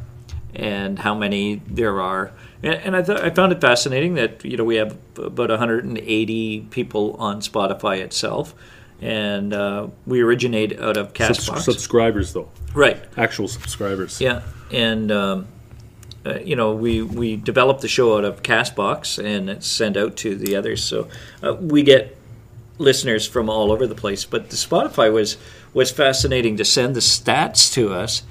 and 0.55 0.99
how 0.99 1.13
many 1.15 1.61
there 1.67 1.99
are. 1.99 2.31
And, 2.63 2.75
and 2.75 2.95
I, 2.95 3.01
th- 3.01 3.19
I 3.19 3.29
found 3.29 3.51
it 3.51 3.61
fascinating 3.61 4.15
that 4.15 4.43
you 4.43 4.57
know 4.57 4.63
we 4.63 4.75
have 4.75 4.97
about 5.17 5.49
180 5.49 6.61
people 6.71 7.15
on 7.19 7.41
Spotify 7.41 7.99
itself, 7.99 8.55
and 9.01 9.53
uh, 9.53 9.87
we 10.05 10.21
originate 10.21 10.79
out 10.79 10.97
of 10.97 11.15
Subs- 11.15 11.47
Castbox. 11.49 11.59
subscribers, 11.61 12.33
though, 12.33 12.49
right. 12.73 12.97
actual 13.15 13.47
subscribers. 13.47 14.19
Yeah, 14.19 14.41
and 14.71 15.11
um, 15.11 15.47
uh, 16.25 16.39
you 16.39 16.55
know 16.55 16.73
we 16.73 17.01
we 17.01 17.35
developed 17.35 17.81
the 17.81 17.87
show 17.87 18.17
out 18.17 18.25
of 18.25 18.43
Castbox 18.43 19.23
and 19.23 19.49
it's 19.49 19.67
sent 19.67 19.97
out 19.97 20.17
to 20.17 20.35
the 20.35 20.55
others, 20.55 20.83
so 20.83 21.07
uh, 21.43 21.53
we 21.55 21.83
get 21.83 22.17
listeners 22.79 23.27
from 23.27 23.49
all 23.49 23.71
over 23.71 23.87
the 23.87 23.95
place. 23.95 24.25
But 24.25 24.49
the 24.49 24.55
Spotify 24.55 25.11
was 25.11 25.37
was 25.73 25.91
fascinating 25.91 26.57
to 26.57 26.65
send 26.65 26.95
the 26.95 27.01
stats 27.01 27.71
to 27.73 27.93
us, 27.93 28.23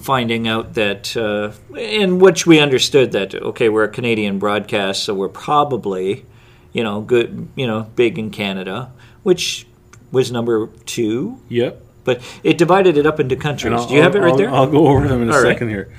finding 0.00 0.46
out 0.46 0.74
that 0.74 1.16
uh, 1.16 1.52
in 1.76 2.18
which 2.18 2.46
we 2.46 2.58
understood 2.60 3.12
that 3.12 3.34
okay 3.34 3.68
we're 3.68 3.84
a 3.84 3.88
Canadian 3.88 4.38
broadcast, 4.38 5.04
so 5.04 5.14
we're 5.14 5.28
probably 5.28 6.26
you 6.72 6.82
know 6.82 7.00
good 7.00 7.48
you 7.56 7.66
know 7.66 7.82
big 7.96 8.18
in 8.18 8.30
Canada, 8.30 8.90
which 9.22 9.66
was 10.12 10.30
number 10.32 10.66
two. 10.86 11.40
Yep. 11.48 11.82
But 12.04 12.22
it 12.42 12.56
divided 12.56 12.96
it 12.96 13.04
up 13.06 13.20
into 13.20 13.36
countries. 13.36 13.84
Do 13.86 13.94
you 13.94 14.02
have 14.02 14.14
it 14.16 14.20
right 14.20 14.30
I'll- 14.30 14.36
there? 14.36 14.50
I'll 14.50 14.66
go 14.70 14.86
over 14.88 15.06
them 15.06 15.20
in 15.22 15.28
a 15.28 15.32
All 15.34 15.42
right. 15.42 15.52
second 15.52 15.68
here. 15.68 15.92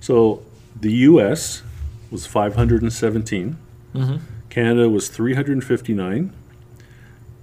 So 0.00 0.42
the 0.78 0.92
U.S. 1.08 1.62
was 2.10 2.26
517. 2.26 3.56
Mm-hmm. 3.94 4.16
Canada 4.50 4.90
was 4.90 5.08
359. 5.08 6.32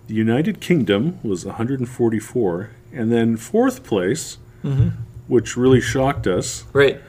The 0.08 0.14
United 0.14 0.60
Kingdom 0.62 1.18
was 1.24 1.46
144, 1.46 2.70
and 2.94 3.12
then 3.12 3.38
fourth 3.38 3.84
place, 3.84 4.38
Mm-hmm. 4.64 4.90
Which 5.32 5.56
really 5.56 5.80
shocked 5.80 6.28
us. 6.28 6.65
Right. 6.74 7.00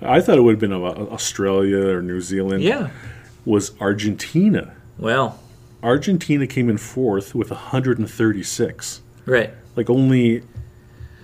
I 0.00 0.22
thought 0.22 0.38
it 0.38 0.40
would 0.40 0.52
have 0.52 0.60
been 0.60 0.72
uh, 0.72 0.80
Australia 1.16 1.88
or 1.94 2.00
New 2.00 2.22
Zealand. 2.22 2.62
Yeah. 2.62 2.88
Was 3.44 3.72
Argentina. 3.80 4.74
Well, 4.98 5.38
Argentina 5.82 6.46
came 6.46 6.70
in 6.70 6.78
fourth 6.78 7.34
with 7.34 7.50
136. 7.50 9.02
right. 9.26 9.50
Like 9.76 9.90
only 9.90 10.42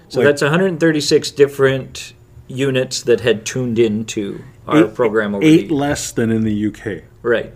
So 0.08 0.20
Like- 0.20 0.26
that's 0.28 0.42
136 0.42 1.30
different 1.30 2.12
units 2.48 3.00
that 3.04 3.20
had 3.20 3.46
tuned 3.46 3.78
into 3.78 4.42
our 4.68 4.84
Eight- 4.84 4.94
program 4.94 5.34
over 5.34 5.42
eight 5.44 5.70
less 5.70 6.12
than 6.12 6.30
in 6.30 6.42
the 6.44 6.66
UK. 6.66 7.04
right. 7.22 7.54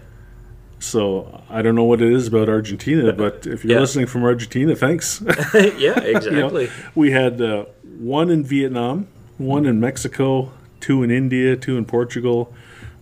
So 0.79 1.43
I 1.51 1.63
don't 1.63 1.75
know 1.75 1.85
what 1.85 2.01
it 2.03 2.13
is 2.13 2.29
about 2.29 2.49
Argentina, 2.49 3.13
but 3.13 3.47
if 3.47 3.63
you're 3.65 3.75
Yeah. 3.75 3.81
listening 3.81 4.07
from 4.07 4.25
Argentina, 4.25 4.75
thanks. 4.75 5.23
yeah, 5.55 5.63
You 5.79 5.95
know, 5.95 6.03
exactly. 6.19 6.71
we 6.95 7.11
had 7.11 7.41
uh, 7.43 7.65
one 7.99 8.31
in 8.31 8.45
Vietnam, 8.45 9.07
one 9.39 9.67
in 9.67 9.81
Mexico, 9.81 10.53
two 10.81 11.03
in 11.03 11.11
India, 11.11 11.57
two 11.57 11.77
in 11.77 11.85
Portugal. 11.85 12.53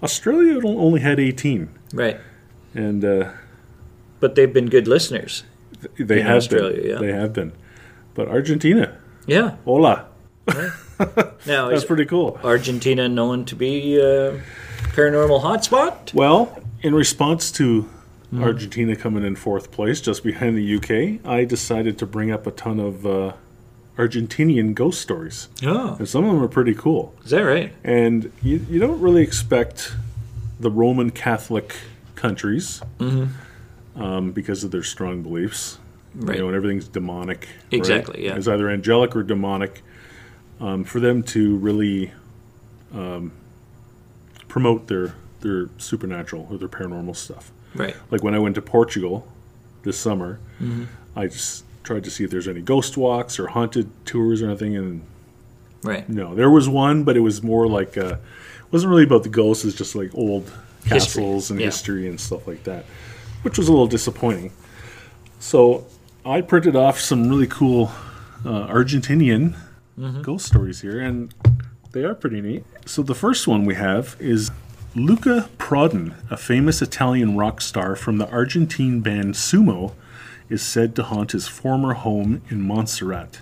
Australia 0.02 0.60
only 0.66 1.00
had 1.00 1.18
18, 1.20 1.68
Right. 1.92 2.18
and 2.74 3.04
uh, 3.04 3.30
But 4.20 4.34
they've 4.34 4.52
been 4.52 4.68
good 4.68 4.86
listeners. 4.88 5.44
th- 5.80 6.08
they 6.08 6.20
In 6.20 6.26
have 6.26 6.36
Australia, 6.38 6.80
been. 6.82 6.90
yeah. 6.90 6.98
They 6.98 7.12
have 7.12 7.32
been. 7.32 7.52
But 8.14 8.28
Argentina, 8.28 8.96
Yeah. 9.26 9.56
hola, 9.64 10.06
Now, 11.46 11.68
that's 11.70 11.84
pretty 11.84 12.04
cool. 12.04 12.38
Argentina 12.44 13.08
known 13.08 13.44
to 13.46 13.56
be 13.56 13.96
a 13.98 14.40
paranormal 14.94 15.42
hotspot? 15.42 16.12
Well, 16.14 16.56
in 16.82 16.94
response 16.94 17.50
to 17.52 17.88
Hmm. 18.30 18.42
Argentina 18.42 18.96
coming 18.96 19.24
in 19.24 19.36
fourth 19.36 19.70
place, 19.70 20.00
just 20.00 20.24
behind 20.24 20.56
the 20.56 20.62
UK, 20.76 21.20
I 21.24 21.44
decided 21.44 21.98
to 21.98 22.06
bring 22.06 22.30
up 22.32 22.46
a 22.46 22.50
ton 22.50 22.80
of 22.80 23.06
uh, 23.06 23.32
Argentinian 23.96 24.74
ghost 24.74 25.00
stories, 25.00 25.48
Oh, 25.64 25.94
and 25.98 26.08
some 26.08 26.24
of 26.24 26.32
them 26.34 26.42
are 26.42 26.48
pretty 26.48 26.74
cool. 26.74 27.14
is 27.24 27.30
that 27.30 27.42
right? 27.42 27.72
And 27.84 28.32
you, 28.42 28.64
you 28.68 28.78
don't 28.80 29.00
really 29.00 29.22
expect 29.22 29.94
the 30.58 30.70
Roman 30.70 31.10
Catholic 31.10 31.76
countries 32.16 32.82
um, 33.96 34.32
because 34.32 34.64
of 34.64 34.70
their 34.70 34.82
strong 34.82 35.22
beliefs. 35.22 35.78
Mm-hmm. 36.16 36.26
Right. 36.26 36.36
You 36.36 36.42
know, 36.42 36.48
and 36.48 36.56
everything's 36.56 36.88
demonic. 36.88 37.40
right? 37.40 37.72
Exactly, 37.72 38.24
yeah. 38.24 38.36
It's 38.36 38.48
either 38.48 38.68
angelic 38.70 39.14
or 39.16 39.22
demonic. 39.22 39.82
Um, 40.60 40.84
for 40.84 41.00
them 41.00 41.24
to 41.24 41.56
really 41.56 42.12
um, 42.94 43.32
promote 44.48 44.86
their 44.86 45.14
their 45.40 45.68
supernatural 45.78 46.46
or 46.50 46.56
their 46.58 46.68
paranormal 46.68 47.16
stuff. 47.16 47.50
Right. 47.74 47.94
Like 48.10 48.22
when 48.22 48.34
I 48.34 48.38
went 48.38 48.54
to 48.54 48.62
Portugal 48.62 49.26
this 49.82 49.98
summer, 49.98 50.38
Mm-hmm. 50.62 50.84
I 51.16 51.26
just 51.26 51.64
tried 51.84 52.02
to 52.04 52.10
see 52.10 52.24
if 52.24 52.30
there's 52.30 52.48
any 52.48 52.60
ghost 52.62 52.96
walks 52.96 53.38
or 53.38 53.46
haunted 53.48 53.88
tours 54.06 54.42
or 54.42 54.48
anything, 54.48 54.76
and 54.76 55.02
Right. 55.82 56.08
no, 56.08 56.34
there 56.34 56.50
was 56.50 56.66
one, 56.68 57.04
but 57.04 57.14
it 57.16 57.20
was 57.20 57.42
more 57.42 57.66
like 57.68 57.96
uh, 57.98 58.16
it 58.16 58.72
wasn't 58.72 58.90
really 58.90 59.04
about 59.04 59.22
the 59.22 59.28
ghosts. 59.28 59.64
It's 59.64 59.76
just 59.76 59.94
like 59.94 60.14
old 60.14 60.44
History, 60.84 60.88
castles 61.22 61.50
and 61.50 61.60
yeah. 61.60 61.66
history 61.66 62.08
and 62.08 62.18
stuff 62.20 62.46
like 62.46 62.64
that, 62.64 62.84
which 63.42 63.58
was 63.58 63.68
a 63.68 63.70
little 63.70 63.86
disappointing. 63.86 64.50
So 65.40 65.86
I 66.24 66.40
printed 66.40 66.74
off 66.76 66.98
some 67.00 67.28
really 67.28 67.46
cool 67.46 67.92
uh, 68.44 68.66
Argentinian 68.68 69.56
Mm-hmm. 69.98 70.22
ghost 70.22 70.46
stories 70.46 70.80
here, 70.80 70.98
and 71.00 71.32
they 71.92 72.02
are 72.02 72.16
pretty 72.16 72.40
neat. 72.40 72.64
So 72.84 73.00
the 73.04 73.14
first 73.14 73.46
one 73.46 73.64
we 73.64 73.76
have 73.76 74.16
is 74.18 74.50
Luca 74.96 75.48
Prodan, 75.56 76.14
a 76.32 76.36
famous 76.36 76.82
Italian 76.82 77.36
rock 77.36 77.60
star 77.60 77.94
from 77.94 78.18
the 78.18 78.28
Argentine 78.28 79.00
band 79.02 79.34
Sumo, 79.34 79.92
is 80.48 80.62
said 80.62 80.94
to 80.96 81.02
haunt 81.04 81.32
his 81.32 81.48
former 81.48 81.94
home 81.94 82.42
in 82.48 82.62
Montserrat. 82.62 83.40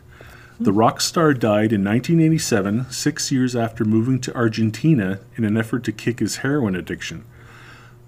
The 0.60 0.72
rock 0.72 1.00
star 1.00 1.34
died 1.34 1.72
in 1.72 1.82
1987, 1.82 2.90
six 2.90 3.32
years 3.32 3.56
after 3.56 3.84
moving 3.84 4.20
to 4.20 4.34
Argentina 4.36 5.18
in 5.36 5.44
an 5.44 5.56
effort 5.56 5.82
to 5.84 5.92
kick 5.92 6.20
his 6.20 6.36
heroin 6.36 6.76
addiction. 6.76 7.24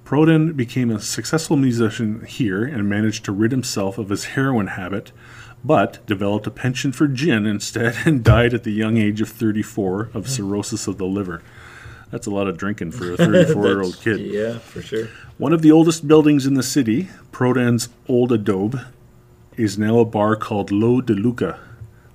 Prodan 0.04 0.54
became 0.54 0.90
a 0.90 1.00
successful 1.00 1.56
musician 1.56 2.24
here 2.26 2.64
and 2.64 2.88
managed 2.88 3.24
to 3.24 3.32
rid 3.32 3.50
himself 3.50 3.98
of 3.98 4.10
his 4.10 4.26
heroin 4.26 4.68
habit, 4.68 5.10
but 5.64 6.04
developed 6.06 6.46
a 6.46 6.50
penchant 6.50 6.94
for 6.94 7.08
gin 7.08 7.46
instead 7.46 7.96
and 8.04 8.22
died 8.34 8.54
at 8.54 8.64
the 8.64 8.70
young 8.70 8.98
age 8.98 9.20
of 9.20 9.30
34 9.30 10.10
of 10.12 10.28
cirrhosis 10.28 10.86
of 10.86 10.98
the 10.98 11.06
liver. 11.06 11.42
That's 12.10 12.26
a 12.26 12.30
lot 12.30 12.46
of 12.46 12.56
drinking 12.56 12.92
for 12.92 13.12
a 13.12 13.16
34 13.16 13.66
year 13.66 13.82
old 13.82 13.98
kid. 14.00 14.20
Yeah, 14.20 14.58
for 14.58 14.82
sure. 14.82 15.08
One 15.36 15.52
of 15.52 15.62
the 15.62 15.72
oldest 15.72 16.06
buildings 16.06 16.46
in 16.46 16.54
the 16.54 16.62
city, 16.62 17.08
Prodan's 17.32 17.88
old 18.06 18.30
adobe, 18.30 18.78
is 19.56 19.76
now 19.76 19.98
a 19.98 20.04
bar 20.04 20.36
called 20.36 20.70
Lo 20.70 21.00
de 21.00 21.12
Luca, 21.12 21.58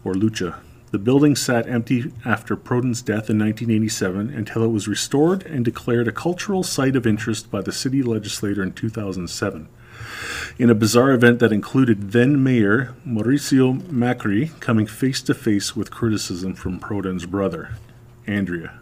or 0.05 0.13
Lucha. 0.13 0.55
The 0.91 0.99
building 0.99 1.36
sat 1.36 1.67
empty 1.67 2.13
after 2.23 2.55
Prodan's 2.55 3.01
death 3.01 3.29
in 3.29 3.38
1987 3.38 4.29
until 4.29 4.63
it 4.63 4.69
was 4.69 4.88
restored 4.88 5.45
and 5.45 5.65
declared 5.65 6.08
a 6.08 6.13
cultural 6.13 6.63
site 6.63 6.95
of 6.95 7.05
interest 7.05 7.51
by 7.51 7.62
the 7.62 7.73
city 7.73 8.01
legislator 8.01 8.63
in 8.63 8.71
2007. 8.71 9.67
In 10.58 10.69
a 10.69 10.75
bizarre 10.75 11.12
event 11.12 11.39
that 11.39 11.51
included 11.51 12.12
then 12.12 12.41
Mayor 12.41 12.95
Mauricio 13.05 13.82
Macri 13.89 14.58
coming 14.62 14.88
face 14.88 15.21
to 15.23 15.34
face 15.34 15.75
with 15.75 15.91
criticism 15.91 16.53
from 16.53 16.79
Prodan's 16.79 17.25
brother, 17.25 17.75
Andrea. 18.25 18.79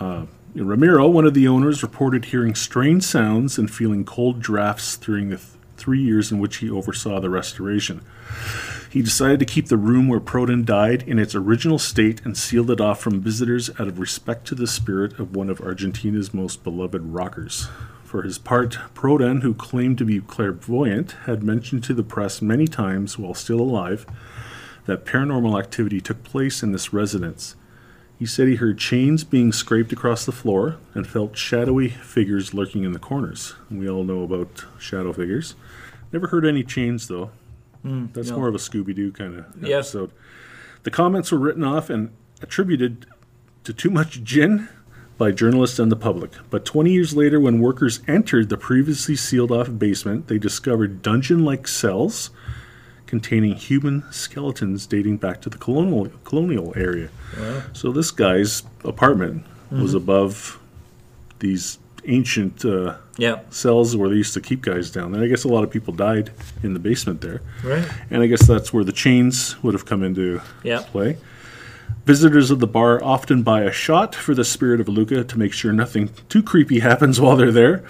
Uh, 0.00 0.26
Ramiro, 0.62 1.08
one 1.08 1.24
of 1.24 1.34
the 1.34 1.48
owners, 1.48 1.82
reported 1.82 2.26
hearing 2.26 2.54
strange 2.54 3.02
sounds 3.02 3.58
and 3.58 3.68
feeling 3.68 4.04
cold 4.04 4.40
drafts 4.40 4.96
during 4.96 5.30
the 5.30 5.36
th- 5.36 5.48
three 5.76 6.00
years 6.00 6.30
in 6.30 6.38
which 6.38 6.58
he 6.58 6.70
oversaw 6.70 7.18
the 7.18 7.28
restoration. 7.28 8.02
He 8.88 9.02
decided 9.02 9.40
to 9.40 9.46
keep 9.46 9.66
the 9.66 9.76
room 9.76 10.06
where 10.06 10.20
Prodan 10.20 10.64
died 10.64 11.02
in 11.02 11.18
its 11.18 11.34
original 11.34 11.80
state 11.80 12.24
and 12.24 12.36
sealed 12.36 12.70
it 12.70 12.80
off 12.80 13.00
from 13.00 13.20
visitors 13.20 13.68
out 13.80 13.88
of 13.88 13.98
respect 13.98 14.46
to 14.46 14.54
the 14.54 14.68
spirit 14.68 15.18
of 15.18 15.34
one 15.34 15.50
of 15.50 15.60
Argentina's 15.60 16.32
most 16.32 16.62
beloved 16.62 17.02
rockers. 17.02 17.66
For 18.04 18.22
his 18.22 18.38
part, 18.38 18.78
Prodan, 18.94 19.42
who 19.42 19.54
claimed 19.54 19.98
to 19.98 20.04
be 20.04 20.20
clairvoyant, 20.20 21.16
had 21.26 21.42
mentioned 21.42 21.82
to 21.84 21.94
the 21.94 22.04
press 22.04 22.40
many 22.40 22.68
times 22.68 23.18
while 23.18 23.34
still 23.34 23.60
alive 23.60 24.06
that 24.86 25.04
paranormal 25.04 25.58
activity 25.58 26.00
took 26.00 26.22
place 26.22 26.62
in 26.62 26.70
this 26.70 26.92
residence. 26.92 27.56
He 28.24 28.28
said 28.28 28.48
he 28.48 28.54
heard 28.54 28.78
chains 28.78 29.22
being 29.22 29.52
scraped 29.52 29.92
across 29.92 30.24
the 30.24 30.32
floor 30.32 30.78
and 30.94 31.06
felt 31.06 31.36
shadowy 31.36 31.88
figures 31.90 32.54
lurking 32.54 32.82
in 32.82 32.92
the 32.92 32.98
corners. 32.98 33.54
We 33.70 33.86
all 33.86 34.02
know 34.02 34.22
about 34.22 34.64
shadow 34.78 35.12
figures. 35.12 35.54
Never 36.10 36.28
heard 36.28 36.46
any 36.46 36.62
chains 36.64 37.06
though. 37.06 37.32
Hmm, 37.82 38.06
That's 38.14 38.30
no. 38.30 38.38
more 38.38 38.48
of 38.48 38.54
a 38.54 38.58
Scooby 38.58 38.94
Doo 38.94 39.12
kind 39.12 39.40
of 39.40 39.44
Yeah. 39.60 39.76
episode. 39.76 40.10
The 40.84 40.90
comments 40.90 41.32
were 41.32 41.38
written 41.38 41.64
off 41.64 41.90
and 41.90 42.12
attributed 42.40 43.04
to 43.64 43.74
too 43.74 43.90
much 43.90 44.22
gin 44.24 44.70
by 45.18 45.30
journalists 45.30 45.78
and 45.78 45.92
the 45.92 45.94
public. 45.96 46.30
But 46.48 46.64
20 46.64 46.94
years 46.94 47.14
later, 47.14 47.38
when 47.38 47.58
workers 47.58 48.00
entered 48.08 48.48
the 48.48 48.56
previously 48.56 49.16
sealed 49.16 49.52
off 49.52 49.68
basement, 49.78 50.28
they 50.28 50.38
discovered 50.38 51.02
dungeon 51.02 51.44
like 51.44 51.68
cells 51.68 52.30
containing 53.06 53.54
human 53.54 54.02
skeletons 54.10 54.86
dating 54.86 55.18
back 55.18 55.40
to 55.42 55.50
the 55.50 55.58
colonial, 55.58 56.08
colonial 56.24 56.72
area. 56.76 57.08
So 57.72 57.92
this 57.92 58.10
guy's 58.10 58.62
apartment 58.84 59.44
was 59.70 59.94
above 59.94 60.58
these 61.40 61.78
ancient 62.06 62.64
uh, 62.64 62.94
Yeah. 63.16 63.40
cells 63.50 63.96
where 63.96 64.08
they 64.08 64.16
used 64.16 64.34
to 64.34 64.40
keep 64.40 64.60
guys 64.62 64.90
down 64.90 65.12
there. 65.12 65.22
I 65.22 65.26
guess 65.26 65.44
a 65.44 65.48
lot 65.48 65.64
of 65.64 65.70
people 65.70 65.92
died 65.94 66.30
in 66.62 66.74
the 66.74 66.78
basement 66.78 67.20
there. 67.22 67.40
Right. 67.62 67.84
And 68.10 68.22
I 68.22 68.26
guess 68.26 68.46
that's 68.46 68.72
where 68.72 68.84
the 68.84 68.92
chains 68.92 69.56
would 69.62 69.74
have 69.74 69.84
come 69.86 70.02
into 70.02 70.40
Yeah. 70.62 70.80
play. 70.82 71.16
Visitors 72.06 72.50
of 72.50 72.58
the 72.60 72.66
bar 72.66 73.02
often 73.02 73.42
buy 73.42 73.62
a 73.62 73.72
shot 73.72 74.14
for 74.14 74.34
the 74.34 74.44
spirit 74.44 74.80
of 74.80 74.88
Luca 74.88 75.24
to 75.24 75.38
make 75.38 75.52
sure 75.54 75.72
nothing 75.72 76.10
too 76.28 76.42
creepy 76.42 76.80
happens 76.80 77.18
while 77.20 77.36
they're 77.36 77.50
there. 77.52 77.82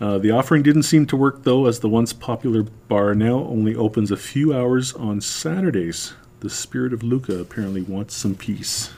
Uh, 0.00 0.16
the 0.18 0.30
offering 0.30 0.62
didn't 0.62 0.84
seem 0.84 1.06
to 1.06 1.16
work 1.16 1.42
though, 1.44 1.66
as 1.66 1.80
the 1.80 1.88
once 1.88 2.12
popular 2.12 2.62
bar 2.88 3.14
now 3.14 3.40
only 3.44 3.74
opens 3.74 4.10
a 4.10 4.16
few 4.16 4.54
hours 4.54 4.92
on 4.94 5.20
Saturdays. 5.20 6.14
The 6.40 6.50
spirit 6.50 6.92
of 6.92 7.02
Luca 7.02 7.38
apparently 7.40 7.82
wants 7.82 8.14
some 8.14 8.34
peace. 8.36 8.90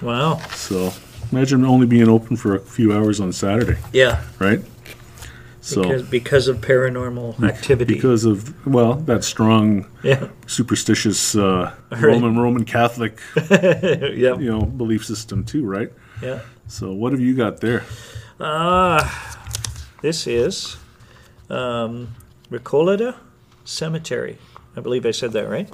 Wow. 0.00 0.38
So 0.54 0.92
imagine 1.30 1.64
only 1.66 1.86
being 1.86 2.08
open 2.08 2.36
for 2.36 2.54
a 2.56 2.60
few 2.60 2.92
hours 2.94 3.20
on 3.20 3.32
Saturday, 3.32 3.78
Yeah. 3.92 4.22
right? 4.38 4.60
So 5.60 5.82
Because, 5.82 6.02
because 6.08 6.48
of 6.48 6.56
paranormal 6.60 7.40
activity. 7.44 7.94
because 7.94 8.24
of 8.24 8.66
well 8.66 8.94
that 8.94 9.22
strong 9.22 9.86
yeah. 10.02 10.26
superstitious 10.46 11.36
uh, 11.36 11.72
Right. 11.92 12.02
Roman 12.02 12.36
Roman 12.38 12.64
Catholic 12.64 13.20
yeah. 13.50 14.36
you 14.38 14.50
know 14.50 14.62
belief 14.62 15.04
system 15.04 15.44
too, 15.44 15.64
right? 15.64 15.92
Yeah. 16.22 16.40
So 16.68 16.92
what 16.92 17.12
have 17.12 17.20
you 17.20 17.36
got 17.36 17.60
there? 17.60 17.84
Ah, 18.40 19.38
this 20.02 20.26
is 20.26 20.76
um, 21.48 22.14
Recoleta 22.50 23.16
Cemetery. 23.64 24.36
I 24.76 24.80
believe 24.80 25.06
I 25.06 25.12
said 25.12 25.32
that 25.32 25.48
right. 25.48 25.70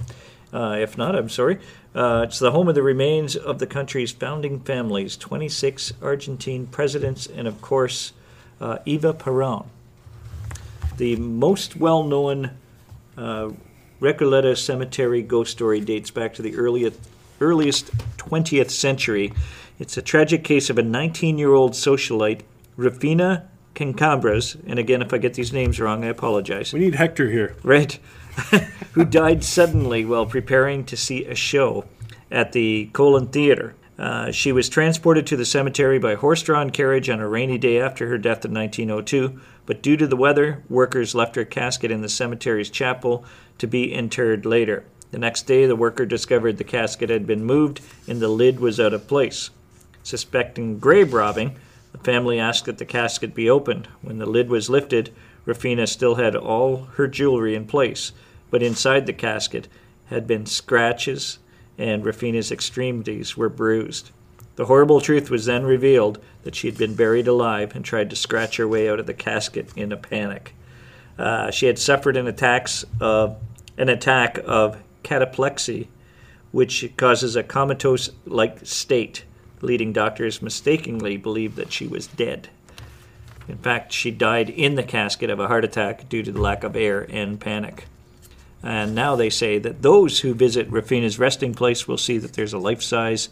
Uh, 0.52 0.76
if 0.78 0.96
not, 0.96 1.16
I'm 1.16 1.28
sorry. 1.28 1.58
Uh, 1.94 2.26
it's 2.28 2.38
the 2.38 2.52
home 2.52 2.68
of 2.68 2.74
the 2.74 2.82
remains 2.82 3.36
of 3.36 3.58
the 3.58 3.66
country's 3.66 4.12
founding 4.12 4.60
families, 4.60 5.16
26 5.16 5.94
Argentine 6.02 6.66
presidents, 6.66 7.26
and 7.26 7.48
of 7.48 7.60
course, 7.60 8.12
uh, 8.60 8.78
Eva 8.84 9.12
Perón. 9.14 9.66
The 10.98 11.16
most 11.16 11.76
well 11.76 12.02
known 12.02 12.50
uh, 13.16 13.50
Recoleta 14.00 14.56
Cemetery 14.56 15.22
ghost 15.22 15.52
story 15.52 15.80
dates 15.80 16.10
back 16.10 16.34
to 16.34 16.42
the 16.42 16.56
earliest, 16.56 16.98
earliest 17.40 17.96
20th 18.18 18.70
century. 18.70 19.32
It's 19.78 19.96
a 19.96 20.02
tragic 20.02 20.44
case 20.44 20.70
of 20.70 20.78
a 20.78 20.82
19 20.82 21.38
year 21.38 21.54
old 21.54 21.72
socialite, 21.72 22.42
Rufina 22.76 23.44
Cancabras, 23.78 24.56
and 24.66 24.76
again, 24.76 25.02
if 25.02 25.14
I 25.14 25.18
get 25.18 25.34
these 25.34 25.52
names 25.52 25.78
wrong, 25.78 26.02
I 26.02 26.08
apologize 26.08 26.72
We 26.72 26.80
need 26.80 26.96
Hector 26.96 27.30
here. 27.30 27.54
right, 27.62 27.96
who 28.92 29.04
died 29.04 29.44
suddenly 29.44 30.04
while 30.04 30.26
preparing 30.26 30.84
to 30.86 30.96
see 30.96 31.24
a 31.24 31.36
show 31.36 31.84
at 32.28 32.50
the 32.50 32.90
Colon 32.92 33.28
Theater. 33.28 33.76
Uh, 33.96 34.32
she 34.32 34.50
was 34.50 34.68
transported 34.68 35.28
to 35.28 35.36
the 35.36 35.44
cemetery 35.44 36.00
by 36.00 36.16
horse 36.16 36.42
drawn 36.42 36.70
carriage 36.70 37.08
on 37.08 37.20
a 37.20 37.28
rainy 37.28 37.56
day 37.56 37.80
after 37.80 38.08
her 38.08 38.18
death 38.18 38.44
in 38.44 38.52
1902, 38.52 39.40
but 39.64 39.80
due 39.80 39.96
to 39.96 40.08
the 40.08 40.16
weather, 40.16 40.64
workers 40.68 41.14
left 41.14 41.36
her 41.36 41.44
casket 41.44 41.92
in 41.92 42.02
the 42.02 42.08
cemetery's 42.08 42.70
chapel 42.70 43.24
to 43.58 43.68
be 43.68 43.94
interred 43.94 44.44
later. 44.44 44.84
The 45.12 45.20
next 45.20 45.42
day, 45.42 45.66
the 45.66 45.76
worker 45.76 46.04
discovered 46.04 46.58
the 46.58 46.64
casket 46.64 47.10
had 47.10 47.28
been 47.28 47.44
moved 47.44 47.80
and 48.08 48.18
the 48.18 48.26
lid 48.26 48.58
was 48.58 48.80
out 48.80 48.92
of 48.92 49.06
place. 49.06 49.50
Suspecting 50.02 50.80
grave 50.80 51.12
robbing, 51.12 51.54
the 51.98 52.04
family 52.04 52.38
asked 52.38 52.64
that 52.66 52.78
the 52.78 52.84
casket 52.84 53.34
be 53.34 53.50
opened. 53.50 53.88
When 54.02 54.18
the 54.18 54.26
lid 54.26 54.48
was 54.48 54.70
lifted, 54.70 55.12
Rufina 55.44 55.86
still 55.86 56.16
had 56.16 56.36
all 56.36 56.84
her 56.94 57.08
jewelry 57.08 57.54
in 57.54 57.66
place, 57.66 58.12
but 58.50 58.62
inside 58.62 59.06
the 59.06 59.12
casket 59.12 59.68
had 60.06 60.26
been 60.26 60.46
scratches 60.46 61.38
and 61.78 62.04
Rufina's 62.04 62.50
extremities 62.50 63.36
were 63.36 63.48
bruised. 63.48 64.10
The 64.56 64.66
horrible 64.66 65.00
truth 65.00 65.30
was 65.30 65.44
then 65.44 65.62
revealed 65.62 66.18
that 66.42 66.56
she 66.56 66.66
had 66.66 66.76
been 66.76 66.96
buried 66.96 67.28
alive 67.28 67.76
and 67.76 67.84
tried 67.84 68.10
to 68.10 68.16
scratch 68.16 68.56
her 68.56 68.66
way 68.66 68.88
out 68.88 68.98
of 68.98 69.06
the 69.06 69.14
casket 69.14 69.70
in 69.76 69.92
a 69.92 69.96
panic. 69.96 70.54
Uh, 71.16 71.52
she 71.52 71.66
had 71.66 71.78
suffered 71.78 72.16
an 72.16 72.26
attacks 72.26 72.84
of 73.00 73.36
an 73.76 73.88
attack 73.88 74.40
of 74.44 74.82
cataplexy, 75.04 75.86
which 76.50 76.92
causes 76.96 77.36
a 77.36 77.42
comatose-like 77.44 78.66
state, 78.66 79.24
leading 79.60 79.92
doctors 79.92 80.42
mistakenly 80.42 81.16
believed 81.16 81.56
that 81.56 81.72
she 81.72 81.86
was 81.86 82.06
dead. 82.06 82.48
In 83.48 83.58
fact, 83.58 83.92
she 83.92 84.10
died 84.10 84.50
in 84.50 84.74
the 84.74 84.82
casket 84.82 85.30
of 85.30 85.40
a 85.40 85.48
heart 85.48 85.64
attack 85.64 86.08
due 86.08 86.22
to 86.22 86.32
the 86.32 86.40
lack 86.40 86.64
of 86.64 86.76
air 86.76 87.06
and 87.10 87.40
panic. 87.40 87.86
And 88.62 88.94
now 88.94 89.16
they 89.16 89.30
say 89.30 89.58
that 89.58 89.82
those 89.82 90.20
who 90.20 90.34
visit 90.34 90.68
Rufina's 90.68 91.18
resting 91.18 91.54
place 91.54 91.88
will 91.88 91.96
see 91.96 92.18
that 92.18 92.34
there's 92.34 92.52
a 92.52 92.58
life 92.58 92.82
size 92.82 93.28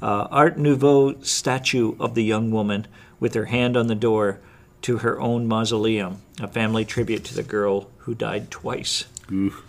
uh, 0.00 0.28
Art 0.30 0.56
Nouveau 0.56 1.20
statue 1.22 1.96
of 1.98 2.14
the 2.14 2.22
young 2.24 2.50
woman 2.50 2.86
with 3.18 3.34
her 3.34 3.46
hand 3.46 3.76
on 3.76 3.88
the 3.88 3.94
door 3.96 4.38
to 4.82 4.98
her 4.98 5.20
own 5.20 5.48
mausoleum, 5.48 6.22
a 6.40 6.46
family 6.46 6.84
tribute 6.84 7.24
to 7.24 7.34
the 7.34 7.42
girl 7.42 7.90
who 7.98 8.14
died 8.14 8.50
twice. 8.50 9.06
Oof. 9.32 9.64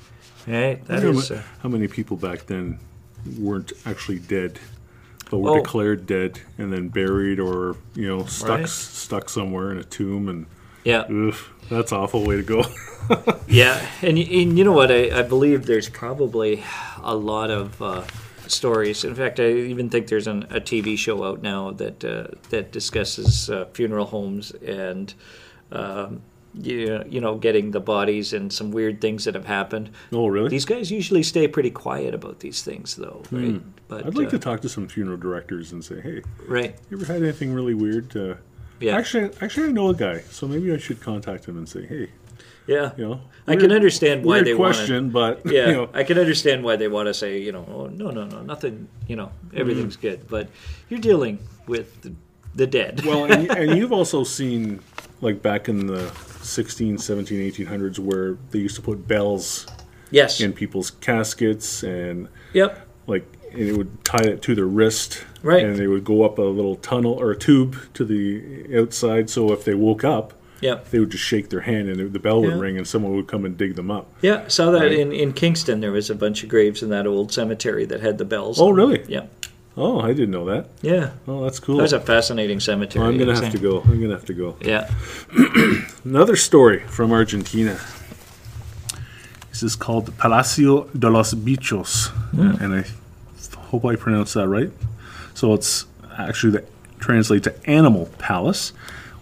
That 0.45 0.81
I 0.89 1.05
wonder 1.05 1.35
Uh, 1.35 1.41
how 1.61 1.69
many 1.69 1.87
people 1.87 2.15
back 2.15 2.45
then 2.45 2.79
weren't 3.37 3.71
actually 3.85 4.19
dead, 4.19 4.59
but 5.29 5.37
were 5.39 5.51
Oh. 5.51 5.61
declared 5.61 6.05
dead 6.05 6.39
and 6.57 6.71
then 6.73 6.89
buried 6.89 7.39
or 7.39 7.75
you 7.95 8.07
know 8.07 8.25
stuck 8.25 8.59
Right. 8.59 8.69
stuck 8.69 9.29
somewhere 9.29 9.71
in 9.71 9.77
a 9.77 9.83
tomb 9.83 10.27
and 10.29 10.45
yeah, 10.83 11.09
oof, 11.11 11.51
that's 11.69 11.91
an 11.91 11.97
awful 11.99 12.25
way 12.25 12.37
to 12.37 12.43
go. 12.43 12.63
yeah, 13.47 13.85
and, 14.01 14.17
and 14.17 14.57
you 14.57 14.63
know 14.63 14.71
what? 14.71 14.91
I, 14.91 15.19
I 15.19 15.21
believe 15.23 15.65
there's 15.65 15.89
probably 15.89 16.63
a 17.03 17.15
lot 17.15 17.49
of 17.51 17.81
uh, 17.81 18.03
stories. 18.47 19.03
In 19.03 19.13
fact, 19.13 19.39
I 19.39 19.49
even 19.49 19.89
think 19.89 20.07
there's 20.07 20.27
an, 20.27 20.43
a 20.49 20.61
TV 20.61 20.97
show 20.97 21.23
out 21.23 21.41
now 21.41 21.71
that 21.71 22.03
uh, 22.05 22.27
that 22.49 22.71
discusses 22.71 23.49
uh, 23.49 23.65
funeral 23.73 24.05
homes 24.05 24.51
and. 24.65 25.13
Um, 25.71 26.21
you, 26.53 27.03
you 27.07 27.21
know, 27.21 27.35
getting 27.37 27.71
the 27.71 27.79
bodies 27.79 28.33
and 28.33 28.51
some 28.51 28.71
weird 28.71 28.99
things 29.01 29.25
that 29.25 29.35
have 29.35 29.45
happened. 29.45 29.91
oh, 30.11 30.27
really? 30.27 30.49
These 30.49 30.65
guys 30.65 30.91
usually 30.91 31.23
stay 31.23 31.47
pretty 31.47 31.71
quiet 31.71 32.13
about 32.13 32.39
these 32.39 32.61
things, 32.63 32.95
though, 32.95 33.21
right? 33.31 33.61
But 33.87 34.01
Hmm. 34.01 34.07
I'd 34.07 34.15
like 34.15 34.27
uh, 34.27 34.31
to 34.31 34.39
talk 34.39 34.61
to 34.61 34.69
some 34.69 34.87
funeral 34.87 35.17
directors 35.17 35.71
and 35.71 35.83
say, 35.83 36.01
hey, 36.01 36.21
right, 36.47 36.75
you 36.89 36.97
ever 36.97 37.05
had 37.11 37.21
anything 37.23 37.53
really 37.53 37.73
weird? 37.75 38.15
Uh, 38.15 38.35
yeah, 38.79 38.95
Actually, 38.97 39.29
actually, 39.41 39.67
I 39.69 39.71
know 39.71 39.89
a 39.89 39.93
guy, 39.95 40.19
so 40.29 40.47
maybe 40.47 40.71
I 40.73 40.77
should 40.77 41.01
contact 41.01 41.45
him 41.45 41.57
and 41.57 41.67
say, 41.67 41.85
hey, 41.85 42.09
yeah. 42.65 42.91
you 42.97 43.07
know, 43.07 43.21
I 43.47 43.55
can 43.55 43.71
understand 43.71 44.23
why 44.23 44.35
weird 44.35 44.45
they 44.47 44.55
question, 44.55 45.09
but 45.09 45.41
yeah, 45.45 45.67
you 45.67 45.73
know, 45.73 45.89
I 45.93 46.03
can 46.03 46.17
understand 46.17 46.63
why 46.63 46.75
they 46.77 46.87
want 46.87 47.07
to 47.07 47.13
say, 47.13 47.39
you 47.41 47.51
know, 47.51 47.65
oh, 47.69 47.87
no, 47.87 48.09
no, 48.11 48.25
no, 48.25 48.41
nothing, 48.41 48.87
you 49.07 49.15
know, 49.15 49.31
everything's 49.53 49.97
Mm. 49.97 50.01
good. 50.01 50.27
But 50.29 50.49
you're 50.89 50.99
dealing 51.01 51.39
with 51.67 52.01
the, 52.03 52.13
the 52.55 52.67
dead. 52.67 53.03
well, 53.05 53.25
and, 53.31 53.49
and 53.51 53.77
you've 53.77 53.91
also 53.91 54.23
seen 54.23 54.79
like 55.21 55.41
back 55.41 55.67
in 55.69 55.87
the 55.87 56.09
16, 56.41 56.97
17, 56.97 57.51
1800s 57.51 57.99
where 57.99 58.37
they 58.51 58.59
used 58.59 58.75
to 58.75 58.81
put 58.81 59.07
bells 59.07 59.67
yes. 60.11 60.39
in 60.41 60.53
people's 60.53 60.91
caskets 60.91 61.83
and 61.83 62.27
Yep. 62.53 62.87
like 63.07 63.25
and 63.51 63.61
it 63.61 63.75
would 63.75 64.03
tie 64.05 64.23
it 64.23 64.41
to 64.43 64.53
their 64.55 64.65
wrist 64.65 65.23
Right. 65.41 65.63
and 65.65 65.75
they 65.75 65.87
would 65.87 66.03
go 66.05 66.23
up 66.23 66.37
a 66.37 66.41
little 66.43 66.75
tunnel 66.75 67.13
or 67.13 67.31
a 67.31 67.35
tube 67.37 67.75
to 67.95 68.05
the 68.05 68.77
outside 68.77 69.29
so 69.29 69.51
if 69.51 69.63
they 69.65 69.73
woke 69.73 70.03
up 70.03 70.33
Yep. 70.61 70.89
they 70.91 70.99
would 70.99 71.09
just 71.09 71.23
shake 71.23 71.49
their 71.49 71.61
hand 71.61 71.89
and 71.89 72.13
the 72.13 72.19
bell 72.19 72.41
would 72.41 72.51
Yeah. 72.53 72.59
ring 72.59 72.77
and 72.77 72.87
someone 72.87 73.15
would 73.15 73.27
come 73.27 73.45
and 73.45 73.57
dig 73.57 73.75
them 73.75 73.89
up 73.89 74.07
Yeah. 74.21 74.47
Saw 74.47 74.71
that 74.71 74.81
Right. 74.81 74.91
in, 74.91 75.11
in 75.11 75.33
Kingston. 75.33 75.79
There 75.81 75.91
was 75.91 76.09
a 76.09 76.15
bunch 76.15 76.43
of 76.43 76.49
graves 76.49 76.83
in 76.83 76.89
that 76.89 77.07
old 77.07 77.31
cemetery 77.33 77.85
that 77.85 78.01
had 78.01 78.17
the 78.17 78.25
bells. 78.25 78.59
oh 78.61 78.69
really 78.69 79.03
Yep. 79.07 79.38
Oh 79.77 79.99
i 79.99 80.07
didn't 80.13 80.31
know 80.31 80.45
that 80.45 80.67
Yeah. 80.81 81.11
oh 81.27 81.43
that's 81.43 81.59
cool 81.59 81.77
That's 81.77 81.93
a 81.93 81.99
fascinating 81.99 82.59
cemetery. 82.59 83.03
Oh, 83.05 83.07
i'm 83.09 83.17
gonna 83.17 83.35
have 83.39 83.51
to 83.51 83.59
go 83.59 83.81
i'm 83.81 84.01
gonna 84.01 84.13
have 84.13 84.25
to 84.25 84.33
go 84.33 84.55
Yeah. 84.61 84.89
Another 86.03 86.35
story 86.35 86.79
from 86.87 87.11
Argentina. 87.11 87.79
This 89.49 89.63
is 89.63 89.75
called 89.75 90.15
Palacio 90.17 90.85
de 90.97 91.09
los 91.09 91.33
Bichos, 91.33 92.09
hmm. 92.31 92.63
and 92.63 92.73
I 92.75 92.85
hope 93.69 93.83
I 93.85 93.95
pronounced 93.95 94.33
that 94.35 94.47
right. 94.47 94.71
So 95.33 95.53
it's 95.53 95.85
actually 96.17 96.51
that 96.53 96.65
translate 96.99 97.43
to 97.43 97.69
Animal 97.69 98.07
Palace. 98.17 98.73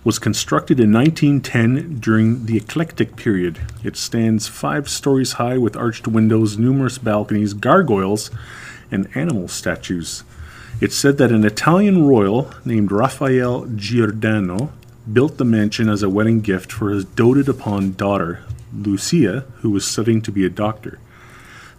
Was 0.03 0.19
constructed 0.19 0.79
in 0.79 0.93
1910 0.93 1.99
during 1.99 2.45
the 2.45 2.55
eclectic 2.55 3.17
period. 3.17 3.59
It 3.83 3.97
stands 3.97 4.47
five 4.47 4.87
stories 4.87 5.33
high 5.33 5.57
with 5.57 5.75
arched 5.75 6.07
windows, 6.07 6.57
numerous 6.57 6.97
balconies, 6.97 7.53
gargoyles, 7.53 8.31
and 8.89 9.09
animal 9.15 9.49
statues. 9.49 10.23
It's 10.79 10.95
said 10.95 11.17
that 11.17 11.31
an 11.31 11.43
Italian 11.43 12.05
royal 12.05 12.51
named 12.63 12.91
Raphael 12.91 13.65
Giordano 13.75 14.71
built 15.11 15.37
the 15.37 15.45
mansion 15.45 15.89
as 15.89 16.03
a 16.03 16.09
wedding 16.09 16.39
gift 16.41 16.71
for 16.71 16.91
his 16.91 17.03
doted 17.03 17.49
upon 17.49 17.93
daughter, 17.93 18.43
Lucia, 18.71 19.45
who 19.61 19.71
was 19.71 19.87
studying 19.87 20.21
to 20.21 20.31
be 20.31 20.45
a 20.45 20.51
doctor. 20.51 20.99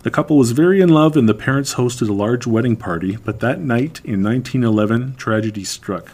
The 0.02 0.10
couple 0.10 0.36
was 0.36 0.50
very 0.50 0.80
in 0.80 0.88
love, 0.88 1.16
and 1.16 1.28
the 1.28 1.34
parents 1.34 1.74
hosted 1.74 2.08
a 2.08 2.12
large 2.12 2.44
wedding 2.44 2.74
party, 2.74 3.16
but 3.16 3.38
that 3.38 3.60
night 3.60 4.00
in 4.04 4.24
1911, 4.24 5.14
tragedy 5.14 5.62
struck. 5.62 6.10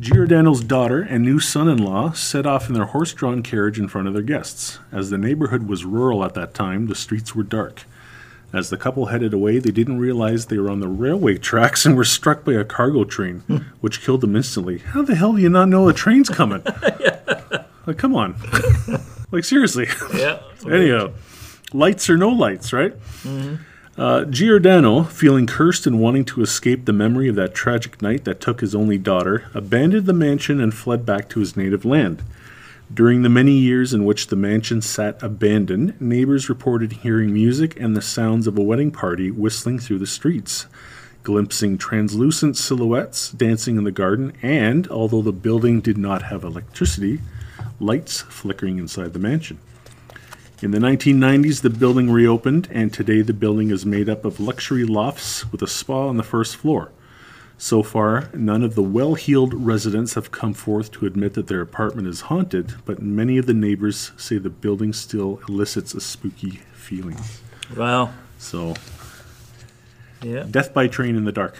Giordano's 0.00 0.64
daughter 0.64 1.02
and 1.02 1.22
new 1.22 1.38
son 1.38 1.68
in 1.68 1.76
law 1.76 2.12
set 2.12 2.46
off 2.46 2.68
in 2.68 2.74
their 2.74 2.86
horse 2.86 3.12
drawn 3.12 3.42
carriage 3.42 3.78
in 3.78 3.88
front 3.88 4.08
of 4.08 4.14
their 4.14 4.22
guests. 4.22 4.78
As 4.90 5.10
the 5.10 5.18
neighborhood 5.18 5.68
was 5.68 5.84
rural 5.84 6.24
at 6.24 6.32
that 6.32 6.54
time, 6.54 6.86
the 6.86 6.94
streets 6.94 7.34
were 7.34 7.42
dark. 7.42 7.84
As 8.54 8.70
the 8.70 8.76
couple 8.76 9.06
headed 9.06 9.34
away, 9.34 9.58
they 9.58 9.72
didn't 9.72 9.98
realize 9.98 10.46
they 10.46 10.58
were 10.58 10.70
on 10.70 10.78
the 10.78 10.88
railway 10.88 11.38
tracks 11.38 11.84
and 11.84 11.96
were 11.96 12.04
struck 12.04 12.44
by 12.44 12.52
a 12.52 12.64
cargo 12.64 13.02
train, 13.04 13.40
which 13.80 14.00
killed 14.00 14.20
them 14.20 14.36
instantly. 14.36 14.78
How 14.78 15.02
the 15.02 15.16
hell 15.16 15.32
do 15.32 15.42
you 15.42 15.48
not 15.50 15.68
know 15.68 15.88
a 15.88 15.92
train's 15.92 16.28
coming? 16.28 16.62
Like, 17.86 17.98
come 17.98 18.16
on. 18.16 18.34
like, 19.30 19.44
seriously. 19.44 19.88
Yeah. 20.14 20.40
Anyhow, 20.66 21.12
lights 21.74 22.08
or 22.08 22.16
no 22.16 22.30
lights, 22.30 22.72
right? 22.72 22.94
Uh, 23.98 24.24
Giordano, 24.24 25.02
feeling 25.02 25.46
cursed 25.46 25.86
and 25.86 26.00
wanting 26.00 26.24
to 26.24 26.40
escape 26.40 26.86
the 26.86 26.94
memory 26.94 27.28
of 27.28 27.36
that 27.36 27.54
tragic 27.54 28.00
night 28.00 28.24
that 28.24 28.40
took 28.40 28.62
his 28.62 28.74
only 28.74 28.96
daughter, 28.96 29.44
abandoned 29.52 30.06
the 30.06 30.14
mansion 30.14 30.60
and 30.60 30.72
fled 30.72 31.04
back 31.04 31.28
to 31.28 31.40
his 31.40 31.58
native 31.58 31.84
land. 31.84 32.22
During 32.94 33.22
the 33.22 33.28
many 33.28 33.58
years 33.58 33.92
in 33.92 34.04
which 34.04 34.28
the 34.28 34.36
mansion 34.36 34.80
sat 34.80 35.20
abandoned, 35.20 36.00
neighbors 36.00 36.48
reported 36.48 36.92
hearing 36.92 37.34
music 37.34 37.76
and 37.80 37.96
the 37.96 38.00
sounds 38.00 38.46
of 38.46 38.56
a 38.56 38.62
wedding 38.62 38.92
party 38.92 39.32
whistling 39.32 39.80
through 39.80 39.98
the 39.98 40.06
streets, 40.06 40.66
glimpsing 41.24 41.76
translucent 41.76 42.56
silhouettes 42.56 43.32
dancing 43.32 43.76
in 43.78 43.82
the 43.82 43.90
garden, 43.90 44.32
and, 44.42 44.86
although 44.86 45.22
the 45.22 45.32
building 45.32 45.80
did 45.80 45.98
not 45.98 46.22
have 46.22 46.44
electricity, 46.44 47.20
lights 47.80 48.20
flickering 48.20 48.78
inside 48.78 49.12
the 49.12 49.18
mansion. 49.18 49.58
In 50.62 50.70
the 50.70 50.78
1990s, 50.78 51.62
the 51.62 51.70
building 51.70 52.12
reopened, 52.12 52.68
and 52.70 52.92
today 52.92 53.22
the 53.22 53.32
building 53.32 53.72
is 53.72 53.84
made 53.84 54.08
up 54.08 54.24
of 54.24 54.38
luxury 54.38 54.84
lofts 54.84 55.50
with 55.50 55.62
a 55.62 55.66
spa 55.66 56.06
on 56.06 56.16
the 56.16 56.22
first 56.22 56.54
floor. 56.54 56.92
So 57.56 57.82
far, 57.82 58.28
none 58.34 58.62
of 58.62 58.74
the 58.74 58.82
well 58.82 59.14
heeled 59.14 59.54
residents 59.54 60.14
have 60.14 60.30
come 60.30 60.54
forth 60.54 60.90
to 60.92 61.06
admit 61.06 61.34
that 61.34 61.46
their 61.46 61.60
apartment 61.60 62.08
is 62.08 62.22
haunted, 62.22 62.74
but 62.84 63.00
many 63.00 63.38
of 63.38 63.46
the 63.46 63.54
neighbors 63.54 64.12
say 64.16 64.38
the 64.38 64.50
building 64.50 64.92
still 64.92 65.40
elicits 65.48 65.94
a 65.94 66.00
spooky 66.00 66.60
feeling. 66.74 67.18
Wow. 67.76 68.10
So, 68.38 68.74
Yeah. 70.22 70.44
death 70.50 70.74
by 70.74 70.88
train 70.88 71.16
in 71.16 71.24
the 71.24 71.32
dark. 71.32 71.56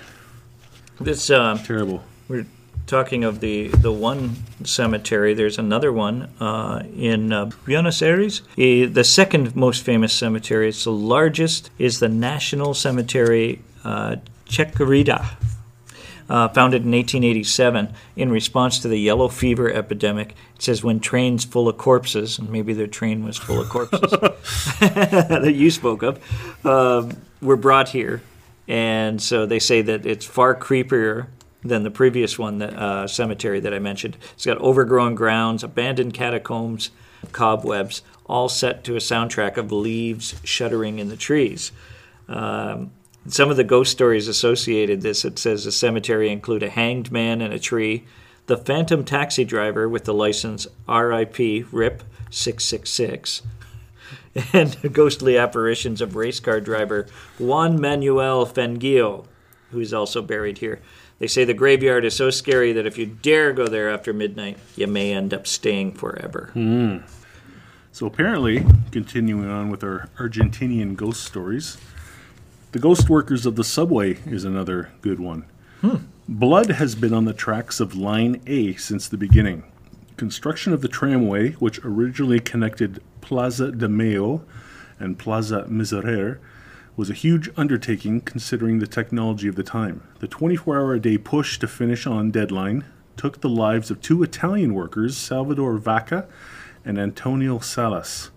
This 1.01 1.31
um, 1.31 1.59
Terrible. 1.61 2.03
We're 2.29 2.47
talking 2.87 3.25
of 3.25 3.41
the, 3.41 3.69
the 3.69 3.93
one 3.93 4.37
cemetery. 4.65 5.33
There's 5.33 5.59
another 5.59 5.93
one 5.93 6.29
uh, 6.41 6.83
in 6.97 7.33
uh, 7.33 7.51
Buenos 7.65 8.03
Aires. 8.03 8.43
Eh, 8.59 8.87
the 8.87 9.05
second 9.05 9.57
most 9.57 9.83
famous 9.83 10.13
cemetery, 10.13 10.69
it's 10.69 10.85
the 10.85 10.93
largest, 10.93 11.71
is 11.79 12.01
the 12.01 12.09
National 12.09 12.75
Cemetery 12.75 13.63
uh, 13.85 14.17
Chacarita. 14.49 15.37
Uh, 16.27 16.49
founded 16.49 16.83
in 16.83 16.93
1887 16.93 17.93
in 18.17 18.31
response 18.31 18.79
to 18.79 18.89
the 18.89 18.99
yellow 18.99 19.29
fever 19.29 19.71
epidemic. 19.71 20.31
It 20.57 20.63
says 20.63 20.83
when 20.83 20.99
trains 20.99 21.45
full 21.45 21.69
of 21.69 21.77
corpses, 21.77 22.39
and 22.39 22.49
maybe 22.49 22.73
their 22.73 22.87
train 22.87 23.27
was 23.27 23.37
full 23.37 23.61
of 23.61 23.69
corpses 23.69 24.11
that 24.81 25.55
you 25.55 25.71
spoke 25.71 26.03
of, 26.03 26.65
um, 26.65 27.13
were 27.43 27.57
brought 27.57 27.91
here 27.91 28.23
and 28.67 29.21
so 29.21 29.47
they 29.47 29.59
say 29.59 29.83
that 29.83 30.07
it's 30.07 30.25
far 30.25 30.55
creepier 30.55 31.27
than 31.63 31.83
the 31.83 31.91
previous 31.91 32.39
one, 32.39 32.59
the 32.59 32.79
uh, 32.79 33.07
cemetery 33.07 33.61
that 33.61 33.73
I 33.73 33.79
mentioned. 33.79 34.17
It's 34.35 34.47
got 34.47 34.59
overgrown 34.59 35.15
grounds, 35.15 35.63
abandoned 35.63 36.15
catacombs, 36.15 36.91
cobwebs, 37.33 38.03
all 38.27 38.49
set 38.49 38.85
to 38.85 38.95
a 38.95 39.01
soundtrack 39.01 39.57
of 39.57 39.73
leaves 39.73 40.35
shuddering 40.45 40.99
in 40.99 41.09
the 41.09 41.17
trees. 41.17 41.73
Um, 42.29 42.93
some 43.27 43.51
of 43.51 43.57
the 43.57 43.65
ghost 43.65 43.93
stories 43.93 44.29
associated 44.29 45.01
this, 45.01 45.25
it 45.25 45.39
says 45.39 45.65
the 45.65 45.73
cemetery 45.73 46.31
include 46.31 46.63
a 46.63 46.71
hanged 46.71 47.11
man 47.11 47.41
in 47.41 47.53
a 47.53 47.59
tree, 47.59 48.05
the 48.47 48.57
phantom 48.57 49.05
taxi 49.05 49.45
driver 49.45 49.89
with 49.89 50.05
the 50.05 50.13
license 50.13 50.67
RIP 50.87 51.67
RIP 51.73 52.03
666, 52.31 53.43
and 54.53 54.93
ghostly 54.93 55.39
apparitions 55.39 56.01
of 56.01 56.17
race 56.17 56.41
car 56.41 56.61
driver 56.61 57.07
Juan 57.39 57.81
Manuel 57.81 58.45
Fangio, 58.45 59.25
who 59.71 59.81
is 59.81 59.95
also 59.95 60.21
buried 60.21 60.59
here. 60.59 60.81
They 61.19 61.27
say 61.29 61.45
the 61.45 61.55
graveyard 61.55 62.05
is 62.05 62.15
so 62.15 62.29
scary 62.31 62.73
that 62.73 62.87
if 62.87 62.99
you 62.99 63.07
dare 63.07 63.53
go 63.53 63.67
there 63.67 63.89
after 63.89 64.13
midnight, 64.13 64.59
you 64.77 64.87
may 64.87 65.15
end 65.15 65.33
up 65.33 65.47
staying 65.47 65.93
forever. 65.93 66.51
Hmm. 66.53 66.99
So 67.93 68.07
apparently, 68.07 68.67
continuing 68.91 69.49
on 69.49 69.71
with 69.71 69.85
our 69.85 70.09
Argentinian 70.19 70.97
ghost 70.97 71.23
stories, 71.23 71.79
the 72.75 72.81
ghost 72.81 73.09
workers 73.09 73.47
of 73.47 73.55
the 73.55 73.63
subway 73.63 74.15
is 74.27 74.45
another 74.45 74.91
good 75.01 75.21
one. 75.21 75.45
Hmm. 75.81 75.99
Blood 76.29 76.71
has 76.71 76.97
been 76.97 77.15
on 77.15 77.25
the 77.25 77.33
tracks 77.33 77.79
of 77.79 77.95
Line 77.95 78.43
A 78.49 78.75
since 78.75 79.07
the 79.07 79.17
beginning. 79.17 79.63
Construction 80.17 80.73
of 80.73 80.81
the 80.81 80.89
tramway, 80.89 81.53
which 81.53 81.79
originally 81.85 82.41
connected 82.41 83.01
Plaza 83.21 83.71
de 83.71 83.89
Mayo 83.89 84.45
and 84.99 85.17
Plaza 85.17 85.65
Miserere, 85.69 86.41
was 86.97 87.11
a 87.11 87.15
huge 87.15 87.49
undertaking 87.57 88.21
considering 88.21 88.81
the 88.81 88.89
technology 88.89 89.47
of 89.47 89.55
the 89.55 89.63
time. 89.63 90.03
The 90.19 90.27
24 90.27 90.77
hour 90.77 90.95
a 90.95 91.01
day 91.01 91.17
push 91.17 91.61
to 91.61 91.69
finish 91.69 92.09
on 92.09 92.33
deadline 92.33 92.85
took 93.17 93.41
the 93.41 93.49
lives 93.49 93.89
of 93.93 94.01
two 94.01 94.25
Italian 94.25 94.75
workers, 94.75 95.17
Salvador 95.17 95.79
Vaca 95.79 96.27
and 96.85 96.99
Antonio 96.99 97.61
Salas, 97.61 98.31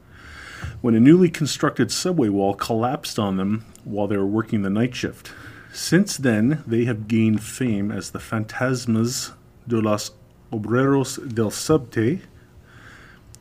when 0.82 0.96
a 0.96 1.00
newly 1.00 1.30
constructed 1.30 1.92
subway 1.92 2.30
wall 2.30 2.54
collapsed 2.54 3.18
on 3.18 3.38
them 3.38 3.66
while 3.84 4.08
they 4.08 4.18
were 4.18 4.26
working 4.26 4.62
the 4.62 4.70
night 4.70 4.96
shift. 4.96 5.32
Since 5.74 6.18
then, 6.18 6.64
they 6.66 6.86
have 6.86 7.08
gained 7.08 7.44
fame 7.44 7.92
as 7.92 8.12
the 8.12 8.20
Fantasmas 8.20 9.34
de 9.68 9.80
los 9.80 10.12
Obreros 10.52 11.34
del 11.34 11.52
Subte, 11.52 12.22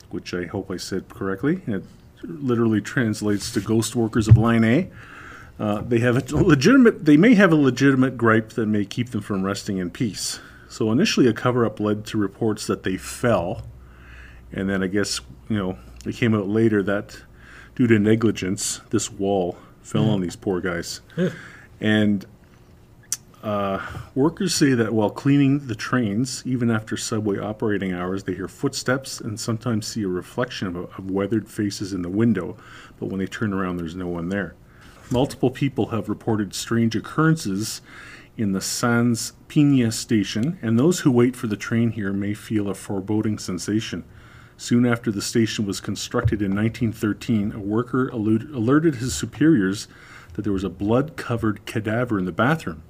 which 0.09 0.33
I 0.33 0.45
hope 0.45 0.69
I 0.69 0.77
said 0.77 1.09
correctly. 1.09 1.61
It 1.67 1.83
literally 2.23 2.81
translates 2.81 3.51
to 3.53 3.61
ghost 3.61 3.95
workers 3.95 4.27
of 4.27 4.37
Line 4.37 4.63
A. 4.63 4.89
Uh, 5.59 5.81
they 5.81 5.99
have 5.99 6.15
a 6.15 6.35
legitimate. 6.35 7.05
They 7.05 7.17
may 7.17 7.33
have 7.33 7.51
a 7.51 7.55
legitimate 7.55 8.17
gripe 8.17 8.49
that 8.49 8.67
may 8.67 8.85
keep 8.85 9.09
them 9.09 9.21
from 9.21 9.43
resting 9.43 9.77
in 9.77 9.89
peace. 9.89 10.39
So 10.69 10.91
initially, 10.91 11.27
a 11.27 11.33
cover-up 11.33 11.79
led 11.79 12.05
to 12.07 12.17
reports 12.17 12.67
that 12.67 12.83
they 12.83 12.97
fell, 12.97 13.63
and 14.51 14.69
then 14.69 14.83
I 14.83 14.87
guess 14.87 15.21
you 15.49 15.57
know 15.57 15.79
it 16.09 16.15
came 16.15 16.33
out 16.33 16.47
later 16.47 16.81
that 16.83 17.21
due 17.75 17.87
to 17.87 17.99
negligence, 17.99 18.81
this 18.89 19.11
wall 19.11 19.57
fell 19.81 20.09
on 20.09 20.21
these 20.21 20.35
poor 20.35 20.59
guys. 20.59 21.01
And 21.79 22.25
uh, 23.43 23.79
workers 24.15 24.53
say 24.55 24.73
that 24.73 24.93
while 24.93 25.09
cleaning 25.09 25.67
the 25.67 25.75
trains, 25.75 26.41
even 26.45 26.71
after 26.71 26.97
subway 26.97 27.37
operating 27.37 27.93
hours, 27.93 28.23
they 28.23 28.33
hear 28.33 28.47
footsteps 28.47 29.21
and 29.21 29.39
sometimes 29.39 29.87
see 29.87 30.03
a 30.03 30.07
reflection 30.07 30.67
of, 30.67 30.75
of 30.75 31.11
weathered 31.11 31.47
faces 31.47 31.93
in 31.93 32.01
the 32.01 32.09
window. 32.09 32.57
But 32.99 33.05
when 33.07 33.19
they 33.19 33.27
turn 33.27 33.53
around, 33.53 33.77
there's 33.77 33.95
no 33.95 34.07
one 34.07 34.29
there. 34.29 34.55
Multiple 35.09 35.51
people 35.51 35.87
have 35.87 36.09
reported 36.09 36.53
strange 36.53 36.95
occurrences 36.95 37.81
in 38.35 38.51
the 38.51 38.59
Sáenz 38.59 39.31
Peña 39.47 39.93
station, 39.93 40.59
and 40.61 40.77
those 40.77 40.99
who 41.01 41.11
wait 41.11 41.35
for 41.35 41.47
the 41.47 41.55
train 41.55 41.91
here 41.91 42.11
may 42.11 42.33
feel 42.33 42.69
a 42.69 42.73
foreboding 42.73 43.37
sensation. 43.37 44.03
Soon 44.57 44.87
after 44.87 45.11
the 45.11 45.21
station 45.21 45.65
was 45.65 45.79
constructed 45.79 46.41
in 46.41 46.55
1913, 46.55 47.53
a 47.53 47.59
worker 47.59 48.09
alert- 48.09 48.49
alerted 48.51 48.95
his 48.95 49.13
superiors 49.13 49.87
that 50.33 50.41
there 50.41 50.53
was 50.53 50.63
a 50.63 50.69
blood 50.69 51.15
covered 51.15 51.65
cadaver 51.65 52.17
in 52.17 52.25
the 52.25 52.31
bathroom. 52.31 52.81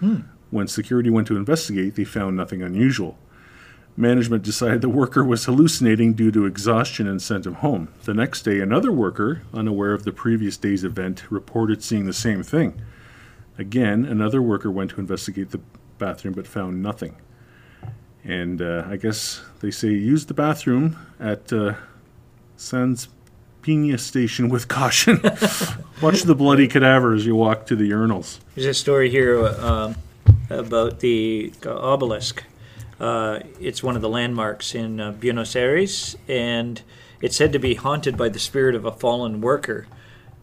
Hmm. 0.00 0.16
When 0.50 0.68
security 0.68 1.10
went 1.10 1.26
to 1.28 1.36
investigate, 1.36 1.94
they 1.94 2.04
found 2.04 2.36
nothing 2.36 2.62
unusual. 2.62 3.18
Management 3.96 4.42
decided 4.42 4.80
the 4.80 4.88
worker 4.88 5.24
was 5.24 5.44
hallucinating 5.44 6.14
due 6.14 6.30
to 6.32 6.46
exhaustion 6.46 7.06
and 7.06 7.22
sent 7.22 7.46
him 7.46 7.54
home. 7.54 7.88
The 8.04 8.14
next 8.14 8.42
day, 8.42 8.60
another 8.60 8.92
worker, 8.92 9.42
unaware 9.52 9.92
of 9.92 10.04
the 10.04 10.12
previous 10.12 10.56
day's 10.56 10.84
event, 10.84 11.30
reported 11.30 11.82
seeing 11.82 12.04
the 12.04 12.12
same 12.12 12.42
thing. 12.42 12.80
Again, 13.56 14.04
another 14.04 14.42
worker 14.42 14.70
went 14.70 14.90
to 14.90 15.00
investigate 15.00 15.50
the 15.50 15.60
bathroom 15.98 16.34
but 16.34 16.46
found 16.46 16.82
nothing. 16.82 17.16
And 18.24 18.62
uh, 18.62 18.84
I 18.88 18.96
guess 18.96 19.42
they 19.60 19.70
say 19.70 19.88
use 19.88 20.26
the 20.26 20.34
bathroom 20.34 20.96
at 21.20 21.52
uh, 21.52 21.74
Sáenz 22.56 23.08
station 23.98 24.48
with 24.50 24.68
caution. 24.68 25.20
Watch 26.02 26.22
the 26.22 26.34
bloody 26.34 26.68
cadaver 26.68 27.14
as 27.14 27.24
you 27.24 27.34
walk 27.34 27.66
to 27.66 27.76
the 27.76 27.90
urinals. 27.90 28.40
There's 28.54 28.66
a 28.66 28.74
story 28.74 29.08
here 29.08 29.46
um, 29.46 29.96
about 30.50 31.00
the 31.00 31.52
obelisk. 31.64 32.44
Uh, 33.00 33.40
it's 33.60 33.82
one 33.82 33.96
of 33.96 34.02
the 34.02 34.08
landmarks 34.08 34.74
in 34.74 35.00
uh, 35.00 35.12
Buenos 35.12 35.56
Aires, 35.56 36.16
and 36.28 36.82
it's 37.22 37.36
said 37.36 37.52
to 37.54 37.58
be 37.58 37.74
haunted 37.74 38.18
by 38.18 38.28
the 38.28 38.38
spirit 38.38 38.74
of 38.74 38.84
a 38.84 38.92
fallen 38.92 39.40
worker. 39.40 39.86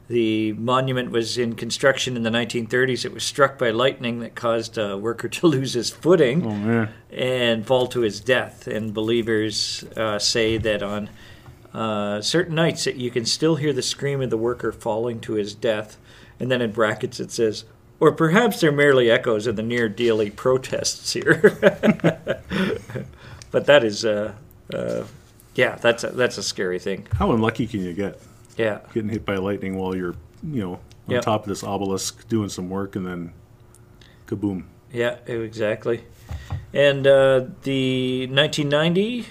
The 0.08 0.54
monument 0.54 1.12
was 1.12 1.38
in 1.38 1.56
construction 1.56 2.18
in 2.18 2.24
the 2.24 2.30
1930s. 2.30 3.06
It 3.06 3.14
was 3.14 3.24
struck 3.24 3.58
by 3.58 3.72
lightning 3.72 4.20
that 4.20 4.36
caused 4.36 4.78
a 4.78 4.97
worker 4.97 5.30
to 5.30 5.47
lose 5.56 5.74
his 5.74 5.89
footing 5.89 6.45
Oh 6.45 6.88
and 7.12 7.66
fall 7.66 7.88
to 7.88 8.02
his 8.02 8.20
death. 8.20 8.68
And 8.68 8.93
believers 8.93 9.86
uh, 9.95 10.20
say 10.20 10.58
that 10.58 10.84
on 10.84 11.10
uh, 11.74 12.22
certain 12.22 12.56
nights 12.56 12.84
that 12.84 12.95
you 12.95 13.10
can 13.10 13.26
still 13.26 13.56
hear 13.56 13.72
the 13.72 13.82
scream 13.82 14.22
of 14.22 14.30
the 14.30 14.38
worker 14.38 14.72
falling 14.72 15.22
to 15.22 15.34
his 15.34 15.56
death. 15.56 15.97
And 16.39 16.52
then 16.52 16.62
in 16.62 16.72
brackets 16.72 17.20
it 17.20 17.32
says, 17.32 17.66
or 18.02 18.12
perhaps 18.12 18.60
they're 18.60 18.72
merely 18.72 19.12
echoes 19.12 19.45
of 19.47 19.56
the 19.56 19.64
near 19.64 19.88
daily 19.88 20.32
protests 20.32 21.14
here. 21.14 21.58
but 23.52 23.66
that 23.68 23.84
is, 23.84 24.04
uh, 24.04 24.34
uh, 24.74 25.04
yeah, 25.56 25.76
that's 25.76 26.04
a, 26.04 26.08
that's 26.08 26.38
a 26.39 26.43
scary 26.43 26.80
thing. 26.80 27.08
How 27.14 27.32
unlucky 27.32 27.68
can 27.68 27.82
you 27.82 27.93
get? 27.93 28.20
Yeah. 28.58 28.80
Getting 28.93 29.10
hit 29.10 29.26
by 29.26 29.36
lightning 29.38 29.78
while 29.78 29.95
you're, 29.95 30.16
you 30.43 30.62
know, 30.62 30.74
on 30.74 30.80
Yep. 31.16 31.22
top 31.24 31.43
of 31.43 31.49
this 31.49 31.64
obelisk 31.64 32.28
doing 32.30 32.49
some 32.49 32.70
work 32.70 32.95
and 32.95 33.06
then 33.06 33.34
kaboom. 34.28 34.64
Yeah, 34.93 35.18
exactly. 35.26 36.04
And 36.74 37.08
uh, 37.08 37.45
the 37.64 38.28
1990, 38.28 39.26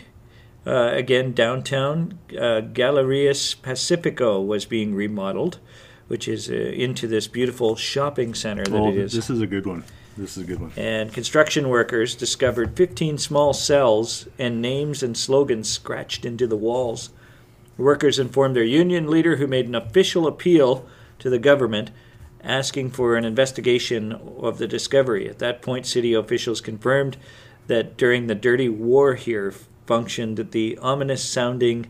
uh, 0.66 0.90
again, 0.92 1.32
downtown, 1.32 2.18
uh, 2.32 2.60
Galerías 2.72 3.60
Pacifico 3.60 4.40
was 4.40 4.64
being 4.64 4.94
remodeled, 4.94 5.58
which 6.08 6.26
is 6.28 6.50
uh, 6.50 6.54
into 6.54 7.06
this 7.06 7.28
beautiful 7.28 7.76
shopping 7.76 8.34
center 8.34 8.64
that 8.64 8.74
Oh, 8.74 8.88
it 8.88 8.96
is. 8.96 9.12
this 9.12 9.30
is 9.30 9.40
a 9.40 9.46
good 9.46 9.66
one. 9.66 9.84
This 10.16 10.36
is 10.36 10.42
a 10.42 10.46
good 10.46 10.60
one. 10.60 10.72
and 10.76 11.12
construction 11.12 11.68
workers 11.68 12.14
discovered 12.14 12.76
15 12.76 13.16
small 13.16 13.52
cells 13.54 14.28
and 14.38 14.60
names 14.60 15.02
and 15.02 15.16
slogans 15.16 15.70
scratched 15.70 16.24
into 16.26 16.46
the 16.46 16.56
walls. 16.56 17.10
Workers 17.80 18.18
informed 18.18 18.54
their 18.54 18.62
union 18.62 19.08
leader, 19.08 19.36
who 19.36 19.46
made 19.46 19.66
an 19.66 19.74
official 19.74 20.26
appeal 20.26 20.86
to 21.18 21.30
the 21.30 21.38
government 21.38 21.90
asking 22.44 22.90
for 22.90 23.16
an 23.16 23.24
investigation 23.24 24.12
of 24.12 24.58
the 24.58 24.68
discovery. 24.68 25.28
At 25.28 25.38
that 25.38 25.62
point, 25.62 25.86
city 25.86 26.12
officials 26.12 26.60
confirmed 26.60 27.16
that 27.68 27.96
during 27.96 28.26
the 28.26 28.34
dirty 28.34 28.68
war 28.68 29.14
here 29.14 29.52
functioned 29.86 30.50
the 30.50 30.78
ominous 30.78 31.24
sounding 31.24 31.86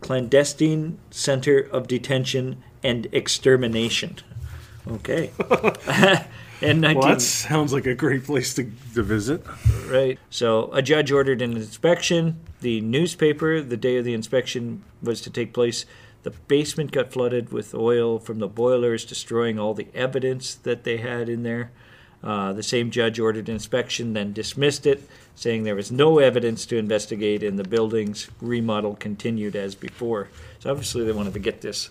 clandestine 0.00 0.98
center 1.10 1.58
of 1.58 1.88
detention 1.88 2.62
and 2.82 3.06
extermination. 3.10 4.16
Okay. 4.86 5.30
In 6.60 6.80
19- 6.80 6.94
Well, 6.96 7.08
that 7.08 7.20
sounds 7.20 7.72
like 7.72 7.86
a 7.86 7.94
great 7.94 8.24
place 8.24 8.54
to, 8.54 8.70
to 8.94 9.02
visit. 9.02 9.44
Right. 9.88 10.18
So 10.30 10.70
a 10.72 10.82
judge 10.82 11.12
ordered 11.12 11.42
an 11.42 11.56
inspection. 11.56 12.40
The 12.60 12.80
newspaper, 12.80 13.60
the 13.60 13.76
day 13.76 13.98
of 13.98 14.04
the 14.04 14.14
inspection 14.14 14.82
was 15.02 15.20
to 15.22 15.30
take 15.30 15.52
place. 15.52 15.84
The 16.22 16.30
basement 16.30 16.92
got 16.92 17.12
flooded 17.12 17.52
with 17.52 17.74
oil 17.74 18.18
from 18.18 18.38
the 18.38 18.48
boilers, 18.48 19.04
destroying 19.04 19.58
all 19.58 19.74
the 19.74 19.88
evidence 19.94 20.54
that 20.54 20.84
they 20.84 20.96
had 20.96 21.28
in 21.28 21.42
there. 21.42 21.70
Uh, 22.22 22.52
the 22.52 22.62
same 22.62 22.90
judge 22.90 23.20
ordered 23.20 23.48
inspection, 23.48 24.14
then 24.14 24.32
dismissed 24.32 24.86
it, 24.86 25.08
saying 25.36 25.62
there 25.62 25.76
was 25.76 25.92
no 25.92 26.18
evidence 26.18 26.66
to 26.66 26.76
investigate, 26.76 27.42
and 27.42 27.58
the 27.58 27.68
building's 27.68 28.28
remodel 28.40 28.96
continued 28.96 29.54
as 29.54 29.74
before. 29.74 30.28
So 30.58 30.70
obviously, 30.70 31.04
they 31.04 31.12
wanted 31.12 31.34
to 31.34 31.38
get 31.38 31.60
this 31.60 31.90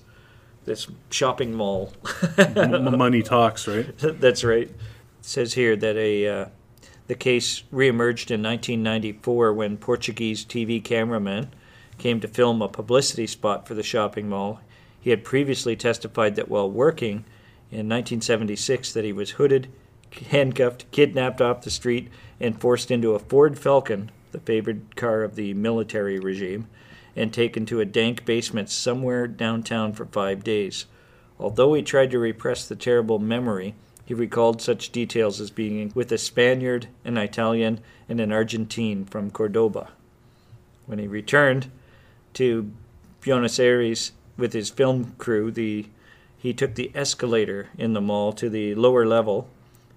this 0.66 0.88
shopping 1.10 1.54
mall 1.54 1.94
money 2.38 3.22
talks, 3.22 3.68
right? 3.68 3.98
That's 3.98 4.44
right. 4.44 4.68
It 4.68 4.76
says 5.22 5.54
here 5.54 5.76
that 5.76 5.96
a 5.96 6.28
uh, 6.28 6.46
the 7.08 7.16
case 7.16 7.64
reemerged 7.72 8.32
in 8.32 8.42
1994 8.42 9.54
when 9.54 9.78
Portuguese 9.78 10.44
TV 10.44 10.84
cameraman 10.84 11.52
came 11.98 12.20
to 12.20 12.28
film 12.28 12.62
a 12.62 12.68
publicity 12.68 13.28
spot 13.28 13.68
for 13.68 13.74
the 13.76 13.84
shopping 13.84 14.28
mall. 14.28 14.60
He 15.00 15.12
had 15.12 15.24
previously 15.24 15.76
testified 15.76 16.36
that 16.36 16.50
while 16.50 16.70
working 16.70 17.26
in 17.72 17.88
1976 17.90 18.92
that 18.94 19.06
he 19.06 19.14
was 19.14 19.32
hooded, 19.32 19.68
handcuffed, 20.30 20.90
kidnapped 20.92 21.42
off 21.42 21.62
the 21.62 21.70
street, 21.70 22.10
and 22.40 22.60
forced 22.60 22.90
into 22.90 23.14
a 23.14 23.20
Ford 23.20 23.58
Falcon, 23.58 24.12
the 24.32 24.40
favored 24.40 24.96
car 24.96 25.24
of 25.24 25.36
the 25.36 25.54
military 25.54 26.20
regime, 26.20 26.68
and 27.16 27.34
taken 27.34 27.66
to 27.66 27.80
a 27.80 27.86
dank 27.86 28.26
basement 28.26 28.70
somewhere 28.70 29.28
downtown 29.28 29.94
for 29.94 30.06
five 30.06 30.44
days. 30.44 30.86
Although 31.40 31.74
he 31.74 31.82
tried 31.82 32.12
to 32.12 32.20
repress 32.20 32.68
the 32.68 32.76
terrible 32.76 33.20
memory, 33.20 33.76
he 34.06 34.14
recalled 34.14 34.62
such 34.62 34.92
details 34.92 35.42
as 35.42 35.50
being 35.50 35.92
with 35.96 36.12
a 36.12 36.18
Spaniard, 36.18 36.88
an 37.04 37.18
Italian, 37.18 37.80
and 38.08 38.20
an 38.20 38.32
Argentine 38.32 39.06
from 39.06 39.32
Cordoba. 39.32 39.90
When 40.86 41.00
he 41.00 41.08
returned 41.08 41.72
to 42.34 42.72
Buenos 43.22 43.60
Aires 43.60 44.12
with 44.38 44.54
his 44.54 44.70
film 44.70 45.16
crew, 45.18 45.52
the 45.52 45.88
he 46.38 46.54
took 46.54 46.76
the 46.76 46.92
escalator 46.94 47.70
in 47.76 47.94
the 47.94 48.02
mall 48.02 48.32
to 48.34 48.52
the 48.52 48.76
lower 48.76 49.04
level 49.04 49.50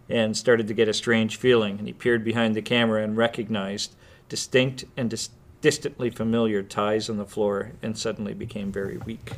and 0.08 0.34
started 0.34 0.66
to 0.68 0.72
get 0.72 0.88
a 0.88 0.94
strange 0.94 1.36
feeling. 1.36 1.78
And 1.78 1.86
he 1.86 1.92
peered 1.92 2.24
behind 2.24 2.56
the 2.56 2.62
camera 2.62 3.02
and 3.02 3.18
recognized 3.18 3.94
distinct 4.30 4.86
and 4.96 5.10
dis- 5.10 5.28
distantly 5.60 6.10
familiar 6.10 6.62
ties 6.62 7.10
on 7.10 7.16
the 7.16 7.24
floor 7.24 7.72
and 7.82 7.96
suddenly 7.98 8.34
became 8.34 8.70
very 8.72 8.96
weak. 8.98 9.32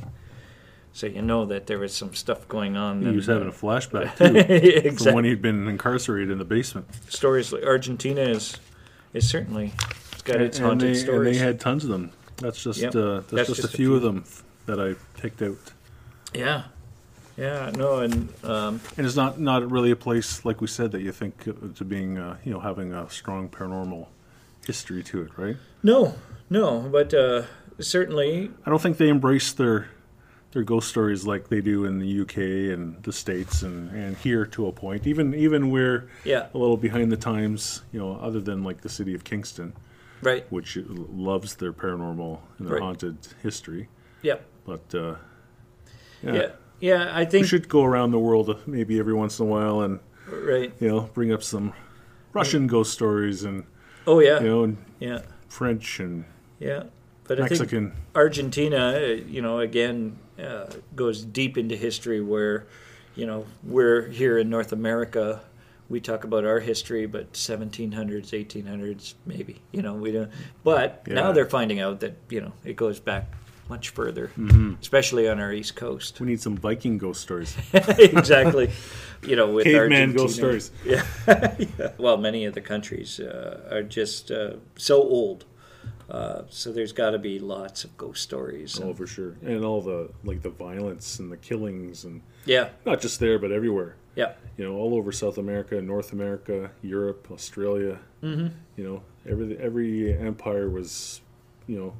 So 0.92 1.06
you 1.06 1.22
know 1.22 1.44
that 1.46 1.66
there 1.66 1.78
was 1.78 1.94
some 1.94 2.14
stuff 2.14 2.48
going 2.48 2.76
on. 2.76 3.02
He 3.02 3.14
was 3.14 3.26
having 3.26 3.46
a 3.46 3.50
uh, 3.50 3.54
flashback 3.54 4.16
too, 4.90 4.90
from 5.04 5.14
when 5.14 5.24
he'd 5.24 5.40
been 5.40 5.68
incarcerated 5.68 6.30
in 6.30 6.38
the 6.38 6.44
basement. 6.44 6.86
stories 7.08 7.52
like 7.52 7.62
Argentina 7.64 8.20
is 8.22 8.56
is 9.12 9.28
certainly 9.28 9.72
it's 10.12 10.22
got 10.22 10.40
its 10.40 10.58
and, 10.58 10.66
haunted 10.66 10.86
they, 10.86 10.92
and 10.92 10.98
stories. 10.98 11.38
they 11.38 11.44
had 11.44 11.60
tons 11.60 11.84
of 11.84 11.90
them. 11.90 12.10
That's 12.38 12.62
just 12.62 12.80
Yep. 12.80 12.94
uh, 12.94 13.14
that's, 13.20 13.30
That's 13.30 13.48
just, 13.48 13.60
just 13.62 13.72
a 13.72 13.74
a 13.74 13.76
few, 13.76 13.86
few. 13.88 13.94
of 13.96 14.02
them 14.02 14.24
that 14.66 14.80
I 14.80 14.94
picked 15.20 15.42
out. 15.42 15.58
yeah, 16.34 16.64
yeah, 17.36 17.70
no, 17.76 18.00
and 18.00 18.28
um, 18.44 18.80
And 18.96 19.06
it's 19.06 19.16
not 19.16 19.38
not 19.38 19.70
really 19.70 19.90
a 19.92 19.96
place 19.96 20.44
like 20.44 20.60
we 20.60 20.66
said 20.66 20.90
that 20.92 21.02
you 21.02 21.12
think 21.12 21.44
to 21.76 21.84
being 21.84 22.18
uh, 22.18 22.36
you 22.44 22.52
know 22.52 22.60
having 22.60 22.92
a 22.92 23.08
strong 23.10 23.48
paranormal 23.48 24.06
history 24.70 25.02
to 25.02 25.22
it, 25.22 25.30
right? 25.36 25.56
no, 25.82 26.14
no, 26.48 26.80
but 26.92 27.12
uh, 27.12 27.42
certainly, 27.80 28.50
I 28.64 28.70
don't 28.70 28.80
think 28.80 28.96
they 28.98 29.08
embrace 29.08 29.52
their 29.52 29.88
their 30.52 30.62
ghost 30.64 30.88
stories 30.88 31.24
like 31.26 31.48
they 31.48 31.60
do 31.60 31.84
in 31.84 31.98
the 32.00 32.20
UK 32.22 32.36
and 32.74 33.00
the 33.04 33.12
states 33.12 33.62
and, 33.62 33.88
and 33.92 34.16
here 34.16 34.44
to 34.44 34.66
a 34.66 34.72
point. 34.72 35.06
Even 35.06 35.34
even 35.34 35.70
we're 35.70 36.08
yeah, 36.24 36.46
a 36.54 36.58
little 36.58 36.76
behind 36.76 37.10
the 37.10 37.16
times, 37.16 37.82
you 37.92 37.98
know, 38.00 38.12
other 38.20 38.40
than 38.40 38.62
like 38.64 38.80
the 38.80 38.88
city 38.88 39.14
of 39.14 39.22
Kingston, 39.24 39.72
right, 40.22 40.44
which 40.50 40.76
loves 40.86 41.54
their 41.56 41.72
paranormal 41.72 42.38
and 42.58 42.66
their 42.66 42.74
Right. 42.76 42.82
haunted 42.82 43.16
history. 43.42 43.88
yeah, 44.22 44.38
But 44.64 44.86
uh, 44.94 45.14
yeah, 46.22 46.34
yeah, 46.34 46.48
yeah. 46.80 47.10
I 47.12 47.20
we 47.24 47.26
think 47.30 47.46
should 47.46 47.68
go 47.68 47.82
around 47.84 48.10
the 48.12 48.18
world 48.18 48.46
maybe 48.66 48.98
every 49.00 49.14
once 49.14 49.38
in 49.40 49.46
a 49.46 49.48
while 49.48 49.80
and 49.82 49.98
right. 50.28 50.72
you 50.80 50.88
know 50.88 51.02
bring 51.14 51.32
up 51.32 51.42
some 51.42 51.72
Russian 52.32 52.66
ghost 52.66 52.92
stories 52.92 53.44
and 53.44 53.64
Oh 54.06 54.20
yeah, 54.20 54.40
you 54.40 54.46
know 54.46 54.76
yeah, 54.98 55.22
French 55.48 56.00
and 56.00 56.24
yeah. 56.58 56.84
But 57.24 57.40
I 57.40 57.46
think 57.46 57.60
Mexican. 57.60 57.92
Argentina, 58.14 58.94
uh, 58.96 58.98
you 58.98 59.40
know, 59.40 59.60
again 59.60 60.18
uh, 60.42 60.66
goes 60.96 61.24
deep 61.24 61.56
into 61.56 61.76
history 61.76 62.20
where, 62.20 62.66
you 63.14 63.24
know, 63.24 63.46
we're 63.62 64.08
here 64.08 64.38
in 64.38 64.50
North 64.50 64.72
America. 64.72 65.40
We 65.88 66.00
talk 66.00 66.24
about 66.24 66.44
our 66.44 66.60
history, 66.60 67.06
but 67.06 67.32
1700s, 67.32 67.90
1800s, 67.92 69.14
maybe. 69.26 69.60
You 69.72 69.82
know, 69.82 69.94
we 69.94 70.12
don't. 70.12 70.30
But 70.64 71.06
now 71.06 71.32
they're 71.32 71.46
finding 71.48 71.80
out 71.80 72.00
that 72.00 72.16
you 72.28 72.40
know 72.40 72.52
it 72.64 72.76
goes 72.76 73.00
back 73.00 73.26
much 73.70 73.88
further, 73.90 74.26
Mm-hmm. 74.36 74.74
especially 74.82 75.28
on 75.28 75.40
our 75.40 75.52
east 75.52 75.74
coast. 75.76 76.20
We 76.20 76.26
need 76.26 76.40
some 76.42 76.56
Viking 76.56 76.98
ghost 76.98 77.20
stories. 77.22 77.56
exactly. 77.72 78.70
You 79.22 79.36
know, 79.36 79.48
with 79.54 79.64
Caveman 79.64 80.12
ghost 80.14 80.36
stories. 80.36 80.70
Yeah. 80.84 81.04
yeah. 81.78 81.92
Well, 81.98 82.16
many 82.18 82.44
of 82.44 82.52
the 82.54 82.60
countries 82.60 83.20
uh, 83.20 83.68
are 83.70 83.82
just 83.82 84.30
uh, 84.30 84.54
so 84.76 84.96
old. 85.00 85.44
Uh, 86.10 86.42
so 86.48 86.72
there's 86.72 86.92
got 86.92 87.10
to 87.10 87.18
be 87.18 87.38
lots 87.38 87.84
of 87.84 87.96
ghost 87.96 88.22
stories. 88.22 88.78
Oh, 88.80 88.88
and- 88.88 88.96
for 88.96 89.06
sure. 89.06 89.36
And 89.42 89.64
all 89.64 89.80
the 89.80 90.10
like 90.24 90.42
the 90.42 90.50
violence 90.50 91.20
and 91.20 91.30
the 91.30 91.36
killings 91.36 92.04
and 92.04 92.20
yeah, 92.44 92.70
not 92.84 93.00
just 93.00 93.20
there 93.20 93.38
but 93.38 93.52
everywhere. 93.52 93.94
yeah, 94.16 94.32
You 94.56 94.64
know, 94.66 94.74
all 94.74 94.92
over 94.98 95.12
South 95.12 95.38
America, 95.38 95.80
North 95.80 96.12
America, 96.12 96.70
Europe, 96.82 97.28
Australia. 97.30 97.98
Mm-hmm. 98.24 98.48
You 98.76 98.84
know, 98.84 99.02
every 99.30 99.56
every 99.58 100.18
empire 100.18 100.68
was, 100.68 101.20
you 101.70 101.78
know, 101.78 101.92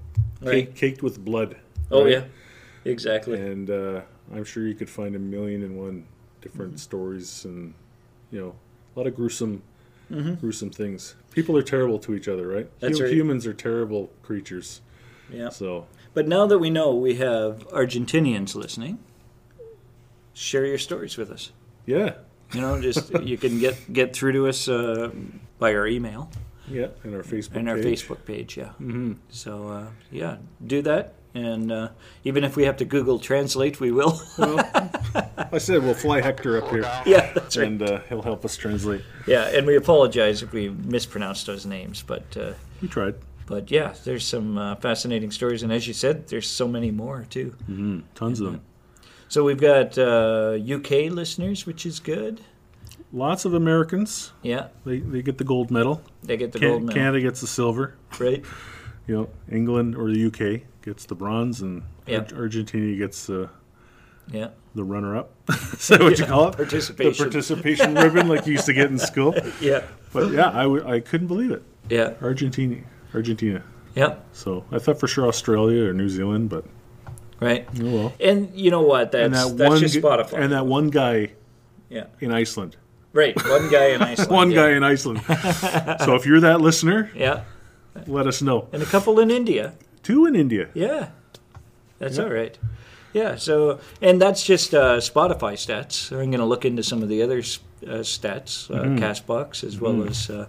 Right. 0.43 0.67
caked, 0.67 0.77
caked 0.77 1.03
with 1.03 1.23
blood. 1.25 1.57
Oh 1.91 2.03
right? 2.03 2.13
yeah, 2.13 2.25
exactly. 2.85 3.39
And 3.39 3.71
uh, 3.71 4.01
I'm 4.35 4.45
sure 4.45 4.67
you 4.67 4.75
could 4.75 4.91
find 4.91 5.15
a 5.15 5.19
million 5.19 5.63
and 5.63 5.79
one 5.79 6.07
different 6.41 6.81
stories 6.81 7.45
and 7.45 7.75
you 8.33 8.41
know 8.41 8.55
a 8.97 8.99
lot 8.99 9.07
of 9.07 9.15
gruesome, 9.15 9.63
gruesome 10.41 10.71
things. 10.71 11.15
People 11.33 11.57
are 11.57 11.63
terrible 11.63 11.99
to 12.01 12.15
each 12.15 12.27
other, 12.27 12.49
right? 12.49 12.69
That's 12.81 12.99
Hu- 12.99 13.05
right. 13.05 13.13
Humans 13.13 13.47
are 13.47 13.55
terrible 13.55 14.11
creatures. 14.23 14.81
Yeah. 15.31 15.51
So 15.51 15.87
But 16.15 16.27
now 16.27 16.47
that 16.47 16.59
we 16.59 16.71
know 16.71 16.95
we 16.95 17.15
have 17.17 17.69
Argentinians 17.69 18.55
listening, 18.57 18.99
share 20.33 20.65
your 20.67 20.79
stories 20.79 21.17
with 21.17 21.31
us. 21.31 21.53
yeah, 21.87 22.15
You 22.53 22.61
know, 22.63 22.81
just 22.81 23.13
you 23.23 23.37
can 23.39 23.61
get 23.61 23.77
get 23.93 24.13
through 24.17 24.33
to 24.33 24.49
us 24.49 24.69
uh, 24.69 25.11
by 25.59 25.75
our 25.75 25.87
email 25.87 26.31
yeah, 26.71 26.89
and 27.05 27.15
our 27.15 27.23
Facebook 27.23 27.57
and 27.57 27.69
our 27.69 27.77
page. 27.77 28.07
Facebook 28.07 28.25
page. 28.25 28.57
Yeah. 28.57 28.71
Mm-hmm. 28.81 29.13
So 29.29 29.69
uh, 29.69 29.87
yeah, 30.11 30.37
do 30.67 30.83
that, 30.83 31.15
and 31.35 31.71
uh, 31.73 31.89
even 32.25 32.45
if 32.45 32.57
we 32.57 32.65
have 32.65 32.77
to 32.79 32.85
Google 32.85 33.19
Translate, 33.19 33.81
we 33.81 33.91
will. 33.93 34.21
I 35.53 35.59
said 35.59 35.83
we'll 35.83 35.95
fly 35.95 36.21
Hector 36.21 36.63
up 36.63 36.71
here, 36.71 36.83
yeah, 37.05 37.33
that's 37.35 37.57
right. 37.57 37.67
and 37.67 37.83
uh, 37.83 38.01
he'll 38.09 38.23
help 38.23 38.45
us 38.45 38.57
translate. 38.57 39.03
Yeah, 39.27 39.49
and 39.49 39.67
we 39.67 39.77
apologize 39.77 40.43
if 40.43 40.53
we 40.53 40.69
mispronounced 40.69 41.47
those 41.47 41.67
names, 41.67 42.03
but 42.07 42.37
uh, 42.37 42.53
We 42.81 42.89
tried. 42.89 43.17
but 43.47 43.71
yeah, 43.71 43.95
there's 44.05 44.25
some 44.27 44.57
uh, 44.59 44.77
fascinating 44.77 45.31
stories, 45.33 45.63
and 45.65 45.73
as 45.73 45.89
you 45.89 45.95
said, 45.95 46.29
there's 46.29 46.49
so 46.49 46.69
many 46.69 46.91
more 46.93 47.27
too. 47.29 47.55
Tons 48.15 48.41
of 48.41 48.53
them. 48.53 48.61
So 49.29 49.45
we've 49.45 49.61
got 49.61 49.97
uh, 49.99 50.59
UK 50.61 51.11
listeners, 51.13 51.67
which 51.67 51.85
is 51.87 52.01
good. 52.01 52.41
Lots 53.13 53.45
of 53.45 53.55
Americans. 53.55 54.33
Yeah, 54.43 54.69
They, 54.85 54.99
they 55.01 55.21
get 55.23 55.39
the 55.39 55.45
gold 55.45 55.71
medal. 55.71 56.03
they 56.23 56.37
get 56.37 56.53
the 56.53 56.59
Can- 56.61 56.69
gold 56.69 56.83
medal, 56.85 56.95
Canada 56.95 57.21
gets 57.21 57.41
the 57.41 57.47
silver. 57.47 57.95
right? 58.19 58.45
You 59.07 59.17
know, 59.17 59.29
England 59.51 59.97
or 59.97 60.09
the 60.13 60.27
UK 60.27 60.63
gets 60.85 61.05
the 61.05 61.17
bronze, 61.17 61.63
and 61.63 61.83
Yeah. 62.07 62.19
Ar- 62.33 62.43
Argentina 62.43 62.95
gets 62.97 63.27
the 63.27 63.49
Yeah, 64.31 64.49
the 64.77 64.85
runner 64.85 65.17
up. 65.17 65.31
Is 65.73 65.89
that 65.89 66.01
what 66.01 66.17
you 66.17 66.27
call 66.27 66.49
it? 66.51 66.57
Participation. 66.57 67.13
The 67.15 67.19
participation 67.25 67.95
ribbon, 67.97 68.29
like 68.29 68.47
you 68.47 68.53
used 68.53 68.67
to 68.67 68.73
get 68.73 68.89
in 68.89 68.99
school. 69.01 69.35
yeah, 69.61 69.83
But 70.13 70.31
yeah, 70.31 70.51
I, 70.51 70.63
w- 70.63 70.87
I 70.87 71.01
couldn't 71.01 71.27
believe 71.27 71.51
it. 71.51 71.65
yeah, 71.89 72.13
Argentina, 72.23 72.77
Argentina. 73.13 73.65
yeah. 73.97 74.17
So 74.33 74.65
I 74.71 74.79
thought 74.79 75.01
for 75.01 75.09
sure 75.09 75.27
Australia 75.27 75.87
or 75.89 75.93
New 75.93 76.09
Zealand, 76.09 76.49
but 76.49 76.65
Right. 77.41 77.67
oh 77.83 77.91
well. 77.93 78.13
And 78.21 78.55
you 78.55 78.71
know 78.71 78.83
what? 78.83 79.11
That's 79.11 79.25
And 79.25 79.35
that 79.35 79.57
that's 79.57 79.71
one 79.71 79.81
just 79.81 79.97
Spotify. 79.97 80.35
and 80.45 80.53
that 80.53 80.67
one 80.67 80.91
guy 80.91 81.33
yeah. 81.89 82.05
in 82.21 82.33
Iceland. 82.33 82.77
Right. 83.13 83.37
One 83.49 83.71
guy 83.71 83.87
in 83.89 84.03
Iceland. 84.13 84.31
One 84.31 84.51
yeah. 84.51 84.57
guy 84.57 84.71
in 84.77 84.85
Iceland. 84.85 85.21
so 86.05 86.15
if 86.15 86.27
you're 86.27 86.41
that 86.41 86.61
listener, 86.61 87.11
Yeah. 87.15 87.43
let 88.07 88.27
us 88.27 88.41
know. 88.41 88.69
And 88.73 88.83
a 88.83 88.87
couple 88.87 89.19
in 89.19 89.31
India. 89.31 89.73
Two 90.03 90.27
in 90.27 90.37
India. 90.37 90.69
Yeah. 90.75 91.09
That's 91.99 92.17
Yeah. 92.19 92.25
all 92.25 92.31
right. 92.31 92.57
Yeah. 93.13 93.37
So, 93.37 93.81
and 94.01 94.21
that's 94.23 94.45
just 94.45 94.75
uh, 94.75 94.99
Spotify 94.99 95.55
stats. 95.55 96.11
I'm 96.13 96.31
going 96.31 96.39
to 96.39 96.45
look 96.45 96.65
into 96.65 96.83
some 96.83 97.03
of 97.03 97.09
the 97.09 97.23
other 97.23 97.39
uh, 97.39 98.03
stats, 98.05 98.71
uh, 98.71 98.85
Mm-hmm. 98.85 98.99
Castbox, 98.99 99.65
as 99.65 99.81
well 99.81 100.05
as 100.09 100.31
uh, 100.31 100.47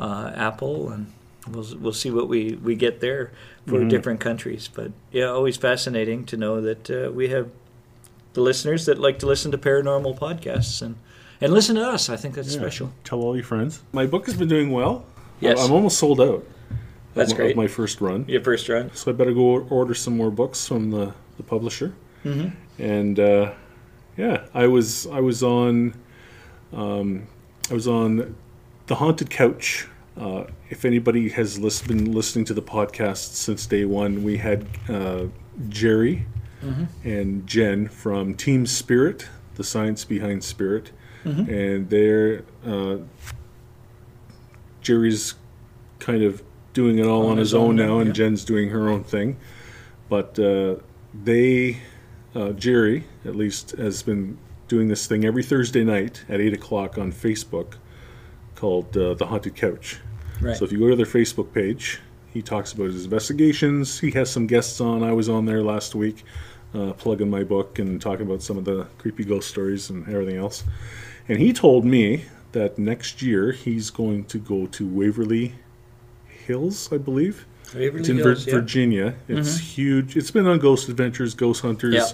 uh, 0.00 0.32
Apple, 0.34 0.90
and 0.90 1.12
we'll 1.48 1.66
we'll 1.80 1.92
see 1.92 2.10
what 2.10 2.28
we 2.28 2.54
we 2.62 2.74
get 2.74 3.00
there 3.00 3.30
for 3.66 3.78
Mm-hmm. 3.78 3.88
different 3.88 4.20
countries. 4.20 4.68
But 4.74 4.90
yeah, 5.12 5.26
always 5.26 5.56
fascinating 5.56 6.24
to 6.26 6.36
know 6.36 6.60
that 6.60 6.90
uh, 6.90 7.12
we 7.12 7.28
have 7.28 7.48
the 8.32 8.40
listeners 8.40 8.86
that 8.86 8.98
like 8.98 9.18
to 9.20 9.26
listen 9.26 9.52
to 9.52 9.58
paranormal 9.58 10.18
podcasts 10.18 10.82
and 10.82 10.96
and 11.44 11.52
listen 11.52 11.76
to 11.76 11.82
us. 11.82 12.08
I 12.08 12.16
think 12.16 12.34
that's 12.34 12.54
Yeah. 12.54 12.60
special. 12.60 12.92
Tell 13.04 13.20
all 13.20 13.34
your 13.36 13.44
friends. 13.44 13.82
My 13.92 14.06
book 14.06 14.26
has 14.26 14.36
been 14.36 14.48
doing 14.48 14.70
well. 14.70 15.04
Yes. 15.40 15.58
I'm 15.64 15.72
almost 15.72 15.98
sold 15.98 16.20
out. 16.20 16.46
That's 17.14 17.32
of, 17.32 17.36
great. 17.38 17.50
Of 17.50 17.56
my 17.56 17.66
first 17.66 18.00
run. 18.00 18.24
Your 18.28 18.42
first 18.42 18.68
run. 18.68 18.90
So 18.94 19.10
I 19.10 19.14
better 19.14 19.32
go 19.32 19.60
order 19.68 19.94
some 19.94 20.16
more 20.16 20.30
books 20.30 20.66
from 20.66 20.90
the, 20.90 21.12
the 21.36 21.42
publisher. 21.42 21.92
Mm-hmm. 22.24 22.48
And 22.82 23.20
uh, 23.20 23.52
yeah, 24.16 24.44
I 24.54 24.66
was 24.66 25.06
I 25.08 25.20
was 25.20 25.42
on 25.42 25.94
um, 26.72 27.26
I 27.70 27.74
was 27.74 27.86
on 27.88 28.34
the 28.86 28.94
haunted 28.94 29.30
couch. 29.30 29.86
Uh, 30.16 30.44
if 30.70 30.84
anybody 30.84 31.28
has 31.30 31.58
lis- 31.58 31.82
been 31.82 32.12
listening 32.12 32.44
to 32.46 32.54
the 32.54 32.62
podcast 32.62 33.34
since 33.34 33.66
day 33.66 33.84
one, 33.84 34.22
we 34.22 34.36
had 34.36 34.66
uh, 34.88 35.24
Jerry 35.68 36.26
and 37.02 37.44
Jen 37.46 37.88
from 37.88 38.34
Team 38.34 38.66
Spirit, 38.66 39.26
the 39.56 39.64
science 39.64 40.04
behind 40.04 40.44
Spirit, 40.44 40.92
and 41.24 41.88
they're 41.88 42.44
uh, 42.66 42.98
Jerry's 44.80 45.34
kind 45.98 46.22
of 46.22 46.42
doing 46.72 46.98
it 46.98 47.06
all 47.06 47.26
on, 47.26 47.38
his, 47.38 47.54
own, 47.54 47.76
now, 47.76 47.98
and. 47.98 48.14
Jen's 48.14 48.44
doing 48.44 48.70
her 48.70 48.88
own 48.88 49.04
thing. 49.04 49.36
But 50.08 50.38
uh, 50.38 50.76
they, 51.14 51.78
uh, 52.34 52.50
Jerry 52.50 53.04
at 53.24 53.36
least, 53.36 53.72
has 53.72 54.02
been 54.02 54.38
doing 54.68 54.88
this 54.88 55.06
thing 55.06 55.24
every 55.24 55.42
Thursday 55.42 55.84
night 55.84 56.24
at 56.28 56.40
eight 56.40 56.52
o'clock 56.52 56.98
on 56.98 57.12
Facebook 57.12 57.74
called 58.54 58.96
uh, 58.96 59.14
the 59.14 59.26
Haunted 59.26 59.54
Couch. 59.54 60.00
Right. 60.40 60.56
So 60.56 60.64
if 60.64 60.72
you 60.72 60.78
go 60.78 60.88
to 60.88 60.96
their 60.96 61.06
Facebook 61.06 61.52
page, 61.52 62.00
he 62.32 62.42
talks 62.42 62.72
about 62.72 62.86
his 62.86 63.04
investigations. 63.04 64.00
He 64.00 64.10
has 64.12 64.30
some 64.30 64.46
guests 64.46 64.80
on. 64.80 65.02
I 65.02 65.12
was 65.12 65.28
on 65.28 65.44
there 65.44 65.62
last 65.62 65.94
week, 65.94 66.24
uh, 66.74 66.92
plugging 66.94 67.30
my 67.30 67.44
book 67.44 67.78
and 67.78 68.00
talking 68.00 68.26
about 68.26 68.42
some 68.42 68.56
of 68.56 68.64
the 68.64 68.86
creepy 68.98 69.24
ghost 69.24 69.48
stories 69.48 69.90
and 69.90 70.08
everything 70.08 70.36
else. 70.36 70.64
And 71.32 71.40
he 71.40 71.52
told 71.52 71.84
me 71.86 72.24
that 72.52 72.78
next 72.78 73.22
year 73.22 73.52
he's 73.52 73.88
going 73.90 74.24
to 74.26 74.38
go 74.38 74.66
to 74.66 74.86
Waverly 74.86 75.54
Hills, 76.46 76.92
I 76.92 76.98
believe. 76.98 77.46
Waverly 77.74 78.00
It's 78.00 78.08
in 78.08 78.18
Vir- 78.18 78.22
Hills, 78.24 78.46
yeah. 78.46 78.52
Mm-hmm. 78.52 78.60
Virginia. 78.60 79.14
It's 79.28 79.58
huge. 79.58 80.16
It's 80.16 80.30
been 80.30 80.46
on 80.46 80.58
Ghost 80.58 80.88
Adventures, 80.88 81.34
Ghost 81.34 81.62
Hunters, 81.62 81.94
Yeah. 81.94 82.06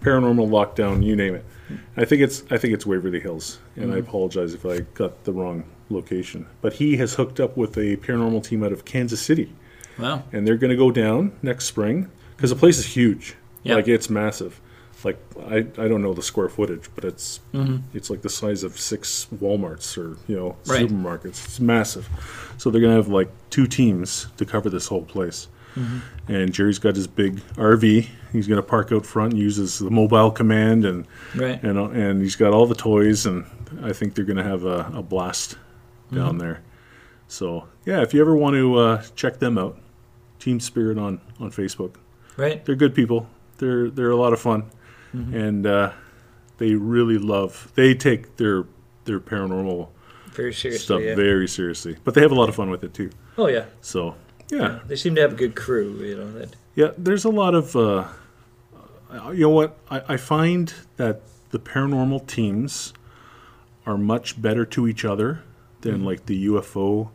Paranormal 0.00 0.48
Lockdown, 0.48 1.02
you 1.02 1.16
name 1.16 1.34
it. 1.34 1.44
I 1.96 2.04
think 2.04 2.22
it's 2.22 2.44
I 2.50 2.58
think 2.58 2.74
it's 2.74 2.86
Waverly 2.86 3.20
Hills, 3.20 3.58
and 3.76 3.86
Mm-hmm. 3.86 3.94
I 3.94 3.98
apologize 3.98 4.54
if 4.54 4.64
I 4.66 4.80
got 4.94 5.24
the 5.24 5.32
wrong 5.32 5.64
location. 5.90 6.46
But 6.60 6.74
he 6.74 6.96
has 6.98 7.14
hooked 7.14 7.40
up 7.40 7.56
with 7.56 7.76
a 7.78 7.96
paranormal 7.96 8.44
team 8.44 8.62
out 8.62 8.72
of 8.72 8.84
Kansas 8.84 9.20
City, 9.20 9.52
Wow. 9.98 10.24
and 10.32 10.46
they're 10.46 10.56
going 10.56 10.70
to 10.70 10.76
go 10.76 10.90
down 10.90 11.32
next 11.42 11.64
spring 11.66 12.10
because 12.36 12.50
the 12.50 12.56
place 12.56 12.78
is 12.78 12.86
huge. 12.86 13.34
Yeah. 13.62 13.74
Like 13.76 13.88
it's 13.88 14.08
massive. 14.10 14.60
Like 15.04 15.18
I, 15.48 15.58
I 15.58 15.86
don't 15.88 16.02
know 16.02 16.12
the 16.14 16.22
square 16.22 16.48
footage, 16.48 16.88
but 16.94 17.04
it's 17.04 17.40
Mm-hmm. 17.54 17.76
it's 17.96 18.10
like 18.10 18.22
the 18.22 18.28
size 18.28 18.64
of 18.64 18.78
six 18.78 19.26
WalMarts 19.34 19.96
or 19.96 20.16
you 20.26 20.36
know 20.36 20.56
Right. 20.66 20.88
supermarkets. 20.88 21.44
It's 21.44 21.60
massive. 21.60 22.08
So 22.58 22.70
they're 22.70 22.80
gonna 22.80 22.94
have 22.96 23.08
like 23.08 23.28
two 23.50 23.66
teams 23.66 24.26
to 24.38 24.44
cover 24.44 24.68
this 24.70 24.88
whole 24.88 25.02
place. 25.04 25.48
Mm-hmm. 25.76 26.32
And 26.32 26.52
Jerry's 26.52 26.78
got 26.80 26.96
his 26.96 27.06
big 27.06 27.36
RV. 27.54 28.08
He's 28.32 28.48
gonna 28.48 28.62
park 28.62 28.90
out 28.90 29.06
front, 29.06 29.36
uses 29.36 29.78
the 29.78 29.90
mobile 29.90 30.30
command, 30.32 30.84
and 30.84 31.06
Right. 31.36 31.62
and 31.62 31.78
and 31.78 32.20
he's 32.20 32.34
got 32.36 32.52
all 32.52 32.66
the 32.66 32.74
toys. 32.74 33.24
And 33.26 33.44
I 33.82 33.92
think 33.92 34.14
they're 34.14 34.24
gonna 34.24 34.42
have 34.42 34.64
a, 34.64 34.90
a 34.94 35.02
blast 35.02 35.56
down 36.12 36.30
Mm-hmm. 36.30 36.38
there. 36.38 36.62
So 37.28 37.68
yeah, 37.86 38.02
if 38.02 38.12
you 38.14 38.20
ever 38.20 38.34
want 38.34 38.54
to 38.56 38.74
uh, 38.78 39.02
check 39.14 39.38
them 39.38 39.58
out, 39.58 39.78
Team 40.40 40.58
Spirit 40.58 40.98
on 40.98 41.20
on 41.38 41.50
Facebook 41.52 41.94
Right. 42.36 42.64
they're 42.64 42.74
good 42.74 42.94
people. 42.94 43.28
They're 43.58 43.90
they're 43.90 44.10
a 44.10 44.16
lot 44.16 44.32
of 44.32 44.40
fun, 44.40 44.64
Mm-hmm. 45.14 45.34
and 45.36 45.66
uh, 45.66 45.92
they 46.58 46.74
really 46.74 47.18
love. 47.18 47.72
They 47.74 47.94
take 47.94 48.36
their 48.36 48.64
their 49.04 49.20
paranormal 49.20 49.88
Very 50.32 50.52
seriously. 50.52 50.84
stuff 50.84 51.00
yeah. 51.02 51.14
very 51.14 51.48
seriously, 51.48 51.96
but 52.04 52.14
they 52.14 52.20
have 52.20 52.32
a 52.32 52.34
lot 52.34 52.48
of 52.48 52.54
fun 52.54 52.68
with 52.70 52.84
it 52.84 52.92
too. 52.94 53.10
Oh 53.38 53.46
yeah. 53.48 53.64
So 53.80 54.14
yeah, 54.50 54.80
They 54.86 54.96
seem 54.96 55.14
to 55.14 55.20
have 55.22 55.32
a 55.32 55.36
good 55.36 55.54
crew. 55.56 55.94
You 56.02 56.16
know 56.16 56.32
that. 56.32 56.54
yeah. 56.74 56.90
There's 56.98 57.24
a 57.24 57.30
lot 57.30 57.54
of. 57.54 57.74
Uh, 57.76 58.04
you 59.32 59.40
know 59.40 59.50
what? 59.50 59.78
I, 59.90 60.02
I 60.14 60.16
find 60.18 60.72
that 60.96 61.22
the 61.50 61.58
paranormal 61.58 62.26
teams 62.26 62.92
are 63.86 63.96
much 63.96 64.40
better 64.40 64.66
to 64.66 64.86
each 64.86 65.04
other 65.04 65.42
than 65.80 66.04
like 66.04 66.26
the 66.26 66.46
UFO 66.46 67.08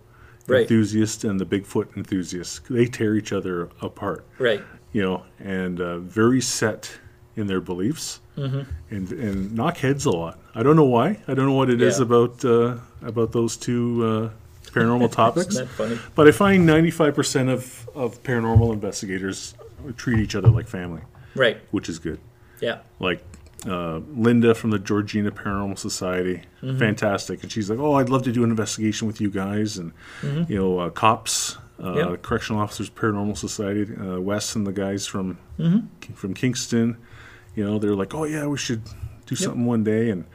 Mm-hmm. 0.44 0.52
Right. 0.52 0.62
enthusiast 0.64 1.24
and 1.24 1.40
the 1.40 1.46
Bigfoot 1.46 1.96
enthusiasts. 1.96 2.60
They 2.70 2.86
tear 2.86 3.16
each 3.16 3.32
other 3.32 3.70
apart. 3.82 4.26
Right. 4.38 4.62
you 4.92 5.02
know, 5.02 5.24
and 5.40 5.80
uh, 5.80 6.00
very 6.00 6.42
set 6.42 7.00
in 7.36 7.48
their 7.48 7.62
beliefs, 7.62 8.20
Mm-hmm. 8.38 8.62
and 8.96 9.12
and 9.12 9.54
knock 9.54 9.78
heads 9.78 10.06
a 10.06 10.12
lot. 10.12 10.40
I 10.56 10.64
don't 10.64 10.76
know 10.76 10.86
why. 10.86 11.20
I 11.28 11.34
don't 11.36 11.46
know 11.46 11.54
what 11.54 11.70
it 11.70 11.82
is 11.82 12.00
Yeah. 12.00 12.06
about 12.06 12.44
uh, 12.46 12.78
about 13.04 13.32
those 13.32 13.58
two 13.58 14.04
uh, 14.06 14.70
paranormal 14.72 15.12
topics. 15.24 15.50
Isn't 15.50 15.68
that 15.68 15.74
funny? 15.74 16.00
But 16.16 16.28
I 16.28 16.32
find 16.32 16.66
ninety 16.66 16.90
five 16.92 17.14
percent 17.16 17.50
of 17.50 17.88
of 17.96 18.22
paranormal 18.24 18.74
investigators 18.74 19.54
treat 19.98 20.20
each 20.20 20.36
other 20.36 20.50
like 20.50 20.68
family, 20.68 21.02
Right. 21.36 21.58
which 21.72 21.90
is 21.90 22.00
good. 22.00 22.20
Yeah. 22.60 22.80
Like 23.00 23.22
uh, 23.68 24.00
Linda 24.16 24.56
from 24.56 24.72
the 24.72 24.80
Georgina 24.80 25.30
Paranormal 25.32 25.78
Society, 25.78 26.42
Mm-hmm. 26.64 26.80
fantastic, 26.80 27.44
and 27.44 27.52
she's 27.52 27.70
like, 27.70 27.80
"Oh, 27.80 27.94
I'd 27.94 28.10
love 28.10 28.24
to 28.24 28.32
do 28.32 28.44
an 28.44 28.50
investigation 28.50 29.06
with 29.08 29.22
you 29.22 29.30
guys," 29.30 29.78
and 29.78 29.92
you 30.50 30.58
know, 30.58 30.80
uh, 30.80 30.90
cops. 30.90 31.58
Uh, 31.80 31.84
Mm-hmm. 31.84 32.16
Correctional 32.22 32.62
Officers 32.62 32.90
Paranormal 32.90 33.36
Society, 33.38 33.84
uh, 33.98 34.20
Wes 34.20 34.56
and 34.56 34.66
the 34.66 34.72
guys 34.72 35.06
from 35.06 35.38
Mm-hmm. 35.60 36.14
from 36.14 36.34
Kingston, 36.34 36.98
you 37.56 37.64
know, 37.64 37.80
they're 37.80 37.96
like, 37.96 38.14
oh 38.14 38.24
yeah, 38.26 38.46
we 38.48 38.58
should 38.58 38.82
do 39.26 39.36
something 39.36 39.66
one 39.66 39.84
day, 39.84 40.10
and 40.10 40.26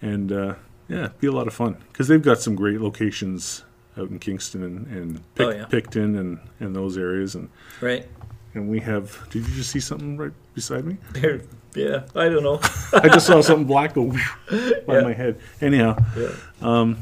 and 0.00 0.32
uh, 0.32 0.54
yeah, 0.88 1.08
be 1.20 1.26
a 1.26 1.32
lot 1.32 1.46
of 1.46 1.54
fun 1.54 1.76
because 1.92 2.08
they've 2.08 2.22
got 2.22 2.40
some 2.40 2.54
great 2.54 2.80
locations 2.80 3.64
out 3.98 4.08
in 4.10 4.18
Kingston 4.18 4.62
and, 4.62 4.86
and 4.86 5.34
Pic- 5.34 5.46
Oh, 5.46 5.50
yeah. 5.50 5.64
Picton 5.66 6.16
and, 6.16 6.38
and 6.60 6.74
those 6.74 6.96
areas, 6.96 7.34
and 7.34 7.48
Right. 7.80 8.06
and 8.54 8.68
we 8.68 8.80
have. 8.80 9.18
Did 9.30 9.46
you 9.46 9.54
just 9.54 9.70
see 9.70 9.80
something 9.80 10.16
right 10.16 10.32
beside 10.54 10.84
me? 10.84 10.96
They're- 11.12 11.42
yeah. 11.74 12.02
I 12.14 12.28
don't 12.28 12.42
know. 12.42 12.60
I 12.92 13.08
just 13.08 13.26
saw 13.26 13.40
something 13.40 13.66
black 13.66 13.94
go 13.94 14.10
by 14.86 14.96
Yeah. 14.96 15.00
my 15.02 15.12
head. 15.14 15.38
Anyhow, 15.60 15.96
yeah. 16.16 16.94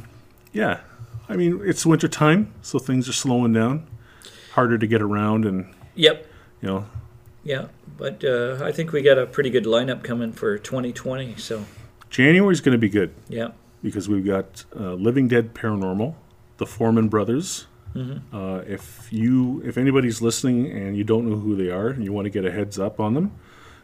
yeah, 0.52 0.80
I 1.28 1.36
mean 1.36 1.60
it's 1.64 1.84
winter 1.86 2.08
time, 2.08 2.52
so 2.62 2.78
things 2.78 3.08
are 3.08 3.12
slowing 3.12 3.52
down, 3.52 3.86
harder 4.52 4.78
to 4.78 4.86
get 4.86 5.02
around, 5.02 5.44
and 5.44 5.72
Yep. 5.96 6.26
you 6.62 6.68
know 6.68 6.86
Yeah. 7.44 7.66
But 7.96 8.24
uh, 8.24 8.58
I 8.62 8.72
think 8.72 8.92
we 8.92 9.02
got 9.02 9.18
a 9.18 9.26
pretty 9.26 9.50
good 9.50 9.64
lineup 9.64 10.02
coming 10.02 10.32
for 10.32 10.58
2020. 10.58 11.36
So 11.36 11.64
January's 12.10 12.60
going 12.60 12.72
to 12.72 12.78
be 12.78 12.88
good. 12.88 13.12
yeah. 13.28 13.48
because 13.82 14.08
we've 14.08 14.24
got 14.26 14.64
uh, 14.78 14.94
Living 14.94 15.28
Dead 15.28 15.54
Paranormal, 15.54 16.14
the 16.58 16.66
Fourman 16.66 17.08
Brothers. 17.08 17.66
Uh, 18.32 18.62
if 18.68 19.08
you, 19.10 19.60
if 19.64 19.76
anybody's 19.76 20.22
listening 20.22 20.70
and 20.70 20.96
you 20.96 21.02
don't 21.02 21.28
know 21.28 21.36
who 21.36 21.56
they 21.56 21.70
are 21.70 21.88
and 21.88 22.04
you 22.04 22.12
want 22.12 22.26
to 22.26 22.30
get 22.30 22.44
a 22.44 22.50
heads 22.52 22.78
up 22.78 23.00
on 23.00 23.14
them, 23.14 23.32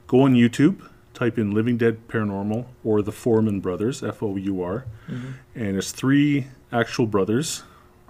go 0.07 0.20
on 0.22 0.34
YouTube, 0.34 0.80
type 1.12 1.38
in 1.38 1.50
Living 1.50 1.76
Dead 1.76 2.07
Paranormal 2.07 2.66
or 2.84 3.02
the 3.02 3.11
Fourman 3.11 3.59
Brothers, 3.61 4.04
F 4.04 4.22
O 4.22 4.36
U 4.36 4.62
R, 4.62 4.84
and 5.09 5.76
it's 5.76 5.90
three 5.90 6.46
actual 6.70 7.07
brothers. 7.07 7.64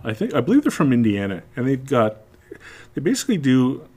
I 0.05 0.12
think 0.12 0.34
I 0.34 0.40
believe 0.42 0.62
they're 0.64 0.70
from 0.70 0.92
Indiana, 0.92 1.42
and 1.57 1.66
they've 1.66 1.82
got 1.86 2.18
they 2.94 3.01
basically 3.01 3.38
do 3.38 3.88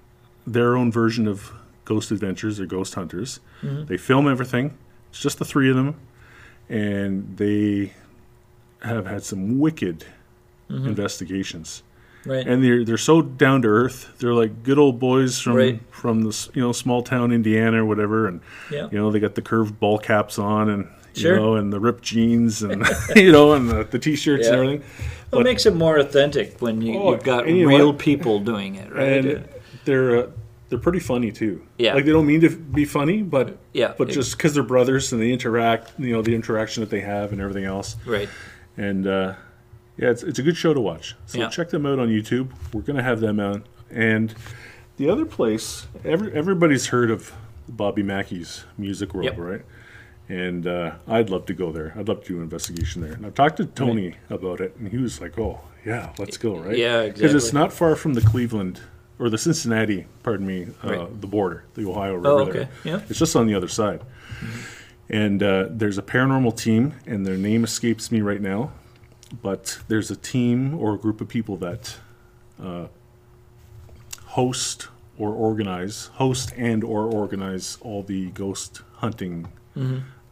their 0.53 0.75
own 0.77 0.91
version 0.91 1.27
of 1.27 1.51
Ghost 1.85 2.11
Adventures 2.11 2.59
or 2.59 2.65
Ghost 2.65 2.95
Hunters. 2.95 3.39
They 3.63 3.97
film 3.97 4.27
everything. 4.27 4.77
It's 5.09 5.19
just 5.21 5.39
the 5.39 5.45
three 5.45 5.69
of 5.69 5.75
them 5.75 5.95
and 6.69 7.35
they 7.37 7.93
have 8.83 9.07
had 9.07 9.23
some 9.23 9.59
wicked 9.59 10.05
investigations. 10.83 11.83
Right. 12.25 12.45
And 12.45 12.63
they're 12.63 12.83
they're 12.83 12.97
so 12.97 13.21
down 13.21 13.61
to 13.61 13.69
earth. 13.69 14.13
They're 14.19 14.33
like 14.33 14.61
good 14.61 14.77
old 14.77 14.99
boys 14.99 15.39
from 15.39 15.53
Right. 15.55 15.81
from 15.89 16.23
this 16.23 16.49
you 16.53 16.61
know 16.61 16.73
small 16.73 17.01
town 17.01 17.31
Indiana 17.31 17.81
or 17.83 17.85
whatever. 17.85 18.27
And 18.27 18.41
Yeah. 18.69 18.87
you 18.91 18.97
know 18.97 19.09
they 19.09 19.19
got 19.19 19.35
the 19.35 19.41
curved 19.41 19.79
ball 19.79 19.97
caps 19.97 20.37
on 20.37 20.69
and 20.69 20.87
Sure. 21.15 21.33
you 21.35 21.39
know 21.41 21.55
and 21.55 21.71
the 21.73 21.79
ripped 21.79 22.03
jeans 22.03 22.61
and 22.61 22.85
you 23.15 23.31
know 23.31 23.53
and 23.53 23.69
the, 23.69 23.83
the 23.85 23.99
t-shirts 23.99 24.47
and 24.47 24.55
everything. 24.55 24.83
Well, 25.31 25.41
it 25.41 25.45
makes 25.45 25.65
it 25.65 25.75
more 25.75 25.97
authentic 25.97 26.61
when 26.61 26.81
you, 26.81 26.99
Oh, 26.99 27.11
you've 27.13 27.23
got 27.23 27.47
and 27.47 27.57
you 27.57 27.63
know 27.67 27.75
real 27.77 27.93
people 27.93 28.39
doing 28.39 28.75
it, 28.75 28.91
right? 28.91 29.25
And 29.25 29.47
they're 29.85 30.17
uh, 30.17 30.27
they're 30.69 30.79
pretty 30.79 30.99
funny 30.99 31.31
too. 31.31 31.61
Yeah. 31.77 31.93
Like 31.95 32.05
they 32.05 32.11
don't 32.11 32.27
mean 32.27 32.41
to 32.41 32.49
be 32.49 32.85
funny, 32.85 33.21
but 33.23 33.57
Yeah. 33.73 33.93
but 33.97 34.09
just 34.09 34.37
because 34.37 34.53
they're 34.53 34.63
brothers 34.63 35.11
and 35.11 35.21
they 35.21 35.31
interact, 35.31 35.93
you 35.99 36.13
know, 36.13 36.21
the 36.21 36.35
interaction 36.35 36.81
that 36.81 36.89
they 36.89 37.01
have 37.01 37.31
and 37.31 37.41
everything 37.41 37.65
else. 37.65 37.95
right. 38.05 38.29
and 38.77 39.05
uh, 39.07 39.33
yeah, 39.97 40.09
it's, 40.11 40.23
it's 40.23 40.39
a 40.39 40.43
good 40.43 40.55
show 40.55 40.73
to 40.73 40.79
watch. 40.79 41.15
So 41.25 41.39
Yeah. 41.39 41.49
check 41.49 41.69
them 41.69 41.85
out 41.85 41.99
on 41.99 42.07
YouTube. 42.09 42.49
We're 42.73 42.81
gonna 42.81 43.03
have 43.03 43.19
them 43.19 43.39
out, 43.39 43.65
and 43.91 44.33
the 44.97 45.09
other 45.09 45.25
place, 45.25 45.87
every, 46.05 46.31
everybody's 46.33 46.87
heard 46.87 47.09
of 47.11 47.33
Bobby 47.67 48.03
Mackey's 48.03 48.63
Music 48.77 49.13
World, 49.13 49.25
Yep. 49.25 49.37
right? 49.37 49.61
And 50.29 50.67
uh, 50.67 50.91
I'd 51.07 51.29
love 51.31 51.45
to 51.47 51.53
go 51.53 51.71
there. 51.71 51.93
I'd 51.97 52.07
love 52.07 52.21
to 52.23 52.27
do 52.27 52.35
an 52.37 52.43
investigation 52.43 53.01
there. 53.01 53.13
And 53.13 53.25
I've 53.25 53.33
talked 53.33 53.57
to 53.57 53.65
Tony 53.65 54.15
about 54.29 54.61
it, 54.61 54.75
and 54.77 54.87
he 54.87 54.97
was 54.97 55.19
like, 55.19 55.39
"Oh, 55.39 55.59
yeah, 55.85 56.13
let's 56.19 56.37
go, 56.37 56.55
right?" 56.59 56.77
Yeah, 56.77 56.99
exactly. 57.01 57.21
Because 57.23 57.43
it's 57.43 57.53
not 57.53 57.73
far 57.73 57.95
from 57.95 58.13
the 58.13 58.21
Cleveland 58.21 58.79
or 59.19 59.29
the 59.29 59.37
Cincinnati, 59.37 60.07
pardon 60.23 60.47
me, 60.47 60.67
uh, 60.83 60.87
Right. 60.89 61.21
the 61.21 61.27
border, 61.27 61.65
the 61.75 61.85
Ohio 61.87 62.15
River. 62.15 62.27
Oh, 62.29 62.45
there. 62.45 62.69
Yeah. 62.83 63.01
It's 63.09 63.19
just 63.19 63.35
on 63.35 63.45
the 63.47 63.53
other 63.55 63.67
side. 63.67 64.01
And 65.09 65.43
uh, 65.43 65.67
there's 65.69 65.97
a 65.97 66.01
paranormal 66.01 66.55
team, 66.55 66.93
and 67.05 67.25
their 67.25 67.35
name 67.37 67.63
escapes 67.63 68.11
me 68.11 68.21
right 68.21 68.41
now. 68.41 68.71
But 69.41 69.79
there's 69.87 70.09
a 70.09 70.15
team 70.15 70.73
or 70.73 70.93
a 70.95 70.97
group 70.97 71.19
of 71.21 71.27
people 71.27 71.57
that 71.57 71.97
uh, 72.63 72.87
host 74.25 74.87
or 75.17 75.31
organize, 75.33 76.05
host 76.13 76.53
and 76.57 76.83
or 76.83 77.03
organize 77.05 77.77
all 77.81 78.03
the 78.03 78.29
ghost 78.31 78.81
hunting 78.93 79.47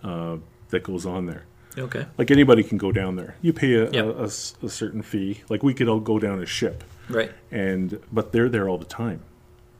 uh, 0.03 0.37
that 0.69 0.83
goes 0.83 1.05
on 1.05 1.25
there. 1.25 1.45
Okay. 1.77 2.05
Like 2.17 2.31
anybody 2.31 2.63
can 2.63 2.77
go 2.77 2.91
down 2.91 3.15
there. 3.17 3.35
You 3.41 3.53
pay 3.53 3.73
a, 3.75 3.89
Yep. 3.91 4.05
a- 4.05 4.17
a 4.19 4.23
a 4.23 4.69
certain 4.69 5.01
fee. 5.01 5.41
Like 5.49 5.61
we 5.63 5.73
could 5.73 5.87
all 5.87 5.99
go 5.99 6.17
down 6.19 6.41
a 6.41 6.45
ship, 6.45 6.83
Right. 7.09 7.31
and 7.51 7.99
but 8.11 8.31
they're 8.31 8.49
there 8.49 8.67
all 8.69 8.77
the 8.77 8.85
time, 8.85 9.21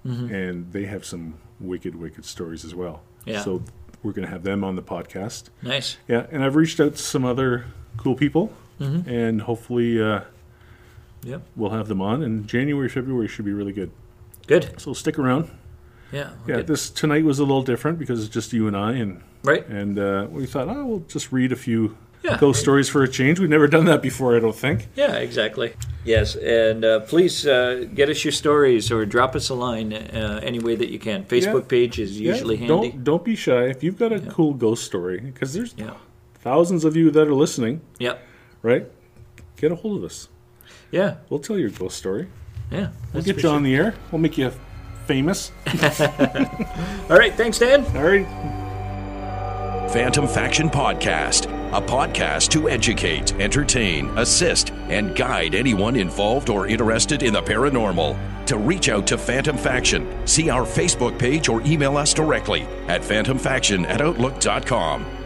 Mm-hmm. 0.06 0.34
and 0.34 0.72
they 0.72 0.86
have 0.86 1.04
some 1.06 1.34
wicked, 1.60 1.96
wicked 1.96 2.24
stories 2.26 2.64
as 2.64 2.74
well. 2.74 3.02
Yeah. 3.26 3.44
So 3.44 3.62
we're 4.04 4.14
going 4.14 4.26
to 4.26 4.32
have 4.32 4.44
them 4.44 4.64
on 4.64 4.76
the 4.76 4.82
podcast. 4.84 5.50
Nice. 5.62 5.98
Yeah, 6.08 6.28
and 6.32 6.44
I've 6.44 6.56
reached 6.56 6.80
out 6.80 6.96
to 6.96 7.02
some 7.02 7.26
other 7.26 7.66
cool 7.98 8.16
people, 8.16 8.52
Mm-hmm. 8.80 9.10
and 9.10 9.42
hopefully 9.42 10.02
uh, 10.02 10.22
Yep. 11.24 11.42
we'll 11.56 11.72
have 11.72 11.88
them 11.88 12.02
on. 12.02 12.22
And 12.24 12.48
January, 12.48 12.88
February 12.90 13.28
should 13.28 13.44
be 13.46 13.52
really 13.54 13.74
good. 13.74 13.92
Good. 14.46 14.80
So 14.80 14.94
stick 14.94 15.18
around. 15.20 15.50
Yeah. 16.12 16.30
Yeah, 16.48 16.58
good. 16.58 16.68
this 16.68 16.90
tonight 16.90 17.26
was 17.26 17.40
a 17.40 17.44
little 17.44 17.64
different 17.64 18.00
because 18.00 18.24
it's 18.24 18.34
just 18.34 18.54
you 18.54 18.68
and 18.68 18.78
I, 18.78 18.94
and 18.94 19.22
right. 19.44 19.68
and 19.68 20.00
uh, 20.00 20.28
we 20.30 20.46
thought, 20.46 20.70
oh, 20.70 20.86
we'll 20.86 21.00
just 21.02 21.34
read 21.34 21.52
a 21.52 21.56
few 21.58 21.98
Yeah. 22.28 22.38
ghost 22.40 22.60
stories 22.60 22.90
for 22.90 23.04
a 23.04 23.08
change. 23.08 23.40
We've 23.40 23.50
never 23.50 23.68
done 23.68 23.86
that 23.86 24.02
before, 24.02 24.36
I 24.36 24.40
don't 24.40 24.56
think. 24.56 24.88
Yeah, 24.96 25.16
exactly. 25.16 25.74
Yes, 26.04 26.36
and 26.36 26.84
uh, 26.84 27.00
please 27.02 27.46
uh, 27.48 27.86
get 27.94 28.10
us 28.10 28.24
your 28.26 28.32
stories 28.34 28.92
or 28.92 29.06
drop 29.06 29.36
us 29.36 29.50
a 29.50 29.54
line 29.56 29.94
uh, 29.94 30.40
any 30.44 30.60
way 30.60 30.76
that 30.76 30.90
you 30.92 31.00
can. 31.00 31.24
Facebook 31.24 31.64
Yeah. 31.64 31.68
page 31.70 32.00
is 32.00 32.20
Yeah, 32.20 32.34
usually 32.34 32.58
handy. 32.58 32.68
Don't 32.92 33.04
don't 33.04 33.24
be 33.24 33.36
shy 33.36 33.64
if 33.66 33.84
you've 33.84 33.98
got 33.98 34.12
a 34.12 34.20
cool 34.20 34.54
ghost 34.54 34.84
story 34.84 35.20
because 35.20 35.54
there's 35.54 35.74
Yeah. 35.78 35.94
thousands 36.44 36.84
of 36.86 36.96
you 36.96 37.12
that 37.12 37.28
are 37.28 37.34
listening, 37.36 37.82
Yep. 38.00 38.20
right? 38.62 38.86
Get 39.56 39.72
a 39.72 39.76
hold 39.76 39.98
of 39.98 40.04
us. 40.04 40.28
Yeah. 40.92 41.16
We'll 41.30 41.40
tell 41.40 41.58
your 41.58 41.70
ghost 41.70 41.98
story. 41.98 42.28
Yeah. 42.72 42.90
We'll 43.14 43.24
get 43.24 43.36
you 43.38 43.42
sure. 43.44 43.56
on 43.56 43.64
the 43.64 43.76
air. 43.76 43.94
We'll 44.12 44.20
make 44.22 44.38
you 44.38 44.52
famous. 45.06 45.52
All 47.10 47.18
right. 47.18 47.34
Thanks, 47.36 47.60
Dan. 47.60 47.86
All 47.96 48.04
right. 48.04 48.67
Phantom 49.90 50.28
Faction 50.28 50.70
Podcast, 50.70 51.46
a 51.72 51.82
podcast 51.82 52.50
to 52.50 52.68
educate, 52.70 53.34
entertain, 53.40 54.10
assist, 54.18 54.72
and 54.90 55.16
guide 55.16 55.56
anyone 55.56 55.96
involved 55.96 56.50
or 56.50 56.68
interested 56.68 57.24
in 57.24 57.32
the 57.32 57.42
paranormal. 57.42 58.46
To 58.48 58.58
reach 58.58 58.90
out 58.90 59.08
to 59.08 59.18
Phantom 59.18 59.58
Faction, 59.58 60.28
see 60.28 60.50
our 60.50 60.66
Facebook 60.66 61.18
page 61.18 61.48
or 61.48 61.62
email 61.62 61.96
us 61.96 62.14
directly 62.14 62.64
at 62.90 63.02
phantomfaction 63.02 63.88
at 63.88 64.02
outlook.com. 64.02 65.17